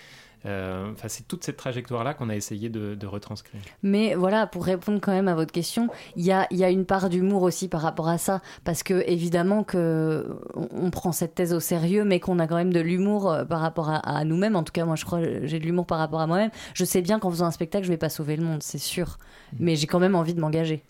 Euh, 0.47 0.91
Enfin, 0.93 1.09
c'est 1.09 1.27
toute 1.27 1.45
cette 1.45 1.57
trajectoire-là 1.57 2.15
qu'on 2.15 2.29
a 2.29 2.37
essayé 2.37 2.69
de, 2.69 2.95
de 2.95 3.07
retranscrire. 3.07 3.61
Mais 3.83 4.15
voilà, 4.15 4.47
pour 4.47 4.65
répondre 4.65 4.99
quand 5.01 5.13
même 5.13 5.29
à 5.29 5.35
votre 5.35 5.53
question, 5.53 5.89
il 6.17 6.25
y 6.25 6.33
a, 6.33 6.47
y 6.51 6.65
a 6.65 6.71
une 6.71 6.85
part 6.85 7.09
d'humour 7.09 7.43
aussi 7.43 7.69
par 7.69 7.83
rapport 7.83 8.09
à 8.09 8.19
ça, 8.19 8.41
parce 8.65 8.83
que 8.83 9.05
évidemment 9.07 9.65
que 9.65 10.27
on, 10.55 10.91
prend 10.91 11.13
cette 11.13 11.35
thèse 11.35 11.53
au 11.53 11.61
sérieux, 11.61 12.05
mais 12.05 12.21
qu'on 12.21 12.39
a 12.39 12.47
quand 12.47 12.57
même 12.57 12.73
de 12.73 12.81
l'humour 12.81 13.31
euh, 13.31 13.45
par 13.45 13.61
rapport 13.61 13.91
à, 13.91 13.97
à 13.99 14.25
nous-mêmes. 14.25 14.57
En 14.57 14.63
tout 14.63 14.73
cas, 14.73 14.85
moi, 14.85 14.97
je 14.97 15.05
crois 15.05 15.21
que 15.21 15.47
j'ai 15.47 15.59
de 15.59 15.65
l'humour 15.65 15.87
par 15.87 15.99
rapport 15.99 16.21
à 16.21 16.27
moi-même. 16.27 16.51
Je 16.75 16.85
sais 16.85 17.03
bien 17.03 17.19
qu'en 17.19 17.31
faisant 17.31 17.47
un 17.47 17.51
spectacle, 17.51 17.85
je 17.85 17.91
vais 17.91 17.97
pas 17.99 18.09
sauver 18.09 18.37
le 18.37 18.45
monde, 18.45 18.63
c'est 18.63 18.79
sûr, 18.79 19.19
mais 19.59 19.77
j'ai 19.77 19.87
quand 19.87 20.01
même 20.01 20.15
envie 20.15 20.35
de 20.35 20.41
m'engager. 20.41 20.83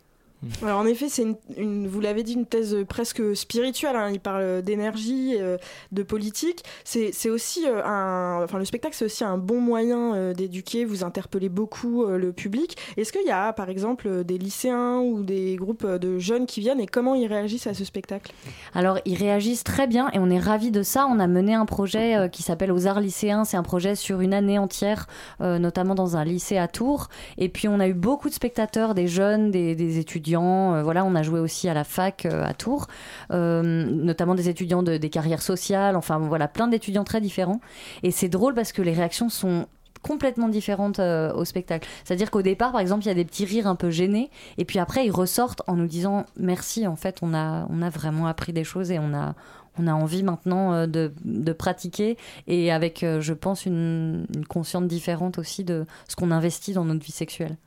Alors 0.63 0.81
en 0.81 0.87
effet, 0.87 1.09
c'est 1.11 1.23
une, 1.23 1.37
une- 1.59 1.87
vous 1.87 2.01
l'avez 2.01 2.23
dit, 2.23 2.33
une 2.33 2.47
thèse 2.47 2.75
presque 2.89 3.37
spirituelle. 3.37 3.95
hein. 3.95 4.09
Il 4.11 4.21
parle 4.21 4.63
d'énergie, 4.63 5.35
euh, 5.39 5.59
de 5.93 6.03
politique. 6.03 6.65
C'est 6.83 7.11
c'est 7.13 7.29
aussi 7.29 7.67
euh, 7.67 7.85
un, 7.85 8.43
enfin 8.43 8.59
le 8.59 8.65
spectacle, 8.65 8.95
c'est 8.97 9.05
aussi 9.05 9.23
un 9.23 9.37
bon 9.37 9.61
moyen 9.61 10.15
euh, 10.15 10.33
d'éduquer. 10.33 10.87
Vous 10.87 11.05
interpellez 11.05 11.51
beaucoup 11.51 12.05
euh, 12.05 12.17
le 12.17 12.33
public. 12.33 12.79
Est-ce 12.97 13.13
qu'il 13.13 13.27
y 13.27 13.31
a, 13.31 13.53
par 13.53 13.69
exemple, 13.69 14.25
des 14.25 14.39
lycéens 14.39 15.01
ou 15.01 15.23
des 15.25 15.57
groupes 15.57 15.87
de 15.87 16.19
jeunes 16.19 16.47
qui 16.47 16.61
viennent 16.61 16.81
et 16.81 16.87
comment 16.87 17.15
ils 17.15 17.27
réagissent 17.27 17.67
à 17.67 17.75
ce 17.75 17.85
spectacle? 17.85 18.33
Alors, 18.75 18.99
ils 19.05 19.17
réagissent 19.17 19.65
très 19.65 19.87
bien 19.87 20.09
et 20.15 20.19
on 20.19 20.31
est 20.31 20.39
ravis 20.39 20.71
de 20.71 20.83
ça. 20.83 21.07
On 21.07 21.19
a 21.21 21.27
mené 21.27 21.53
un 21.53 21.67
projet 21.67 22.17
euh, 22.17 22.29
qui 22.29 22.43
s'appelle 22.43 22.73
Aux 22.73 22.87
Arts 22.87 23.01
lycéens. 23.01 23.45
C'est 23.45 23.59
un 23.59 23.63
projet 23.63 23.95
sur 23.95 24.23
une 24.23 24.33
année 24.33 24.59
entière, 24.59 25.07
euh, 25.43 25.59
notamment 25.59 25.95
dans 25.95 26.17
un 26.17 26.25
lycée 26.25 26.57
à 26.57 26.67
Tours. 26.67 27.09
Et 27.37 27.51
puis, 27.51 27.69
on 27.69 27.79
a 27.79 27.89
eu 27.89 27.95
beaucoup 27.95 28.31
de 28.31 28.35
spectateurs, 28.35 28.95
des 28.95 29.07
jeunes, 29.07 29.51
des, 29.51 29.75
des 29.75 29.99
étudiants. 29.99 30.30
Euh, 30.39 30.83
voilà, 30.83 31.05
on 31.05 31.15
a 31.15 31.23
joué 31.23 31.41
aussi 31.41 31.69
à 31.69 31.75
la 31.75 31.85
fac 31.85 32.27
euh, 32.27 32.45
à 32.45 32.55
Tours, 32.55 32.87
euh, 33.31 33.63
notamment 33.63 34.35
des 34.35 34.49
étudiants 34.49 34.83
de, 34.83 34.97
des 34.97 35.11
carrières 35.11 35.43
sociales. 35.43 35.97
Enfin, 35.97 36.19
voilà, 36.19 36.49
plein 36.49 36.69
d'étudiants 36.69 37.05
très 37.05 37.21
différents. 37.21 37.61
Et 38.03 38.11
c'est 38.11 38.29
drôle 38.29 38.55
parce 38.55 38.73
que 38.73 38.83
les 38.83 38.93
réactions 38.93 39.29
sont 39.29 39.67
complètement 40.03 40.49
différentes 40.49 40.99
au 40.99 41.45
spectacle. 41.45 41.87
C'est-à-dire 42.05 42.31
qu'au 42.31 42.41
départ, 42.41 42.73
par 42.73 42.81
exemple, 42.81 43.05
il 43.05 43.09
y 43.09 43.11
a 43.11 43.15
des 43.15 43.27
petits 43.27 43.45
rires 43.45 43.67
un 43.67 43.75
peu 43.75 43.91
gênés, 43.91 44.31
et 44.57 44.65
puis 44.65 44.79
après, 44.79 45.05
ils 45.05 45.11
ressortent 45.11 45.61
en 45.67 45.77
nous 45.77 45.87
disant 45.87 46.25
merci. 46.39 46.87
En 46.87 46.97
fait, 46.97 47.19
on 47.21 47.35
a, 47.35 47.67
on 47.69 47.83
a 47.83 47.91
vraiment 47.91 48.27
appris 48.27 48.55
des 48.55 48.65
choses 48.65 48.91
et 48.91 48.99
on 48.99 49.13
a, 49.13 49.35
on 49.79 49.87
a 49.87 49.93
envie 49.93 50.23
maintenant 50.23 50.87
de, 50.87 51.13
de 51.23 51.53
pratiquer 51.53 52.17
et 52.47 52.73
avec, 52.73 53.05
je 53.21 53.33
pense, 53.35 53.67
une 53.67 54.27
conscience 54.49 54.87
différente 54.87 55.39
aussi 55.39 55.65
de 55.65 55.85
ce 56.09 56.17
qu'on 56.17 56.31
investit 56.31 56.73
dans 56.73 56.87
notre 56.87 57.05
vie 57.05 57.13
sexuelle. 57.13 57.59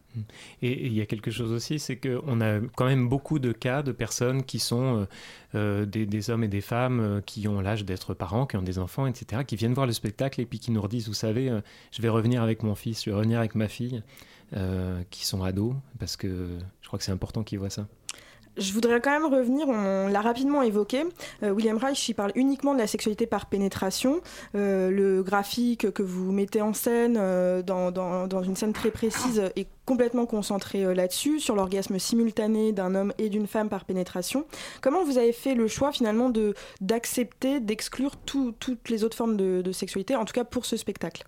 Et 0.61 0.87
il 0.87 0.93
y 0.93 1.01
a 1.01 1.05
quelque 1.05 1.31
chose 1.31 1.51
aussi, 1.51 1.79
c'est 1.79 1.97
qu'on 1.97 2.41
a 2.41 2.59
quand 2.75 2.85
même 2.85 3.07
beaucoup 3.09 3.39
de 3.39 3.51
cas 3.51 3.83
de 3.83 3.91
personnes 3.91 4.43
qui 4.43 4.59
sont 4.59 5.01
euh, 5.01 5.05
euh, 5.55 5.85
des, 5.85 6.29
hommes 6.29 6.43
et 6.43 6.47
des 6.47 6.61
femmes 6.61 6.99
euh, 6.99 7.21
qui 7.21 7.47
ont 7.47 7.61
l'âge 7.61 7.85
d'être 7.85 8.13
parents, 8.13 8.45
qui 8.45 8.57
ont 8.57 8.61
des 8.61 8.79
enfants, 8.79 9.07
etc., 9.07 9.43
qui 9.45 9.55
viennent 9.55 9.73
voir 9.73 9.87
le 9.87 9.93
spectacle 9.93 10.41
et 10.41 10.45
puis 10.45 10.59
qui 10.59 10.71
nous 10.71 10.81
redisent, 10.81 11.07
vous 11.07 11.13
savez, 11.13 11.51
je 11.91 12.01
vais 12.01 12.09
revenir 12.09 12.41
avec 12.41 12.63
mon 12.63 12.75
fils, 12.75 13.03
je 13.03 13.09
vais 13.09 13.15
revenir 13.15 13.39
avec 13.39 13.55
ma 13.55 13.67
fille, 13.67 14.03
qui 15.09 15.25
sont 15.25 15.43
ados, 15.43 15.73
parce 15.99 16.15
que 16.15 16.47
je 16.81 16.87
crois 16.87 16.99
que 16.99 17.05
c'est 17.05 17.11
important 17.11 17.43
qu'ils 17.43 17.59
voient 17.59 17.69
ça. 17.69 17.87
Je 18.55 18.71
voudrais 18.71 19.01
quand 19.01 19.09
même 19.09 19.25
revenir, 19.25 19.67
on 19.67 20.07
l'a 20.07 20.21
rapidement 20.21 20.61
évoqué. 20.61 21.05
William 21.41 21.77
Reich, 21.77 22.07
il 22.09 22.13
parle 22.13 22.31
uniquement 22.35 22.75
de 22.75 22.79
la 22.79 22.85
sexualité 22.85 23.25
par 23.25 23.47
pénétration. 23.47 24.21
Le 24.53 25.21
graphique 25.23 25.91
que 25.91 26.03
vous 26.03 26.31
mettez 26.31 26.61
en 26.61 26.73
scène 26.73 27.15
dans, 27.63 27.91
dans- 27.91 28.27
dans 28.27 28.43
une 28.43 28.55
scène 28.55 28.73
très 28.73 28.91
précise 28.91 29.41
est 29.55 29.67
complètement 29.85 30.25
concentré 30.25 30.85
euh, 30.85 30.93
là-dessus, 30.93 31.39
sur 31.39 31.55
l'orgasme 31.55 31.99
simultané 31.99 32.71
d'un 32.71 32.95
homme 32.95 33.13
et 33.17 33.29
d'une 33.29 33.47
femme 33.47 33.69
par 33.69 33.85
pénétration. 33.85 34.45
Comment 34.81 35.03
vous 35.03 35.17
avez 35.17 35.33
fait 35.33 35.55
le 35.55 35.67
choix 35.67 35.91
finalement 35.91 36.29
de 36.29 36.53
d'accepter, 36.81 37.59
d'exclure 37.59 38.15
tout- 38.17 38.53
toutes 38.59 38.89
les 38.89 39.03
autres 39.03 39.17
formes 39.17 39.35
de, 39.37 39.61
de 39.61 39.71
sexualité, 39.71 40.15
en 40.15 40.25
tout 40.25 40.33
cas 40.33 40.43
pour 40.43 40.65
ce 40.65 40.77
spectacle? 40.77 41.23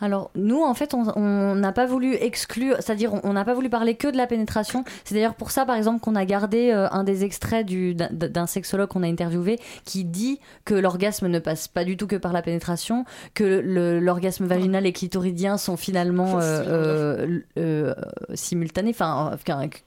Alors, 0.00 0.30
nous, 0.36 0.62
en 0.62 0.74
fait, 0.74 0.94
on- 0.94 1.54
n'a 1.56 1.72
pas 1.72 1.86
voulu 1.86 2.14
exclure, 2.14 2.76
c'est-à-dire 2.76 3.12
on- 3.24 3.32
n'a 3.32 3.44
pas 3.44 3.54
voulu 3.54 3.68
parler 3.68 3.96
que 3.96 4.06
de 4.08 4.16
la 4.16 4.26
pénétration. 4.28 4.84
C'est 5.04 5.14
d'ailleurs 5.16 5.34
pour 5.34 5.50
ça, 5.50 5.66
par 5.66 5.74
exemple, 5.76 6.00
qu'on 6.00 6.14
a 6.14 6.24
gardé 6.24 6.70
euh, 6.70 6.88
un 6.92 7.02
des 7.02 7.24
extraits 7.24 7.66
du- 7.66 7.94
d'un 7.96 8.46
sexologue 8.46 8.88
qu'on 8.88 9.02
a 9.02 9.08
interviewé 9.08 9.58
qui 9.84 10.04
dit 10.04 10.38
que 10.64 10.74
l'orgasme 10.74 11.26
ne 11.26 11.38
passe 11.40 11.66
pas 11.66 11.84
du 11.84 11.96
tout 11.96 12.06
que 12.06 12.14
par 12.16 12.32
la 12.32 12.42
pénétration, 12.42 13.04
que 13.34 13.44
le- 13.44 13.98
l'orgasme 13.98 14.46
vaginal 14.46 14.86
et 14.86 14.92
clitoridien 14.92 15.58
sont 15.58 15.76
finalement 15.76 16.38
euh, 16.40 17.40
euh, 17.58 17.94
euh, 17.98 18.34
simultanée, 18.34 18.90
enfin 18.90 19.32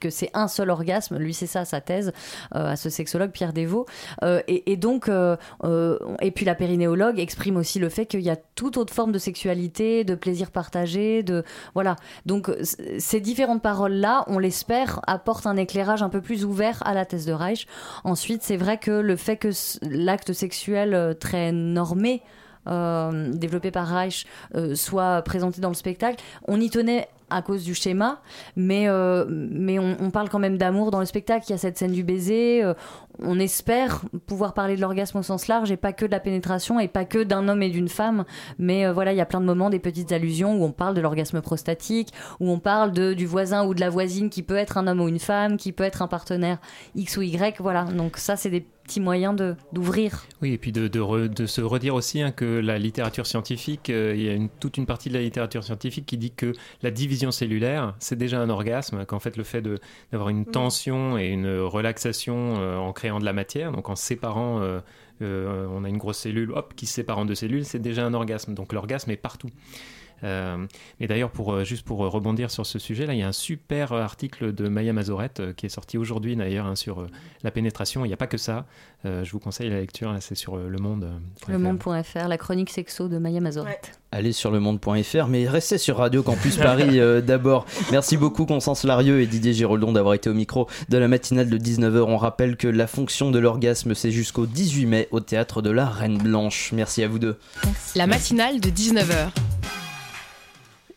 que 0.00 0.10
c'est 0.10 0.30
un 0.34 0.48
seul 0.48 0.70
orgasme. 0.70 1.16
Lui, 1.18 1.34
c'est 1.34 1.46
ça 1.46 1.64
sa 1.64 1.80
thèse 1.80 2.12
à 2.50 2.76
ce 2.76 2.90
sexologue 2.90 3.30
Pierre 3.30 3.52
Desvaux. 3.52 3.86
Et, 4.22 4.72
et, 4.72 4.76
donc, 4.76 5.08
et 5.08 6.30
puis 6.30 6.44
la 6.44 6.54
périnéologue 6.54 7.18
exprime 7.18 7.56
aussi 7.56 7.78
le 7.78 7.88
fait 7.88 8.06
qu'il 8.06 8.20
y 8.20 8.30
a 8.30 8.36
toute 8.36 8.76
autre 8.76 8.92
forme 8.92 9.12
de 9.12 9.18
sexualité, 9.18 10.04
de 10.04 10.14
plaisir 10.14 10.50
partagé, 10.50 11.22
de 11.22 11.44
voilà. 11.74 11.96
Donc 12.26 12.50
ces 12.98 13.20
différentes 13.20 13.62
paroles 13.62 13.94
là, 13.94 14.24
on 14.26 14.38
l'espère, 14.38 15.00
apportent 15.06 15.46
un 15.46 15.56
éclairage 15.56 16.02
un 16.02 16.08
peu 16.08 16.20
plus 16.20 16.44
ouvert 16.44 16.82
à 16.86 16.94
la 16.94 17.04
thèse 17.04 17.26
de 17.26 17.32
Reich. 17.32 17.66
Ensuite, 18.04 18.42
c'est 18.42 18.56
vrai 18.56 18.78
que 18.78 18.90
le 18.90 19.16
fait 19.16 19.36
que 19.36 19.50
l'acte 19.82 20.32
sexuel 20.32 20.94
euh, 20.94 21.14
très 21.14 21.52
normé 21.52 22.22
euh, 22.68 23.32
développé 23.32 23.70
par 23.70 23.88
Reich 23.88 24.26
euh, 24.54 24.74
soit 24.74 25.22
présenté 25.22 25.60
dans 25.60 25.68
le 25.68 25.74
spectacle, 25.74 26.22
on 26.46 26.60
y 26.60 26.70
tenait 26.70 27.08
à 27.32 27.42
cause 27.42 27.64
du 27.64 27.74
schéma, 27.74 28.20
mais, 28.56 28.88
euh, 28.88 29.24
mais 29.28 29.78
on, 29.78 30.10
parle 30.10 30.28
quand 30.28 30.38
même 30.38 30.58
d'amour 30.58 30.90
dans 30.90 31.00
le 31.00 31.06
spectacle. 31.06 31.46
Il 31.48 31.52
y 31.52 31.54
a 31.54 31.58
cette 31.58 31.78
scène 31.78 31.92
du 31.92 32.04
baiser. 32.04 32.62
Euh, 32.62 32.74
on 33.24 33.38
espère 33.38 34.02
pouvoir 34.26 34.54
parler 34.54 34.76
de 34.76 34.80
l'orgasme 34.80 35.18
au 35.18 35.22
sens 35.22 35.48
large 35.48 35.70
et 35.70 35.76
pas 35.76 35.92
que 35.92 36.06
de 36.06 36.10
la 36.10 36.20
pénétration 36.20 36.80
et 36.80 36.88
pas 36.88 37.04
que 37.04 37.22
d'un 37.22 37.48
homme 37.48 37.62
et 37.62 37.70
d'une 37.70 37.88
femme. 37.88 38.24
Mais 38.58 38.86
euh, 38.86 38.92
voilà, 38.92 39.12
il 39.12 39.16
y 39.16 39.20
a 39.20 39.26
plein 39.26 39.40
de 39.40 39.46
moments, 39.46 39.70
des 39.70 39.78
petites 39.78 40.12
allusions 40.12 40.54
où 40.54 40.64
on 40.64 40.72
parle 40.72 40.94
de 40.94 41.00
l'orgasme 41.00 41.40
prostatique, 41.40 42.12
où 42.40 42.50
on 42.50 42.58
parle 42.58 42.92
de, 42.92 43.14
du 43.14 43.26
voisin 43.26 43.64
ou 43.64 43.74
de 43.74 43.80
la 43.80 43.90
voisine 43.90 44.30
qui 44.30 44.42
peut 44.42 44.56
être 44.56 44.76
un 44.76 44.86
homme 44.86 45.00
ou 45.00 45.08
une 45.08 45.18
femme, 45.18 45.56
qui 45.56 45.72
peut 45.72 45.84
être 45.84 46.02
un 46.02 46.08
partenaire 46.08 46.58
X 46.94 47.16
ou 47.16 47.22
Y. 47.22 47.60
Voilà, 47.60 47.84
donc 47.84 48.16
ça, 48.16 48.36
c'est 48.36 48.50
des 48.50 48.66
petit 48.84 49.00
moyen 49.00 49.34
d'ouvrir. 49.72 50.26
Oui, 50.40 50.52
et 50.52 50.58
puis 50.58 50.72
de, 50.72 50.88
de, 50.88 51.46
se 51.46 51.60
redire 51.60 51.94
aussi 51.94 52.20
hein, 52.20 52.32
que 52.32 52.44
la 52.44 52.78
littérature 52.78 53.26
scientifique, 53.26 53.88
il 53.88 54.20
y 54.20 54.28
a 54.28 54.32
une, 54.32 54.48
toute 54.48 54.76
une 54.76 54.86
partie 54.86 55.08
de 55.08 55.14
la 55.14 55.20
littérature 55.20 55.64
scientifique 55.64 56.06
qui 56.06 56.18
dit 56.18 56.32
que 56.32 56.52
la 56.82 56.90
division 56.90 57.30
cellulaire, 57.30 57.94
c'est 57.98 58.16
déjà 58.16 58.40
un 58.40 58.50
orgasme, 58.50 59.04
qu'en 59.06 59.20
fait 59.20 59.36
le 59.36 59.44
fait 59.44 59.62
d'avoir 60.10 60.28
une 60.28 60.44
tension 60.44 61.16
et 61.18 61.28
une 61.28 61.60
relaxation 61.60 62.56
euh, 62.58 62.76
en 62.76 62.92
de 63.20 63.24
la 63.24 63.32
matière, 63.32 63.72
donc 63.72 63.88
en 63.88 63.96
séparant, 63.96 64.60
euh, 64.60 64.80
euh, 65.22 65.66
on 65.70 65.84
a 65.84 65.88
une 65.88 65.98
grosse 65.98 66.18
cellule, 66.18 66.52
hop, 66.52 66.74
qui 66.74 66.86
se 66.86 66.94
sépare 66.94 67.18
en 67.18 67.24
deux 67.24 67.34
cellules, 67.34 67.64
c'est 67.64 67.78
déjà 67.78 68.04
un 68.04 68.14
orgasme. 68.14 68.54
Donc 68.54 68.72
l'orgasme 68.72 69.10
est 69.10 69.16
partout. 69.16 69.50
Euh, 70.24 70.66
mais 71.00 71.06
d'ailleurs, 71.06 71.30
pour, 71.30 71.52
euh, 71.52 71.64
juste 71.64 71.84
pour 71.84 71.98
rebondir 71.98 72.50
sur 72.50 72.66
ce 72.66 72.78
sujet-là, 72.78 73.14
il 73.14 73.20
y 73.20 73.22
a 73.22 73.28
un 73.28 73.32
super 73.32 73.92
article 73.92 74.52
de 74.52 74.68
Maya 74.68 74.92
Mazorette 74.92 75.40
euh, 75.40 75.52
qui 75.52 75.66
est 75.66 75.70
sorti 75.70 75.98
aujourd'hui 75.98 76.36
d'ailleurs 76.36 76.66
hein, 76.66 76.76
sur 76.76 77.06
la 77.42 77.50
pénétration. 77.50 78.04
Il 78.04 78.08
n'y 78.08 78.14
a 78.14 78.16
pas 78.16 78.26
que 78.26 78.38
ça. 78.38 78.66
je 79.04 79.30
vous 79.30 79.40
conseille 79.40 79.68
la 79.68 79.80
lecture, 79.80 80.14
c'est 80.20 80.34
sur 80.34 80.56
le 80.56 80.78
monde. 80.78 81.08
Le 81.48 81.58
monde.fr, 81.58 82.28
la 82.28 82.38
chronique 82.38 82.70
sexo 82.70 83.08
de 83.08 83.18
Maya 83.18 83.40
Mazorette. 83.40 83.98
Allez 84.12 84.32
sur 84.32 84.50
le 84.50 84.60
monde.fr, 84.60 85.26
mais 85.28 85.48
restez 85.48 85.78
sur 85.78 85.96
Radio 85.96 86.22
Campus 86.22 86.56
Paris 86.58 87.00
d'abord. 87.22 87.66
Merci 87.90 88.16
beaucoup 88.16 88.46
Constance 88.46 88.84
Larieux 88.84 89.20
et 89.20 89.26
Didier 89.26 89.54
Giraudon 89.54 89.92
d'avoir 89.92 90.14
été 90.14 90.30
au 90.30 90.34
micro 90.34 90.68
de 90.88 90.98
la 90.98 91.08
matinale 91.08 91.48
de 91.48 91.58
19h. 91.58 92.02
On 92.02 92.16
rappelle 92.16 92.56
que 92.56 92.68
la 92.68 92.86
fonction 92.86 93.30
de 93.30 93.38
l'orgasme, 93.38 93.94
c'est 93.94 94.10
jusqu'au 94.10 94.46
18 94.46 94.86
mai 94.86 95.08
au 95.10 95.20
théâtre 95.20 95.62
de 95.62 95.70
la 95.70 95.86
Reine 95.86 96.18
Blanche. 96.18 96.70
Merci 96.72 97.02
à 97.02 97.08
vous 97.08 97.18
deux. 97.18 97.38
La 97.96 98.06
matinale 98.06 98.60
de 98.60 98.68
19h. 98.68 99.30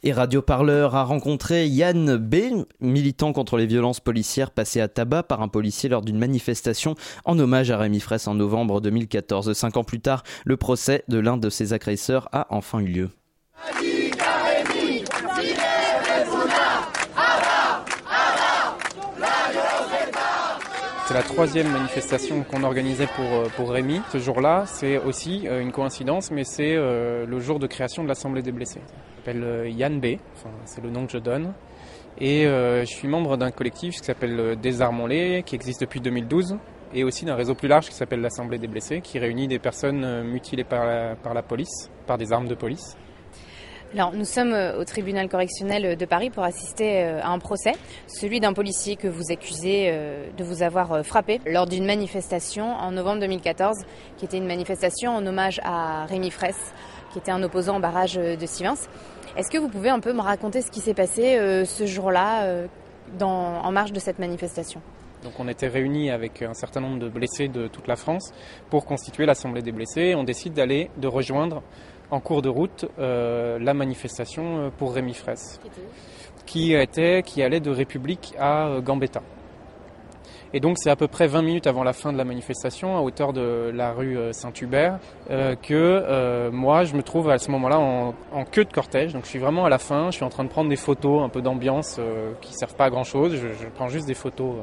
Et 0.08 0.14
Radio 0.14 0.44
Parleur 0.44 0.94
a 0.94 1.04
rencontré 1.04 1.66
Yann 1.66 2.18
B, 2.18 2.36
militant 2.80 3.34
contre 3.34 3.58
les 3.58 3.66
violences 3.66 4.00
policières 4.00 4.52
passé 4.52 4.80
à 4.80 4.88
tabac 4.88 5.24
par 5.24 5.42
un 5.42 5.48
policier 5.48 5.90
lors 5.90 6.04
d'une 6.04 6.20
manifestation 6.20 6.94
en 7.26 7.40
hommage 7.40 7.72
à 7.72 7.80
Rémi 7.80 8.00
Fraisse 8.00 8.28
en 8.28 8.36
novembre 8.36 8.82
2014. 8.82 9.54
Cinq 9.54 9.78
ans 9.78 9.84
plus 9.84 10.02
tard, 10.02 10.22
le 10.46 10.58
procès 10.58 11.04
de 11.08 11.18
l'un 11.18 11.38
de 11.38 11.50
ses 11.50 11.74
agresseurs 11.74 12.30
a 12.34 12.46
enfin 12.52 12.82
eu 12.82 12.86
lieu. 12.86 13.10
C'est 21.08 21.14
la 21.14 21.22
troisième 21.22 21.72
manifestation 21.72 22.44
qu'on 22.44 22.64
organisait 22.64 23.06
pour, 23.06 23.26
euh, 23.26 23.72
Rémi. 23.72 24.02
Ce 24.12 24.18
jour-là, 24.18 24.64
c'est 24.66 24.98
aussi 24.98 25.48
euh, 25.48 25.62
une 25.62 25.72
coïncidence, 25.72 26.32
mais 26.32 26.44
c'est 26.44 26.76
euh, 26.76 27.28
le 27.28 27.40
jour 27.40 27.60
de 27.60 27.68
création 27.68 28.02
de 28.02 28.08
l'Assemblée 28.08 28.42
des 28.42 28.52
blessés. 28.52 28.82
Je 29.28 29.32
m'appelle 29.32 29.72
Yann 29.72 30.00
B, 30.00 30.18
c'est 30.66 30.84
le 30.84 30.90
nom 30.90 31.06
que 31.06 31.12
je 31.12 31.20
donne. 31.20 31.54
Et 32.20 32.46
je 32.46 32.86
suis 32.86 33.08
membre 33.08 33.38
d'un 33.38 33.52
collectif 33.52 33.96
qui 33.96 34.04
s'appelle 34.04 34.56
Désarmons-les, 34.60 35.44
qui 35.44 35.54
existe 35.54 35.82
depuis 35.82 36.00
2012, 36.00 36.58
et 36.94 37.04
aussi 37.04 37.26
d'un 37.26 37.36
réseau 37.36 37.54
plus 37.54 37.68
large 37.68 37.88
qui 37.88 37.94
s'appelle 37.94 38.22
l'Assemblée 38.22 38.58
des 38.58 38.68
blessés, 38.68 39.02
qui 39.02 39.20
réunit 39.20 39.48
des 39.48 39.60
personnes 39.60 40.24
mutilées 40.24 40.64
par 40.64 40.86
la 40.86 41.44
police, 41.44 41.92
par 42.08 42.18
des 42.18 42.32
armes 42.32 42.48
de 42.48 42.56
police. 42.56 42.96
Nous 43.96 44.26
sommes 44.26 44.52
euh, 44.52 44.78
au 44.78 44.84
tribunal 44.84 45.30
correctionnel 45.30 45.96
de 45.96 46.06
Paris 46.06 46.30
pour 46.30 46.44
assister 46.44 47.04
euh, 47.04 47.22
à 47.22 47.30
un 47.30 47.40
procès, 47.40 47.72
celui 48.08 48.42
d'un 48.42 48.52
policier 48.52 48.98
que 48.98 49.08
vous 49.08 49.32
accusez 49.32 49.88
euh, 49.88 50.28
de 50.36 50.44
vous 50.44 50.64
avoir 50.64 51.06
frappé 51.06 51.40
lors 51.46 51.66
d'une 51.66 51.86
manifestation 51.86 52.66
en 52.74 52.92
novembre 52.92 53.22
2014, 53.22 53.86
qui 54.18 54.26
était 54.26 54.38
une 54.38 54.48
manifestation 54.48 55.12
en 55.12 55.26
hommage 55.26 55.62
à 55.64 56.06
Rémi 56.08 56.30
Fraisse, 56.30 56.74
qui 57.14 57.20
était 57.20 57.32
un 57.32 57.42
opposant 57.42 57.78
au 57.78 57.80
barrage 57.80 58.16
de 58.16 58.46
Sivins. 58.46 58.76
Est-ce 59.38 59.50
que 59.50 59.58
vous 59.58 59.70
pouvez 59.70 59.90
un 59.90 60.02
peu 60.02 60.12
me 60.12 60.22
raconter 60.22 60.62
ce 60.62 60.72
qui 60.72 60.82
s'est 60.82 60.94
passé 60.94 61.38
ce 61.66 61.86
jour-là 61.86 62.66
en 63.22 63.72
marge 63.72 63.94
de 63.94 64.00
cette 64.00 64.20
manifestation? 64.20 64.82
On 65.40 65.48
était 65.48 65.68
réunis 65.68 66.12
avec 66.12 66.42
un 66.42 66.54
certain 66.54 66.82
nombre 66.82 67.00
de 67.00 67.10
blessés 67.10 67.48
de 67.48 67.68
toute 67.68 67.88
la 67.88 67.96
France 67.96 68.32
pour 68.70 68.86
constituer 68.86 69.26
l'Assemblée 69.26 69.62
des 69.62 69.72
blessés. 69.72 70.14
On 70.16 70.24
décide 70.24 70.54
d'aller, 70.54 70.90
de 70.98 71.08
rejoindre 71.08 71.64
en 72.12 72.20
cours 72.20 72.42
de 72.42 72.50
route 72.50 72.86
euh, 73.00 73.58
la 73.60 73.74
manifestation 73.74 74.60
euh, 74.60 74.70
pour 74.70 74.94
Rémi 74.94 75.14
Fraisse, 75.14 75.60
qui, 76.46 76.74
était, 76.74 77.24
qui 77.24 77.42
allait 77.42 77.60
de 77.60 77.72
République 77.72 78.34
à 78.38 78.68
euh, 78.68 78.82
Gambetta. 78.82 79.22
Et 80.54 80.60
donc 80.62 80.78
c'est 80.78 80.90
à 80.90 80.96
peu 80.96 81.08
près 81.08 81.28
20 81.28 81.42
minutes 81.42 81.68
avant 81.68 81.84
la 81.84 81.92
fin 81.92 82.14
de 82.14 82.18
la 82.18 82.24
manifestation, 82.24 82.96
à 82.96 83.02
hauteur 83.02 83.34
de 83.34 83.72
la 83.74 83.92
rue 83.92 84.18
Saint-Hubert, 84.32 85.00
que 85.28 86.50
moi 86.50 86.86
je 86.86 86.96
me 86.96 87.04
trouve 87.04 87.30
à 87.30 87.40
ce 87.40 87.52
moment-là 87.52 87.78
en, 87.78 88.46
queue 88.46 88.64
de 88.64 88.72
cortège. 88.72 89.12
Donc 89.12 89.26
je 89.26 89.30
suis 89.32 89.40
vraiment 89.40 89.66
à 89.66 89.70
la 89.70 89.80
fin, 89.80 90.12
je 90.12 90.16
suis 90.16 90.24
en 90.24 90.30
train 90.30 90.46
de 90.46 90.50
prendre 90.50 90.70
des 90.70 90.78
photos 90.78 91.24
un 91.24 91.28
peu 91.28 91.42
d'ambiance 91.42 92.00
qui 92.40 92.54
servent 92.54 92.76
pas 92.76 92.86
à 92.86 92.90
grand-chose. 92.90 93.36
Je, 93.36 93.48
je, 93.50 93.68
prends 93.68 93.90
juste 93.90 94.08
des 94.08 94.14
photos 94.14 94.54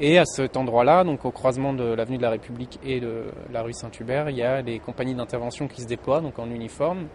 et 0.00 0.18
à 0.18 0.24
cet 0.24 0.56
endroit-là, 0.56 1.04
donc 1.04 1.26
au 1.26 1.30
croisement 1.30 1.74
de 1.74 1.84
l'avenue 1.84 2.16
de 2.16 2.22
la 2.22 2.30
République 2.30 2.78
et 2.82 3.00
de 3.00 3.24
la 3.52 3.60
rue 3.62 3.74
Saint-Hubert, 3.74 4.30
il 4.30 4.36
y 4.36 4.42
a 4.42 4.62
des 4.62 4.78
compagnies 4.78 5.14
d'intervention 5.14 5.68
qui 5.68 5.82
se 5.82 5.86
déploient, 5.86 6.22
donc 6.22 6.38
en 6.38 6.50
uniforme. 6.50 7.06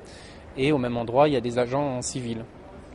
Et 0.55 0.71
au 0.71 0.77
même 0.77 0.95
endroit, 0.95 1.27
il 1.27 1.33
y 1.33 1.37
a 1.37 1.41
des 1.41 1.57
agents 1.57 1.97
en 1.97 2.01
civil 2.03 2.45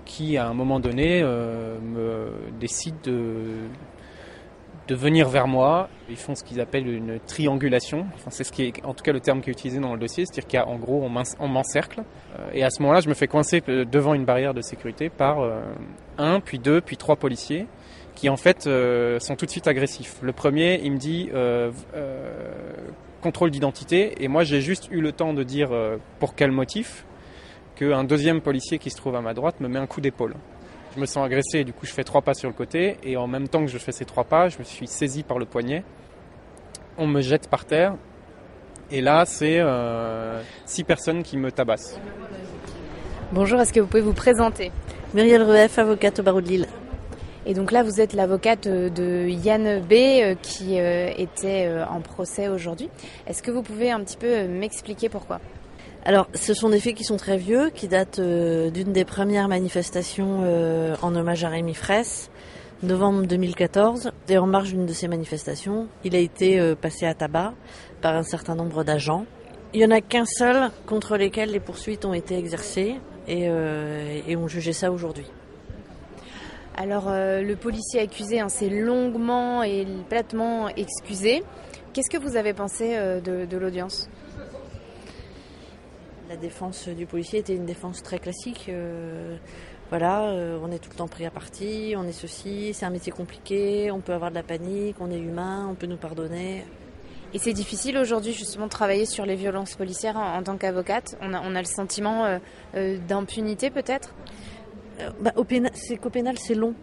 qui, 0.04 0.36
à 0.36 0.46
un 0.46 0.54
moment 0.54 0.78
donné, 0.78 1.20
euh, 1.22 1.78
me 1.80 2.30
décident 2.58 2.96
de, 3.04 3.68
venir 4.88 5.28
vers 5.28 5.46
moi. 5.46 5.88
Ils 6.08 6.16
font 6.16 6.34
ce 6.34 6.42
qu'ils 6.42 6.60
appellent 6.60 6.88
une 6.88 7.20
triangulation. 7.20 8.06
C'est 8.28 8.42
ce 8.42 8.50
qui 8.50 8.64
est, 8.64 8.84
en 8.84 8.92
tout 8.92 9.04
cas, 9.04 9.12
le 9.12 9.20
terme 9.20 9.40
qui 9.40 9.50
est 9.50 9.52
utilisé 9.52 9.78
dans 9.78 9.92
le 9.92 10.00
dossier, 10.00 10.24
c'est-à-dire 10.26 10.64
qu'en 10.64 10.76
gros, 10.78 11.08
on 11.38 11.48
m'encercle. 11.48 12.02
Euh, 12.38 12.50
et 12.52 12.64
à 12.64 12.70
ce 12.70 12.82
moment-là, 12.82 13.00
je 13.00 13.08
me 13.08 13.14
fais 13.14 13.28
coincer 13.28 13.60
devant 13.60 14.14
une 14.14 14.24
barrière 14.24 14.52
de 14.52 14.62
sécurité 14.62 15.08
par 15.08 15.40
euh, 15.40 15.60
un, 16.18 16.40
puis 16.40 16.58
deux, 16.58 16.80
puis 16.80 16.96
trois 16.96 17.16
policiers 17.16 17.66
qui 18.20 18.28
en 18.28 18.36
fait 18.36 18.66
euh, 18.66 19.18
sont 19.18 19.34
tout 19.34 19.46
de 19.46 19.50
suite 19.50 19.66
agressifs. 19.66 20.18
Le 20.20 20.32
premier, 20.32 20.78
il 20.84 20.92
me 20.92 20.98
dit 20.98 21.30
euh, 21.32 21.72
euh, 21.94 22.30
contrôle 23.22 23.50
d'identité, 23.50 24.22
et 24.22 24.28
moi 24.28 24.44
j'ai 24.44 24.60
juste 24.60 24.88
eu 24.90 25.00
le 25.00 25.12
temps 25.12 25.32
de 25.32 25.42
dire 25.42 25.70
pour 26.18 26.34
quel 26.34 26.50
motif 26.50 27.06
qu'un 27.76 28.04
deuxième 28.04 28.42
policier 28.42 28.78
qui 28.78 28.90
se 28.90 28.96
trouve 28.96 29.16
à 29.16 29.22
ma 29.22 29.32
droite 29.32 29.58
me 29.60 29.68
met 29.68 29.78
un 29.78 29.86
coup 29.86 30.02
d'épaule. 30.02 30.34
Je 30.94 31.00
me 31.00 31.06
sens 31.06 31.24
agressé, 31.24 31.60
et 31.60 31.64
du 31.64 31.72
coup 31.72 31.86
je 31.86 31.92
fais 31.92 32.04
trois 32.04 32.20
pas 32.20 32.34
sur 32.34 32.50
le 32.50 32.54
côté, 32.54 32.98
et 33.02 33.16
en 33.16 33.26
même 33.26 33.48
temps 33.48 33.64
que 33.64 33.70
je 33.70 33.78
fais 33.78 33.92
ces 33.92 34.04
trois 34.04 34.24
pas, 34.24 34.50
je 34.50 34.58
me 34.58 34.64
suis 34.64 34.86
saisi 34.86 35.22
par 35.22 35.38
le 35.38 35.46
poignet. 35.46 35.82
On 36.98 37.06
me 37.06 37.22
jette 37.22 37.48
par 37.48 37.64
terre, 37.64 37.94
et 38.90 39.00
là 39.00 39.24
c'est 39.24 39.62
six 40.66 40.84
personnes 40.84 41.22
qui 41.22 41.38
me 41.38 41.50
tabassent. 41.50 41.98
Bonjour, 43.32 43.58
est-ce 43.60 43.72
que 43.72 43.80
vous 43.80 43.86
pouvez 43.86 44.02
vous 44.02 44.12
présenter? 44.12 44.72
Muriel 45.14 45.42
Rueff, 45.42 45.78
avocate 45.78 46.18
au 46.18 46.22
barreau 46.22 46.42
de 46.42 46.48
Lille. 46.48 46.66
Et 47.50 47.52
donc 47.52 47.72
là, 47.72 47.82
vous 47.82 48.00
êtes 48.00 48.12
l'avocate 48.12 48.68
de 48.68 49.26
Yann 49.28 49.80
B 49.80 49.92
euh, 49.92 50.36
qui 50.40 50.78
euh, 50.78 51.10
était 51.18 51.66
euh, 51.66 51.84
en 51.84 52.00
procès 52.00 52.46
aujourd'hui. 52.46 52.88
Est-ce 53.26 53.42
que 53.42 53.50
vous 53.50 53.62
pouvez 53.62 53.90
un 53.90 53.98
petit 54.04 54.16
peu 54.16 54.46
m'expliquer 54.46 55.08
pourquoi? 55.08 55.40
Alors, 56.04 56.28
ce 56.32 56.54
sont 56.54 56.68
des 56.68 56.78
faits 56.78 56.94
qui 56.94 57.02
sont 57.02 57.16
très 57.16 57.38
vieux, 57.38 57.70
qui 57.70 57.88
datent 57.88 58.20
d'une 58.20 58.92
des 58.92 59.04
premières 59.04 59.48
manifestations 59.48 60.44
en 61.02 61.14
hommage 61.16 61.42
à 61.42 61.48
Rémi 61.48 61.74
Fraisse, 61.74 62.30
novembre 62.84 63.26
2014. 63.26 64.12
Et 64.28 64.38
en 64.38 64.46
marge 64.46 64.68
d'une 64.68 64.86
de 64.86 64.92
ces 64.92 65.08
manifestations, 65.08 65.88
il 66.04 66.14
a 66.14 66.20
été 66.20 66.74
passé 66.76 67.04
à 67.04 67.14
tabac 67.14 67.52
par 68.00 68.14
un 68.14 68.22
certain 68.22 68.54
nombre 68.54 68.84
d'agents. 68.84 69.26
Il 69.74 69.80
n'y 69.80 69.86
en 69.86 69.90
a 69.90 70.00
qu'un 70.00 70.24
seul 70.24 70.70
contre 70.86 71.16
lesquels 71.16 71.50
les 71.50 71.60
poursuites 71.60 72.04
ont 72.04 72.14
été 72.14 72.38
exercées 72.38 72.94
et, 73.26 73.42
et 74.26 74.36
on 74.36 74.48
ça 74.48 74.92
aujourd'hui. 74.92 75.26
Alors 76.76 77.08
euh, 77.08 77.42
le 77.42 77.56
policier 77.56 78.00
accusé 78.00 78.40
hein, 78.40 78.48
s'est 78.48 78.70
longuement 78.70 79.62
et 79.62 79.86
platement 80.08 80.68
excusé. 80.68 81.42
Qu'est-ce 81.92 82.10
que 82.10 82.22
vous 82.22 82.36
avez 82.36 82.54
pensé 82.54 82.96
euh, 82.96 83.20
de, 83.20 83.56
l'audience? 83.56 84.08
La 86.28 86.36
défense 86.36 86.88
du 86.88 87.06
policier 87.06 87.40
était 87.40 87.56
une 87.56 87.66
défense 87.66 88.02
très 88.02 88.18
classique. 88.18 88.66
Euh, 88.68 89.36
voilà, 89.90 90.22
on 90.62 90.70
est 90.70 90.78
tout 90.78 90.90
le 90.90 90.96
temps 90.96 91.08
pris 91.08 91.26
à 91.26 91.32
partie, 91.32 91.94
on 91.96 92.06
est 92.06 92.12
ceci, 92.12 92.72
c'est 92.74 92.86
un 92.86 92.90
métier 92.90 93.10
compliqué, 93.10 93.90
on 93.90 93.98
peut 93.98 94.12
avoir 94.12 94.30
de 94.30 94.36
la 94.36 94.44
panique, 94.44 94.94
on 95.00 95.10
est 95.10 95.18
humain, 95.18 95.66
on 95.68 95.74
peut 95.74 95.88
nous 95.88 95.96
pardonner. 95.96 96.64
Et 97.32 97.38
c'est 97.38 97.52
difficile 97.52 97.96
aujourd'hui 97.96 98.32
justement 98.32 98.64
de 98.64 98.70
travailler 98.70 99.06
sur 99.06 99.24
les 99.24 99.36
violences 99.36 99.76
policières 99.76 100.16
en, 100.16 100.38
en 100.38 100.42
tant 100.42 100.56
qu'avocate? 100.56 101.16
On 101.20 101.32
a, 101.32 101.40
on 101.40 101.54
a 101.54 101.60
le 101.60 101.66
sentiment 101.66 102.24
euh, 102.24 102.38
euh, 102.74 102.98
d'impunité 103.06 103.70
peut-être? 103.70 104.14
Bah, 105.20 105.32
au 105.36 105.44
pénal, 105.44 105.70
c'est 105.74 105.96
qu'au 105.96 106.10
pénal, 106.10 106.38
c'est 106.38 106.54
long. 106.54 106.74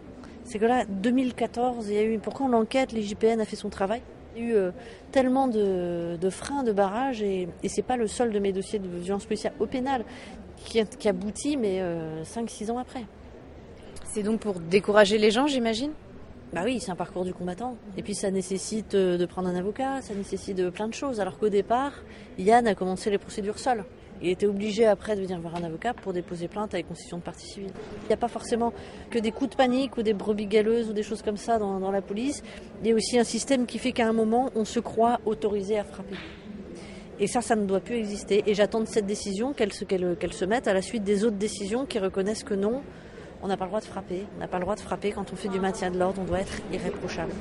C'est 0.44 0.58
que 0.58 0.64
là, 0.64 0.84
2014, 0.86 1.88
il 1.88 1.94
y 1.94 1.98
a 1.98 2.04
eu. 2.04 2.18
Pourquoi 2.18 2.48
l'enquête, 2.48 2.92
l'IGPN 2.92 3.40
a 3.40 3.44
fait 3.44 3.56
son 3.56 3.68
travail? 3.68 4.02
Il 4.36 4.42
y 4.42 4.46
a 4.46 4.48
eu 4.48 4.54
euh, 4.54 4.70
tellement 5.12 5.48
de, 5.48 6.16
de 6.16 6.30
freins, 6.30 6.62
de 6.62 6.72
barrages, 6.72 7.22
et, 7.22 7.48
et 7.62 7.68
c'est 7.68 7.82
pas 7.82 7.96
le 7.96 8.06
seul 8.06 8.32
de 8.32 8.38
mes 8.38 8.52
dossiers 8.52 8.78
de 8.78 8.88
violence 8.88 9.24
policière 9.24 9.52
au 9.58 9.66
pénal 9.66 10.04
qui, 10.56 10.84
qui 10.98 11.08
aboutit, 11.08 11.56
mais 11.56 11.82
5-6 12.24 12.70
ans 12.70 12.78
après. 12.78 13.04
C'est 14.04 14.22
donc 14.22 14.40
pour 14.40 14.58
décourager 14.58 15.18
les 15.18 15.30
gens, 15.30 15.46
j'imagine? 15.46 15.92
Bah 16.52 16.62
oui, 16.64 16.80
c'est 16.80 16.90
un 16.90 16.96
parcours 16.96 17.24
du 17.24 17.34
combattant. 17.34 17.76
Et 17.98 18.02
puis 18.02 18.14
ça 18.14 18.30
nécessite 18.30 18.94
euh, 18.94 19.18
de 19.18 19.26
prendre 19.26 19.48
un 19.48 19.54
avocat, 19.54 20.00
ça 20.00 20.14
nécessite 20.14 20.56
de 20.56 20.70
plein 20.70 20.88
de 20.88 20.94
choses. 20.94 21.20
Alors 21.20 21.38
qu'au 21.38 21.50
départ, 21.50 21.92
Yann 22.38 22.66
a 22.66 22.74
commencé 22.74 23.10
les 23.10 23.18
procédures 23.18 23.58
seul. 23.58 23.84
Il 24.20 24.28
était 24.28 24.46
obligé 24.46 24.86
après 24.86 25.14
de 25.14 25.22
venir 25.22 25.40
voir 25.40 25.54
un 25.56 25.62
avocat 25.62 25.94
pour 25.94 26.12
déposer 26.12 26.48
plainte 26.48 26.74
avec 26.74 26.88
constitution 26.88 27.18
de 27.18 27.22
partie 27.22 27.46
civile. 27.46 27.70
Il 28.02 28.08
n'y 28.08 28.14
a 28.14 28.16
pas 28.16 28.28
forcément 28.28 28.72
que 29.10 29.18
des 29.18 29.30
coups 29.30 29.50
de 29.50 29.56
panique 29.56 29.96
ou 29.96 30.02
des 30.02 30.14
brebis 30.14 30.46
galeuses 30.46 30.90
ou 30.90 30.92
des 30.92 31.02
choses 31.02 31.22
comme 31.22 31.36
ça 31.36 31.58
dans, 31.58 31.90
la 31.90 32.02
police. 32.02 32.42
Il 32.82 32.88
y 32.88 32.92
a 32.92 32.94
aussi 32.94 33.18
un 33.18 33.24
système 33.24 33.66
qui 33.66 33.78
fait 33.78 33.92
qu'à 33.92 34.08
un 34.08 34.12
moment, 34.12 34.50
on 34.54 34.64
se 34.64 34.80
croit 34.80 35.20
autorisé 35.24 35.78
à 35.78 35.84
frapper. 35.84 36.16
Et 37.20 37.26
ça, 37.26 37.40
ça 37.40 37.56
ne 37.56 37.66
doit 37.66 37.80
plus 37.80 37.96
exister. 37.96 38.42
Et 38.46 38.54
j'attends 38.54 38.80
de 38.80 38.86
cette 38.86 39.06
décision 39.06 39.52
qu'elle 39.52 39.72
se 39.72 40.44
mette 40.44 40.68
à 40.68 40.72
la 40.72 40.82
suite 40.82 41.04
des 41.04 41.24
autres 41.24 41.36
décisions 41.36 41.86
qui 41.86 41.98
reconnaissent 41.98 42.44
que 42.44 42.54
non, 42.54 42.82
on 43.42 43.48
n'a 43.48 43.56
pas 43.56 43.64
le 43.64 43.70
droit 43.70 43.80
de 43.80 43.86
frapper. 43.86 44.24
On 44.36 44.40
n'a 44.40 44.48
pas 44.48 44.58
le 44.58 44.64
droit 44.64 44.74
de 44.74 44.80
frapper 44.80 45.12
quand 45.12 45.32
on 45.32 45.36
fait 45.36 45.48
du 45.48 45.60
maintien 45.60 45.90
de 45.90 45.98
l'ordre. 45.98 46.20
On 46.20 46.24
doit 46.24 46.40
être 46.40 46.60
irréprochable. 46.72 47.32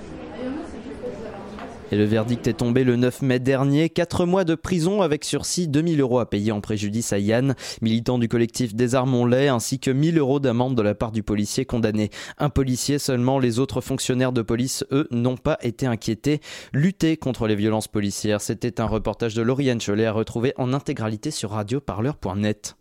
Et 1.92 1.96
le 1.96 2.04
verdict 2.04 2.48
est 2.48 2.54
tombé 2.54 2.84
le 2.84 2.98
9 2.98 3.22
mai 3.22 3.40
dernier. 3.40 3.90
4 3.90 4.26
mois 4.26 4.44
de 4.44 4.56
prison 4.56 5.02
avec 5.02 5.24
sursis, 5.24 5.68
2000 5.68 6.02
euros 6.02 6.20
à 6.20 6.30
payer 6.30 6.52
en 6.52 6.60
préjudice 6.60 7.14
à 7.14 7.20
Yann, 7.20 7.56
militant 7.82 8.20
du 8.20 8.28
collectif 8.28 8.76
Désarmons-les, 8.76 9.48
ainsi 9.48 9.80
que 9.80 9.92
1000 9.92 10.18
euros 10.18 10.40
d'amende 10.40 10.76
de 10.76 10.82
la 10.82 10.96
part 10.96 11.12
du 11.12 11.24
policier 11.24 11.66
condamné. 11.66 12.10
Un 12.38 12.50
policier 12.50 13.00
seulement, 13.00 13.40
les 13.40 13.60
autres 13.60 13.80
fonctionnaires 13.80 14.34
de 14.34 14.42
police, 14.42 14.84
eux, 14.92 15.08
n'ont 15.12 15.38
pas 15.38 15.58
été 15.62 15.86
inquiétés. 15.86 16.42
Lutter 16.74 17.16
contre 17.16 17.48
les 17.48 17.56
violences 17.56 17.88
policières, 17.88 18.42
c'était 18.42 18.82
un 18.82 18.86
reportage 18.86 19.34
de 19.34 19.42
Lauriane 19.42 19.80
Cholet 19.80 20.06
à 20.06 20.12
retrouver 20.12 20.54
en 20.58 20.74
intégralité 20.74 21.32
sur 21.32 21.52
radioparleur.net. 21.52 22.76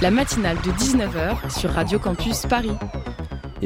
La 0.00 0.10
matinale 0.10 0.56
de 0.64 0.70
19h 0.70 1.58
sur 1.58 1.70
Radio 1.70 1.98
Campus 1.98 2.46
Paris. 2.46 2.72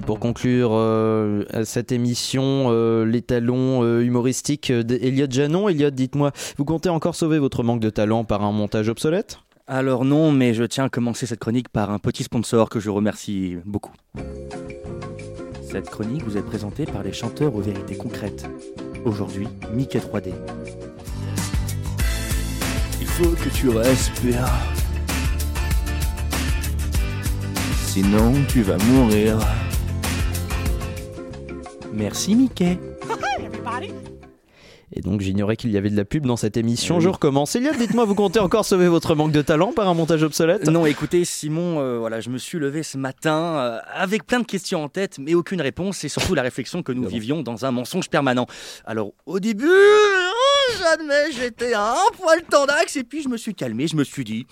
Et 0.00 0.02
pour 0.02 0.18
conclure 0.18 0.70
euh, 0.72 1.44
cette 1.64 1.92
émission, 1.92 2.68
euh, 2.70 3.04
les 3.04 3.20
talons 3.20 3.84
euh, 3.84 4.00
humoristiques 4.00 4.72
d'Eliott 4.72 5.30
Janon. 5.30 5.68
Eliott, 5.68 5.94
dites-moi, 5.94 6.32
vous 6.56 6.64
comptez 6.64 6.88
encore 6.88 7.14
sauver 7.14 7.38
votre 7.38 7.62
manque 7.62 7.80
de 7.80 7.90
talent 7.90 8.24
par 8.24 8.42
un 8.42 8.50
montage 8.50 8.88
obsolète? 8.88 9.40
Alors 9.66 10.06
non, 10.06 10.32
mais 10.32 10.54
je 10.54 10.64
tiens 10.64 10.84
à 10.84 10.88
commencer 10.88 11.26
cette 11.26 11.38
chronique 11.38 11.68
par 11.68 11.90
un 11.90 11.98
petit 11.98 12.22
sponsor 12.22 12.70
que 12.70 12.80
je 12.80 12.88
remercie 12.88 13.58
beaucoup. 13.66 13.92
Cette 15.70 15.90
chronique 15.90 16.22
vous 16.22 16.38
est 16.38 16.46
présentée 16.46 16.86
par 16.86 17.02
les 17.02 17.12
chanteurs 17.12 17.54
aux 17.54 17.60
vérités 17.60 17.96
concrètes. 17.96 18.48
Aujourd'hui, 19.04 19.48
Mickey 19.74 19.98
3D. 19.98 20.32
Il 23.02 23.06
faut 23.06 23.32
que 23.32 23.54
tu 23.54 23.68
respires. 23.68 24.48
Sinon, 27.84 28.32
tu 28.48 28.62
vas 28.62 28.78
mourir. 28.78 29.36
Merci 31.92 32.34
Mickey. 32.34 32.78
Et 34.92 35.02
donc 35.02 35.20
j'ignorais 35.20 35.56
qu'il 35.56 35.70
y 35.70 35.76
avait 35.76 35.90
de 35.90 35.96
la 35.96 36.04
pub 36.04 36.26
dans 36.26 36.36
cette 36.36 36.56
émission. 36.56 36.98
Je 36.98 37.08
recommence. 37.08 37.54
Eliott, 37.54 37.76
dites-moi, 37.78 38.04
vous 38.04 38.16
comptez 38.16 38.40
encore 38.40 38.64
sauver 38.64 38.88
votre 38.88 39.14
manque 39.14 39.30
de 39.30 39.42
talent 39.42 39.72
par 39.72 39.88
un 39.88 39.94
montage 39.94 40.24
obsolète? 40.24 40.66
Non, 40.66 40.84
écoutez, 40.84 41.24
Simon, 41.24 41.78
euh, 41.78 41.98
voilà, 41.98 42.20
je 42.20 42.28
me 42.28 42.38
suis 42.38 42.58
levé 42.58 42.82
ce 42.82 42.98
matin 42.98 43.56
euh, 43.56 43.78
avec 43.94 44.26
plein 44.26 44.40
de 44.40 44.46
questions 44.46 44.82
en 44.82 44.88
tête, 44.88 45.18
mais 45.20 45.34
aucune 45.34 45.60
réponse, 45.60 46.02
et 46.02 46.08
surtout 46.08 46.34
la 46.34 46.42
réflexion 46.42 46.82
que 46.82 46.90
nous 46.90 47.06
vivions 47.06 47.42
dans 47.42 47.64
un 47.64 47.70
mensonge 47.70 48.10
permanent. 48.10 48.46
Alors, 48.84 49.12
au 49.26 49.38
début, 49.38 49.68
oh, 49.68 50.72
j'admets, 50.80 51.30
j'étais 51.32 51.74
un 51.74 51.94
poil 52.16 52.42
tendax, 52.50 52.96
et 52.96 53.04
puis 53.04 53.22
je 53.22 53.28
me 53.28 53.36
suis 53.36 53.54
calmé, 53.54 53.86
je 53.86 53.94
me 53.94 54.02
suis 54.02 54.24
dit, 54.24 54.46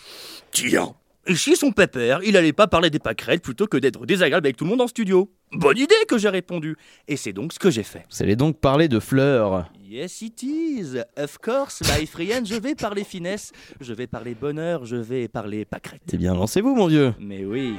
tiens, 0.52 0.94
ici 1.28 1.56
son 1.56 1.72
pépère, 1.72 2.20
il 2.24 2.36
allait 2.36 2.52
pas 2.52 2.66
parler 2.66 2.90
des 2.90 2.98
pâquerettes 2.98 3.42
plutôt 3.42 3.66
que 3.66 3.76
d'être 3.76 4.06
désagréable 4.06 4.46
avec 4.46 4.56
tout 4.56 4.64
le 4.64 4.70
monde 4.70 4.80
en 4.80 4.86
studio? 4.86 5.30
Bonne 5.52 5.78
idée 5.78 5.94
que 6.06 6.18
j'ai 6.18 6.28
répondu, 6.28 6.76
et 7.06 7.16
c'est 7.16 7.32
donc 7.32 7.52
ce 7.52 7.58
que 7.58 7.70
j'ai 7.70 7.82
fait. 7.82 8.04
Vous 8.10 8.22
allez 8.22 8.36
donc 8.36 8.58
parler 8.58 8.88
de 8.88 9.00
fleurs. 9.00 9.70
Yes, 9.82 10.20
it 10.20 10.42
is. 10.42 10.98
Of 11.16 11.38
course, 11.38 11.80
my 11.82 12.06
friend, 12.06 12.46
je 12.46 12.56
vais 12.56 12.74
parler 12.74 13.04
finesse, 13.04 13.52
je 13.80 13.94
vais 13.94 14.06
parler 14.06 14.34
bonheur, 14.34 14.84
je 14.84 14.96
vais 14.96 15.28
parler 15.28 15.64
pâquerette. 15.64 16.02
Eh 16.12 16.16
bien, 16.18 16.34
lancez-vous, 16.34 16.74
mon 16.74 16.86
vieux. 16.86 17.14
Mais 17.18 17.44
oui. 17.44 17.76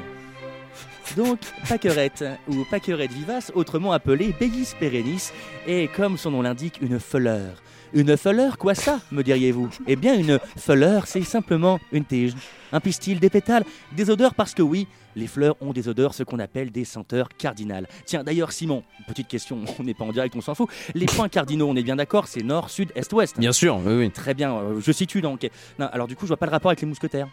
Donc, 1.16 1.40
pâquerette, 1.68 2.24
ou 2.48 2.66
pâquerette 2.70 3.12
vivace, 3.12 3.52
autrement 3.54 3.92
appelée 3.92 4.34
Begis 4.40 4.74
perennis, 4.80 5.32
est, 5.68 5.92
comme 5.94 6.18
son 6.18 6.32
nom 6.32 6.42
l'indique, 6.42 6.80
une 6.82 7.00
fleur. 7.00 7.62
Une 7.94 8.16
fleur, 8.18 8.58
quoi 8.58 8.76
ça, 8.76 9.00
me 9.12 9.24
diriez-vous? 9.24 9.70
Eh 9.88 9.96
bien, 9.96 10.16
une 10.16 10.40
fleur, 10.58 11.08
c'est 11.08 11.24
simplement 11.24 11.80
une 11.92 12.06
tige, 12.06 12.34
un 12.72 12.80
pistil, 12.80 13.20
des 13.20 13.32
pétales, 13.32 13.66
des 13.92 14.12
odeurs, 14.12 14.36
parce 14.36 14.54
que 14.54 14.62
oui, 14.62 14.88
les 15.16 15.26
fleurs 15.26 15.56
ont 15.60 15.74
des 15.74 15.88
odeurs, 15.88 16.14
ce 16.14 16.22
qu'on 16.22 16.38
appelle 16.38 16.72
des 16.72 16.86
senteurs 16.86 17.30
cardinales. 17.30 17.88
Tiens, 18.06 18.24
d'ailleurs, 18.24 18.52
Simon, 18.52 18.84
petite 19.08 19.28
question, 19.28 19.62
on 19.80 19.84
n'est 19.84 19.96
pas 19.96 20.06
en 20.06 20.12
direct, 20.12 20.36
on 20.36 20.42
s'en 20.42 20.54
fout. 20.54 20.70
Les 20.94 21.06
points 21.08 21.30
cardinaux, 21.30 21.68
on 21.68 21.76
est 21.76 21.84
bien 21.84 21.96
d'accord, 21.96 22.28
c'est 22.28 22.44
nord, 22.44 22.70
sud, 22.70 22.92
est, 22.96 23.12
ouest. 23.12 23.40
Bien 23.40 23.52
sûr, 23.52 23.78
oui, 23.84 23.94
oui. 23.94 24.12
Très 24.12 24.36
bien, 24.36 24.54
euh, 24.54 24.80
je 24.80 24.92
situe 24.92 25.22
donc. 25.22 25.50
Non, 25.80 25.90
alors 25.92 26.08
du 26.08 26.16
coup, 26.16 26.26
je 26.26 26.30
vois 26.30 26.38
pas 26.38 26.46
le 26.46 26.52
rapport 26.52 26.70
avec 26.70 26.82
les 26.82 26.88
mousquetaires. 26.88 27.28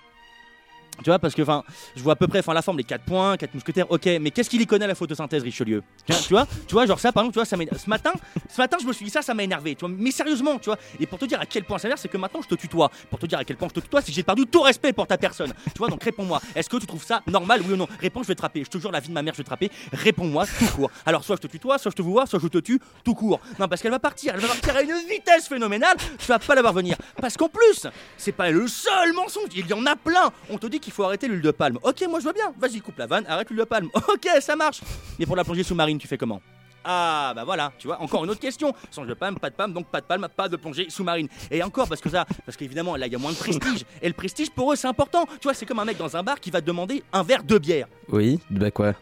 Tu 0.99 1.11
vois, 1.11 1.19
parce 1.19 1.35
que 1.35 1.43
enfin, 1.43 1.63
je 1.95 2.03
vois 2.03 2.15
à 2.15 2.17
peu 2.17 2.27
près, 2.27 2.39
enfin, 2.41 2.55
la 2.55 2.63
forme, 2.63 2.79
les 2.79 2.85
quatre 2.85 3.05
points, 3.05 3.37
quatre 3.37 3.55
mousquetaires, 3.55 3.91
ok, 3.91 4.07
mais 4.21 4.31
qu'est-ce 4.31 4.51
qu'il 4.51 4.61
y 4.61 4.67
connaît 4.67 4.87
la 4.87 4.95
photosynthèse, 4.95 5.43
Richelieu? 5.43 5.83
Tu 6.07 6.13
vois, 6.31 6.47
tu 6.67 6.73
vois, 6.73 6.87
genre 6.87 6.99
ça, 6.99 7.13
par 7.13 7.23
exemple, 7.25 7.35
tu 7.35 7.57
vois. 7.57 7.77
Ce 7.79 7.89
matin, 7.89 8.13
ce 8.49 8.61
matin, 8.61 8.77
je 8.81 8.87
me 8.87 8.93
suis 8.93 9.05
dit 9.05 9.11
ça, 9.11 9.23
ça 9.23 9.35
m'a 9.35 9.43
énervé, 9.43 9.75
tu 9.75 9.81
vois, 9.87 9.95
mais 9.97 10.11
sérieusement, 10.11 10.59
tu 10.59 10.67
vois, 10.67 10.79
et 10.99 11.07
pour 11.07 11.19
te 11.19 11.25
dire 11.25 11.41
à 11.41 11.47
quel 11.47 11.65
point 11.65 11.79
ça 11.79 11.89
m'énerve, 11.89 12.01
c'est 12.01 12.09
que 12.09 12.17
maintenant 12.17 12.41
je 12.43 12.49
te 12.49 12.55
tutoie. 12.55 12.91
Pour 13.11 13.19
te 13.19 13.27
dire 13.27 13.39
à 13.39 13.45
quel 13.45 13.57
point 13.57 13.69
je 13.69 13.75
te 13.75 13.81
tutoie, 13.81 14.01
c'est 14.01 14.09
que 14.09 14.13
j'ai 14.13 14.23
perdu 14.23 14.47
tout 14.47 14.63
respect 14.63 14.93
pour 14.93 15.07
ta 15.07 15.19
personne. 15.19 15.53
Tu 15.67 15.79
vois, 15.79 15.89
donc 15.89 16.03
réponds-moi, 16.03 16.41
est-ce 16.55 16.69
que 16.69 16.77
tu 16.79 16.87
trouves 16.87 17.05
ça 17.05 17.23
normal, 17.27 17.61
oui 17.67 17.75
ou 17.75 17.77
non? 17.77 17.89
Réponds, 18.01 18.23
je 18.23 18.29
vais 18.29 18.35
te 18.35 18.39
trapper, 18.39 18.65
je 18.65 18.71
te 18.71 18.79
jure, 18.79 18.91
la 18.91 19.01
vie 19.01 19.09
de 19.09 19.15
ma 19.15 19.23
mère, 19.23 19.35
je 19.35 19.39
vais 19.39 19.45
te 19.45 19.49
trapper, 19.49 19.71
réponds-moi 19.93 20.47
tout 20.47 20.67
court. 20.75 20.91
Alors, 21.05 21.25
soit 21.25 21.37
je 21.37 21.43
te 21.43 21.47
tutoie, 21.47 21.79
soit 21.79 21.91
je 21.91 21.97
te 21.97 22.03
vois, 22.03 22.27
soit 22.27 22.41
je 22.41 22.49
te 22.49 22.59
tue 22.59 22.81
tout 23.05 23.15
court. 23.15 23.41
Non, 23.59 23.69
parce 23.69 23.83
qu'elle 23.83 23.91
va 23.91 23.99
partir, 23.99 24.35
elle 24.35 24.41
va 24.41 24.49
partir 24.49 24.77
à 24.77 24.83
une 24.83 24.95
vitesse 25.09 25.49
phénoménale, 25.49 25.97
tu 26.19 26.27
vas 26.27 26.39
pas 26.39 26.55
la 26.55 26.63
voir 26.63 26.73
venir. 26.73 26.97
Parce 27.21 27.37
qu'en 27.37 27.49
plus, 27.49 27.87
c'est 28.17 28.33
pas 28.33 28.51
le 28.51 28.67
seul 28.67 29.13
mensonge, 29.13 29.49
il 29.55 29.67
y 29.67 29.73
en 29.73 29.85
a 29.87 29.97
plein. 29.97 30.31
On 30.51 30.59
te 30.59 30.67
dit 30.67 30.81
qu'il 30.87 30.93
faut 30.93 31.03
arrêter 31.03 31.27
l'huile 31.27 31.43
de 31.43 31.51
palme. 31.51 31.81
Ok, 31.83 32.05
moi 32.09 32.21
je 32.21 32.25
vois 32.25 32.33
bien. 32.33 32.55
Vas-y, 32.59 32.81
coupe 32.81 32.97
la 32.97 33.09
vanne, 33.09 33.25
arrête 33.27 33.51
l'huile 33.51 33.59
de 33.59 33.65
palme. 33.65 33.89
Ok, 34.09 34.29
ça 34.41 34.55
marche. 34.55 34.81
Mais 35.19 35.27
pour 35.27 35.35
la 35.35 35.43
plongée 35.43 35.65
sous-marine, 35.65 35.99
tu 35.99 36.07
fais 36.07 36.17
comment? 36.17 36.41
Ah 36.85 37.33
bah 37.35 37.43
voilà, 37.43 37.73
tu 37.77 37.89
vois, 37.89 38.01
encore 38.01 38.23
une 38.23 38.31
autre 38.31 38.39
question. 38.39 38.73
Sans 38.93 39.05
de 39.05 39.13
palme, 39.15 39.37
pas 39.41 39.51
de 39.51 39.57
palme, 39.57 39.73
donc 39.73 39.89
pas 39.89 40.01
de 40.01 40.07
palme, 40.07 40.29
pas 40.35 40.49
de 40.49 40.55
plongée 40.55 40.89
sous-marine. 40.89 41.27
Et 41.51 41.61
encore 41.65 41.89
parce 41.89 42.01
que 42.01 42.09
ça, 42.09 42.25
parce 42.45 42.57
qu'évidemment 42.57 42.95
là 42.95 43.09
il 43.09 43.13
y 43.13 43.17
a 43.17 43.19
moins 43.19 43.33
de 43.33 43.37
prestige. 43.37 43.85
Et 44.03 44.07
le 44.07 44.15
prestige 44.15 44.51
pour 44.51 44.73
eux 44.73 44.77
c'est 44.77 44.87
important. 44.87 45.27
Tu 45.27 45.43
vois, 45.43 45.55
c'est 45.55 45.67
comme 45.67 45.81
un 45.81 45.85
mec 45.85 45.99
dans 45.99 46.17
un 46.17 46.23
bar 46.23 46.39
qui 46.39 46.53
va 46.53 46.61
te 46.61 46.67
demander 46.67 47.03
un 47.13 47.25
verre 47.25 47.43
de 47.43 47.59
bière. 47.59 47.89
Oui, 48.09 48.39
bah 48.49 48.71
quoi? 48.71 48.95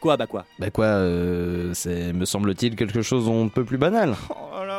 Quoi, 0.00 0.16
bah 0.16 0.26
quoi? 0.26 0.44
Bah 0.58 0.70
quoi, 0.70 0.86
euh, 0.86 1.72
c'est, 1.74 2.12
me 2.12 2.24
semble-t-il, 2.24 2.74
quelque 2.74 3.02
chose 3.02 3.28
un 3.28 3.46
peu 3.46 3.64
plus 3.64 3.78
banal. 3.78 4.16
Oh 4.30 4.64
là 4.64 4.77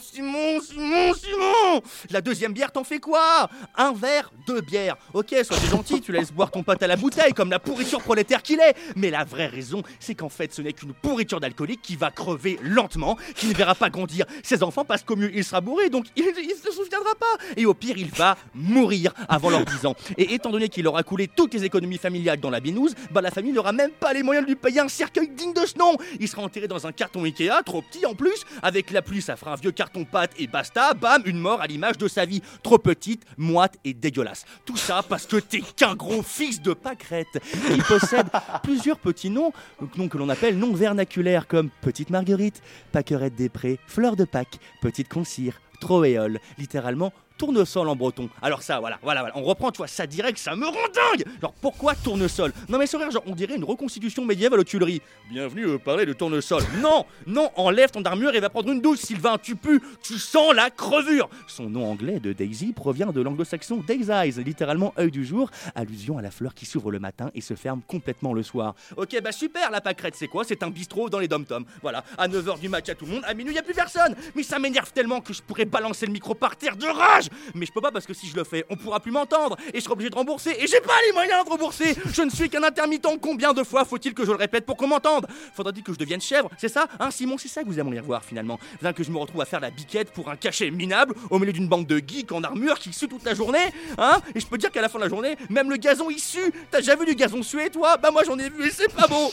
Simon, 0.00 0.60
Simon, 0.60 1.14
Simon 1.14 1.82
La 2.10 2.20
deuxième 2.20 2.52
bière, 2.52 2.72
t'en 2.72 2.84
fais 2.84 2.98
quoi? 2.98 3.48
Un 3.76 3.92
verre, 3.92 4.30
deux 4.46 4.60
bières. 4.60 4.96
Ok, 5.14 5.34
sois 5.42 5.56
gentil, 5.70 6.00
tu 6.00 6.12
laisses 6.12 6.32
boire 6.32 6.50
ton 6.50 6.62
pote 6.62 6.82
à 6.82 6.86
la 6.86 6.96
bouteille, 6.96 7.32
comme 7.32 7.50
la 7.50 7.58
pourriture 7.58 8.00
prolétaire 8.02 8.42
qu'il 8.42 8.60
est. 8.60 8.74
Mais 8.96 9.10
la 9.10 9.24
vraie 9.24 9.46
raison, 9.46 9.82
c'est 10.00 10.14
qu'en 10.14 10.28
fait, 10.28 10.52
ce 10.52 10.62
n'est 10.62 10.72
qu'une 10.72 10.92
pourriture 10.92 11.40
d'alcoolique 11.40 11.82
qui 11.82 11.96
va 11.96 12.10
crever 12.10 12.58
lentement, 12.62 13.16
qui 13.34 13.46
ne 13.46 13.54
verra 13.54 13.74
pas 13.74 13.90
grandir 13.90 14.26
ses 14.42 14.62
enfants 14.62 14.84
parce 14.84 15.02
qu'au 15.02 15.16
mieux, 15.16 15.30
il 15.34 15.44
sera 15.44 15.60
bourré, 15.60 15.90
donc 15.90 16.06
il, 16.16 16.24
il 16.24 16.54
se 16.62 16.70
souviendra 16.70 17.14
pas. 17.14 17.26
Et 17.56 17.66
au 17.66 17.74
pire, 17.74 17.96
il 17.98 18.10
va 18.10 18.36
mourir 18.54 19.12
avant 19.28 19.50
leurs 19.50 19.64
10 19.64 19.86
ans. 19.86 19.94
Et 20.16 20.34
étant 20.34 20.50
donné 20.50 20.68
qu'il 20.68 20.86
aura 20.86 21.02
coulé 21.02 21.28
toutes 21.28 21.54
les 21.54 21.64
économies 21.64 21.98
familiales 21.98 22.40
dans 22.40 22.50
la 22.50 22.60
binouse, 22.60 22.94
bah 23.10 23.20
la 23.20 23.30
famille 23.30 23.52
n'aura 23.52 23.72
même 23.72 23.90
pas 23.90 24.12
les 24.12 24.22
moyens 24.22 24.46
de 24.46 24.50
lui 24.50 24.56
payer 24.56 24.80
un 24.80 24.88
cercueil 24.88 25.28
digne 25.28 25.52
de 25.52 25.66
ce 25.66 25.78
nom. 25.78 25.96
Il 26.20 26.28
sera 26.28 26.42
enterré 26.42 26.68
dans 26.68 26.86
un 26.86 26.92
carton 26.92 27.24
Ikea, 27.24 27.62
trop 27.64 27.82
petit 27.82 28.06
en 28.06 28.14
plus. 28.14 28.44
Avec 28.62 28.90
la 28.90 29.02
pluie, 29.02 29.22
ça 29.22 29.36
fera 29.36 29.52
un 29.52 29.56
vieux 29.56 29.72
carton 29.72 29.87
pâte 30.04 30.32
et 30.38 30.46
basta. 30.46 30.94
Bam, 30.94 31.22
une 31.26 31.38
mort 31.38 31.60
à 31.60 31.66
l'image 31.66 31.98
de 31.98 32.08
sa 32.08 32.24
vie. 32.24 32.42
Trop 32.62 32.78
petite, 32.78 33.24
moite 33.36 33.76
et 33.84 33.94
dégueulasse. 33.94 34.44
Tout 34.64 34.76
ça 34.76 35.02
parce 35.08 35.26
que 35.26 35.36
t'es 35.36 35.60
qu'un 35.60 35.94
gros 35.94 36.22
fils 36.22 36.62
de 36.62 36.72
pâquerette. 36.72 37.42
Il 37.70 37.82
possède 37.82 38.28
plusieurs 38.62 38.98
petits 38.98 39.30
noms, 39.30 39.52
noms 39.96 40.08
que 40.08 40.18
l'on 40.18 40.28
appelle 40.28 40.58
noms 40.58 40.74
vernaculaires 40.74 41.46
comme 41.46 41.70
Petite 41.80 42.10
Marguerite, 42.10 42.62
Pâquerette 42.92 43.34
des 43.34 43.48
Prés, 43.48 43.78
Fleur 43.86 44.16
de 44.16 44.24
Pâques, 44.24 44.58
Petite 44.80 45.08
Concire, 45.08 45.60
Troéole, 45.80 46.40
littéralement 46.58 47.12
tournesol 47.38 47.88
en 47.88 47.96
breton. 47.96 48.28
Alors 48.42 48.62
ça, 48.62 48.80
voilà, 48.80 48.98
voilà, 49.02 49.20
voilà. 49.20 49.38
On 49.38 49.42
reprend, 49.42 49.70
tu 49.70 49.78
vois, 49.78 49.86
ça 49.86 50.06
direct, 50.06 50.38
ça 50.38 50.54
me 50.56 50.66
rend 50.66 50.72
dingue. 50.72 51.24
Genre 51.40 51.54
pourquoi 51.60 51.94
tournesol? 51.94 52.52
Non 52.68 52.78
mais 52.78 52.86
vrai, 52.86 53.10
genre 53.10 53.22
on 53.26 53.34
dirait 53.34 53.56
une 53.56 53.64
reconstitution 53.64 54.24
médiévale 54.24 54.60
aux 54.60 54.64
Tuileries. 54.64 55.00
Bienvenue 55.30 55.66
euh, 55.66 55.78
parler 55.78 56.04
de 56.04 56.12
tournesol. 56.12 56.62
non, 56.82 57.06
non, 57.26 57.50
enlève 57.56 57.90
ton 57.90 58.02
armure 58.02 58.34
et 58.34 58.40
va 58.40 58.50
prendre 58.50 58.70
une 58.70 58.80
douche, 58.80 58.98
Sylvain. 58.98 59.38
Tu 59.38 59.54
pues, 59.54 59.80
tu 60.02 60.18
sens 60.18 60.54
la 60.54 60.70
crevure. 60.70 61.30
Son 61.46 61.70
nom 61.70 61.90
anglais 61.90 62.18
de 62.20 62.32
Daisy 62.32 62.72
provient 62.72 63.12
de 63.12 63.20
l'anglo-saxon 63.20 63.82
Day's 63.86 64.08
Eyes, 64.08 64.42
littéralement 64.44 64.92
œil 64.98 65.10
du 65.10 65.24
jour, 65.24 65.50
allusion 65.74 66.18
à 66.18 66.22
la 66.22 66.30
fleur 66.30 66.54
qui 66.54 66.66
s'ouvre 66.66 66.90
le 66.90 66.98
matin 66.98 67.30
et 67.34 67.40
se 67.40 67.54
ferme 67.54 67.80
complètement 67.86 68.32
le 68.32 68.42
soir. 68.42 68.74
Ok, 68.96 69.16
bah 69.22 69.32
super, 69.32 69.70
la 69.70 69.80
pâquerette, 69.80 70.16
c'est 70.16 70.28
quoi? 70.28 70.44
C'est 70.44 70.62
un 70.62 70.70
bistrot 70.70 71.08
dans 71.08 71.18
les 71.18 71.28
dom-toms. 71.28 71.64
Voilà, 71.82 72.04
à 72.16 72.26
9h 72.26 72.58
du 72.58 72.68
match 72.68 72.88
à 72.88 72.94
tout 72.94 73.06
le 73.06 73.12
monde, 73.12 73.22
à 73.26 73.34
minuit, 73.34 73.54
y 73.54 73.58
a 73.58 73.62
plus 73.62 73.74
personne. 73.74 74.14
Mais 74.34 74.42
ça 74.42 74.58
m'énerve 74.58 74.92
tellement 74.92 75.20
que 75.20 75.32
je 75.32 75.42
pourrais 75.42 75.64
balancer 75.64 76.06
le 76.06 76.12
micro 76.12 76.34
par 76.34 76.56
terre 76.56 76.76
de 76.76 76.86
rage. 76.86 77.27
Mais 77.54 77.66
je 77.66 77.72
peux 77.72 77.80
pas 77.80 77.90
parce 77.90 78.06
que 78.06 78.14
si 78.14 78.26
je 78.28 78.36
le 78.36 78.44
fais, 78.44 78.64
on 78.70 78.76
pourra 78.76 79.00
plus 79.00 79.12
m'entendre 79.12 79.56
et 79.72 79.78
je 79.78 79.84
serai 79.84 79.92
obligé 79.92 80.10
de 80.10 80.14
rembourser 80.14 80.50
et 80.58 80.66
j'ai 80.66 80.80
pas 80.80 80.94
les 81.06 81.12
moyens 81.12 81.44
de 81.44 81.50
rembourser. 81.50 81.94
Je 82.12 82.22
ne 82.22 82.30
suis 82.30 82.48
qu'un 82.50 82.62
intermittent. 82.62 83.06
Combien 83.20 83.52
de 83.52 83.62
fois 83.62 83.84
faut-il 83.84 84.14
que 84.14 84.24
je 84.24 84.30
le 84.30 84.36
répète 84.36 84.66
pour 84.66 84.76
qu'on 84.76 84.88
m'entende? 84.88 85.26
Faudra-t-il 85.54 85.82
que 85.82 85.92
je 85.92 85.98
devienne 85.98 86.20
chèvre 86.20 86.50
C'est 86.58 86.68
ça 86.68 86.86
Hein, 87.00 87.10
Simon, 87.10 87.38
c'est 87.38 87.48
ça 87.48 87.62
que 87.62 87.68
vous 87.68 87.78
aimeriez 87.78 88.00
voir 88.00 88.24
finalement. 88.24 88.58
Bien 88.80 88.92
que 88.92 89.02
je 89.02 89.10
me 89.10 89.18
retrouve 89.18 89.40
à 89.40 89.44
faire 89.44 89.60
la 89.60 89.70
biquette 89.70 90.10
pour 90.12 90.28
un 90.30 90.36
cachet 90.36 90.70
minable 90.70 91.14
au 91.30 91.38
milieu 91.38 91.52
d'une 91.52 91.68
bande 91.68 91.86
de 91.86 91.98
geeks 91.98 92.32
en 92.32 92.42
armure 92.42 92.78
qui 92.78 92.92
suent 92.92 93.08
toute 93.08 93.24
la 93.24 93.34
journée. 93.34 93.72
Hein? 93.98 94.20
Et 94.34 94.40
je 94.40 94.46
peux 94.46 94.58
dire 94.58 94.70
qu'à 94.70 94.82
la 94.82 94.88
fin 94.88 94.98
de 94.98 95.04
la 95.04 95.08
journée, 95.08 95.36
même 95.48 95.70
le 95.70 95.76
gazon 95.76 96.10
il 96.10 96.18
sue. 96.18 96.52
T'as 96.70 96.78
déjà 96.78 96.96
vu 96.96 97.06
du 97.06 97.14
gazon 97.14 97.42
suer, 97.42 97.70
toi? 97.70 97.96
Bah 97.96 98.10
moi 98.10 98.22
j'en 98.24 98.38
ai 98.38 98.48
vu 98.50 98.66
et 98.66 98.70
c'est 98.70 98.92
pas 98.92 99.06
bon. 99.06 99.30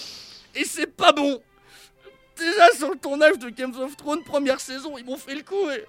Et 0.56 0.64
c'est 0.64 0.88
pas 0.88 1.12
bon. 1.12 1.42
Déjà 2.38 2.72
sur 2.78 2.90
le 2.90 2.98
tournage 2.98 3.40
de 3.40 3.50
Games 3.50 3.76
of 3.80 3.96
Thrones 3.98 4.24
première 4.24 4.60
saison, 4.60 4.98
ils 4.98 5.06
m'ont 5.06 5.18
fait 5.18 5.36
le 5.36 5.42
coup 5.42 5.70
et 5.70 5.84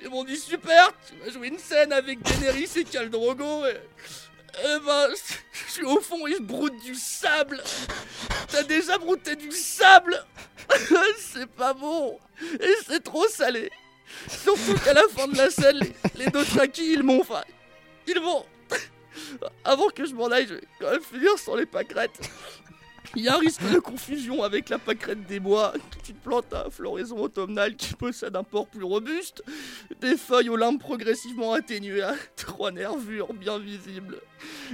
ils 0.00 0.08
m'ont 0.08 0.24
dit 0.24 0.36
super, 0.36 0.92
tu 1.06 1.14
vas 1.16 1.30
jouer 1.30 1.48
une 1.48 1.58
scène 1.58 1.92
avec 1.92 2.22
Daenerys 2.22 2.70
et 2.76 2.84
Khal 2.84 3.10
Drogo 3.10 3.66
et 3.66 3.76
eh 4.60 4.78
ben, 4.84 5.08
je 5.66 5.72
suis 5.72 5.84
au 5.84 6.00
fond 6.00 6.26
et 6.26 6.32
je 6.32 6.42
broute 6.42 6.76
du 6.82 6.94
sable. 6.94 7.62
T'as 8.48 8.62
déjà 8.62 8.98
brouté 8.98 9.36
du 9.36 9.50
sable? 9.52 10.24
C'est 11.18 11.46
pas 11.46 11.72
bon. 11.72 12.18
Et 12.60 12.74
c'est 12.86 13.02
trop 13.02 13.26
salé. 13.28 13.70
Surtout 14.28 14.74
qu'à 14.84 14.94
la 14.94 15.08
fin 15.08 15.26
de 15.26 15.36
la 15.36 15.50
scène, 15.50 15.78
les, 15.78 15.94
les 16.14 16.30
Dothraki, 16.30 16.92
ils 16.92 17.02
m'ont... 17.02 17.20
Enfin, 17.20 17.42
ils 18.06 18.20
vont... 18.20 18.44
Avant 19.64 19.88
que 19.88 20.04
je 20.04 20.14
m'en 20.14 20.28
aille, 20.28 20.46
je 20.46 20.54
vais 20.54 20.68
quand 20.78 20.90
même 20.90 21.02
finir 21.02 21.38
sans 21.38 21.56
les 21.56 21.66
pâquerettes. 21.66 22.20
Il 23.16 23.22
y 23.22 23.28
a 23.28 23.36
un 23.36 23.38
risque 23.38 23.62
de 23.72 23.78
confusion 23.78 24.42
avec 24.42 24.68
la 24.68 24.78
pâquerette 24.78 25.26
des 25.26 25.40
bois, 25.40 25.72
qui 26.04 26.12
plante 26.12 26.52
à 26.52 26.68
floraison 26.70 27.18
automnale 27.18 27.74
qui 27.74 27.94
possède 27.94 28.36
un 28.36 28.44
port 28.44 28.66
plus 28.66 28.84
robuste, 28.84 29.42
des 30.00 30.16
feuilles 30.16 30.50
aux 30.50 30.56
limbes 30.56 30.78
progressivement 30.78 31.54
atténuées 31.54 32.02
à 32.02 32.14
trois 32.36 32.70
nervures 32.70 33.32
bien 33.32 33.58
visibles, 33.58 34.20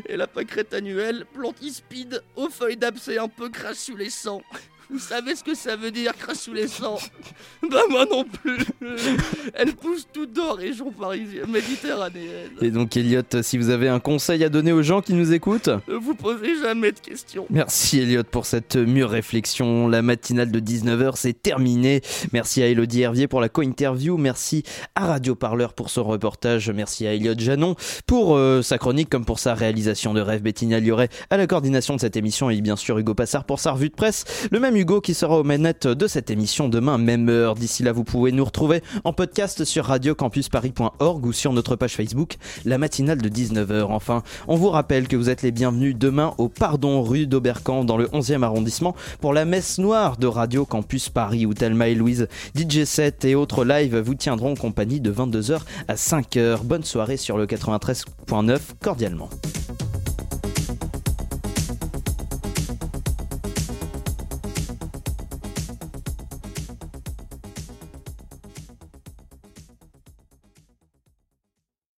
et 0.07 0.17
la 0.17 0.27
pâquerette 0.27 0.75
annuelle, 0.75 1.27
plante 1.33 1.63
ispide, 1.63 2.23
aux 2.35 2.51
feuilles 2.51 2.77
d'abcès 2.77 3.19
un 3.19 3.29
peu 3.29 3.49
crassulescents. 3.49 4.43
Vous 4.91 4.99
savez 4.99 5.35
ce 5.35 5.43
que 5.43 5.55
ça 5.55 5.77
veut 5.77 5.91
dire, 5.91 6.15
crassulescent 6.17 6.99
Bah 7.71 7.83
moi 7.91 8.07
non 8.11 8.25
plus 8.25 8.59
Elle 9.55 9.75
pousse 9.75 10.07
tout 10.13 10.27
dans 10.27 10.49
la 10.49 10.55
région 10.55 10.91
parisienne, 10.91 11.51
méditerranéenne. 11.51 12.51
Et 12.61 12.71
donc 12.71 12.97
Elliot, 12.97 13.23
si 13.43 13.59
vous 13.59 13.71
avez 13.71 13.89
un 13.89 14.01
conseil 14.01 14.45
à 14.45 14.49
donner 14.49 14.73
aux 14.73 14.83
gens 14.83 15.01
qui 15.01 15.15
nous 15.15 15.33
écoutent 15.33 15.71
Ne 15.89 15.95
vous 15.95 16.15
posez 16.15 16.61
jamais 16.61 16.93
de 16.93 17.01
questions. 17.01 17.47
Merci 17.51 18.01
Elliot 18.01 18.25
pour 18.25 18.47
cette 18.47 18.77
mûre 18.77 19.11
réflexion. 19.11 19.89
La 19.89 20.03
matinale 20.03 20.51
de 20.51 20.61
19h 20.61 21.13
c'est 21.17 21.41
terminé. 21.41 22.03
Merci 22.33 22.63
à 22.63 22.67
Elodie 22.67 23.03
Hervier 23.03 23.27
pour 23.27 23.41
la 23.41 23.49
co-interview. 23.49 24.17
Merci 24.17 24.63
à 24.95 25.07
Radio 25.07 25.35
Parleur 25.35 25.73
pour 25.73 25.91
son 25.91 26.05
reportage. 26.05 26.71
Merci 26.71 27.07
à 27.07 27.15
Elliot 27.15 27.35
Janon 27.39 27.77
pour 28.07 28.37
euh, 28.37 28.63
sa 28.63 28.79
chronique 28.79 29.09
comme 29.09 29.25
pour 29.25 29.39
sa 29.39 29.55
réalisation 29.55 30.15
de 30.15 30.21
rêve. 30.21 30.43
Bettina 30.43 30.81
Lioret 30.81 31.09
à 31.31 31.37
la 31.37 31.47
coordination 31.47 31.95
de 31.97 32.01
cette 32.01 32.17
émission 32.17 32.51
et 32.51 32.61
bien 32.61 32.77
sûr 32.77 32.99
Hugo 32.99 33.15
Passard 33.15 33.45
pour 33.45 33.61
sa 33.61 33.73
revue 33.73 33.89
de 33.89 33.95
presse. 33.95 34.25
Le 34.51 34.61
même 34.61 34.74
Hugo 34.77 35.01
qui 35.01 35.15
sera 35.15 35.39
aux 35.39 35.45
manettes 35.45 35.87
de 35.87 36.07
cette 36.07 36.31
émission 36.31 36.69
demain 36.69 36.99
même 36.99 37.29
heure. 37.29 37.55
D'ici 37.55 37.83
là 37.83 37.93
vous 37.93 38.05
pouvez 38.05 38.33
nous 38.33 38.45
retrouver 38.45 38.83
en 39.05 39.13
podcast 39.13 39.65
sur 39.65 39.85
radiocampusparis.org 39.87 41.27
ou 41.27 41.33
sur 41.33 41.53
notre 41.53 41.77
page 41.77 41.95
Facebook 41.95 42.37
la 42.65 42.79
matinale 42.79 43.21
de 43.21 43.29
19h. 43.29 43.85
Enfin, 43.91 44.23
on 44.49 44.57
vous 44.57 44.71
rappelle 44.71 45.09
que 45.09 45.17
vous 45.17 45.31
êtes 45.31 45.43
les 45.43 45.51
bienvenus 45.51 45.97
demain 45.97 46.35
au 46.39 46.49
Pardon 46.49 47.03
rue 47.03 47.27
d'Aubercamp 47.27 47.85
dans 47.85 47.97
le 47.97 48.07
11e 48.09 48.43
arrondissement 48.43 48.95
pour 49.21 49.33
la 49.33 49.45
messe 49.45 49.79
noire 49.79 50.17
de 50.17 50.27
Radio 50.27 50.65
Campus 50.65 51.09
Paris 51.09 51.47
où 51.47 51.55
Thelma 51.55 51.89
et 51.89 51.95
Louise, 51.95 52.29
DJ 52.55 52.85
7 52.85 53.25
et 53.25 53.35
autres 53.35 53.65
lives 53.65 53.99
vous 53.99 54.15
tiendront 54.15 54.55
compagnie 54.55 55.01
de 55.01 55.13
22h 55.13 55.61
à 55.89 55.95
5h. 55.95 56.63
Bonne 56.63 56.85
soirée 56.85 57.17
sur 57.17 57.39
le 57.39 57.47
93.9 57.47 58.59
cordialement. 58.83 59.29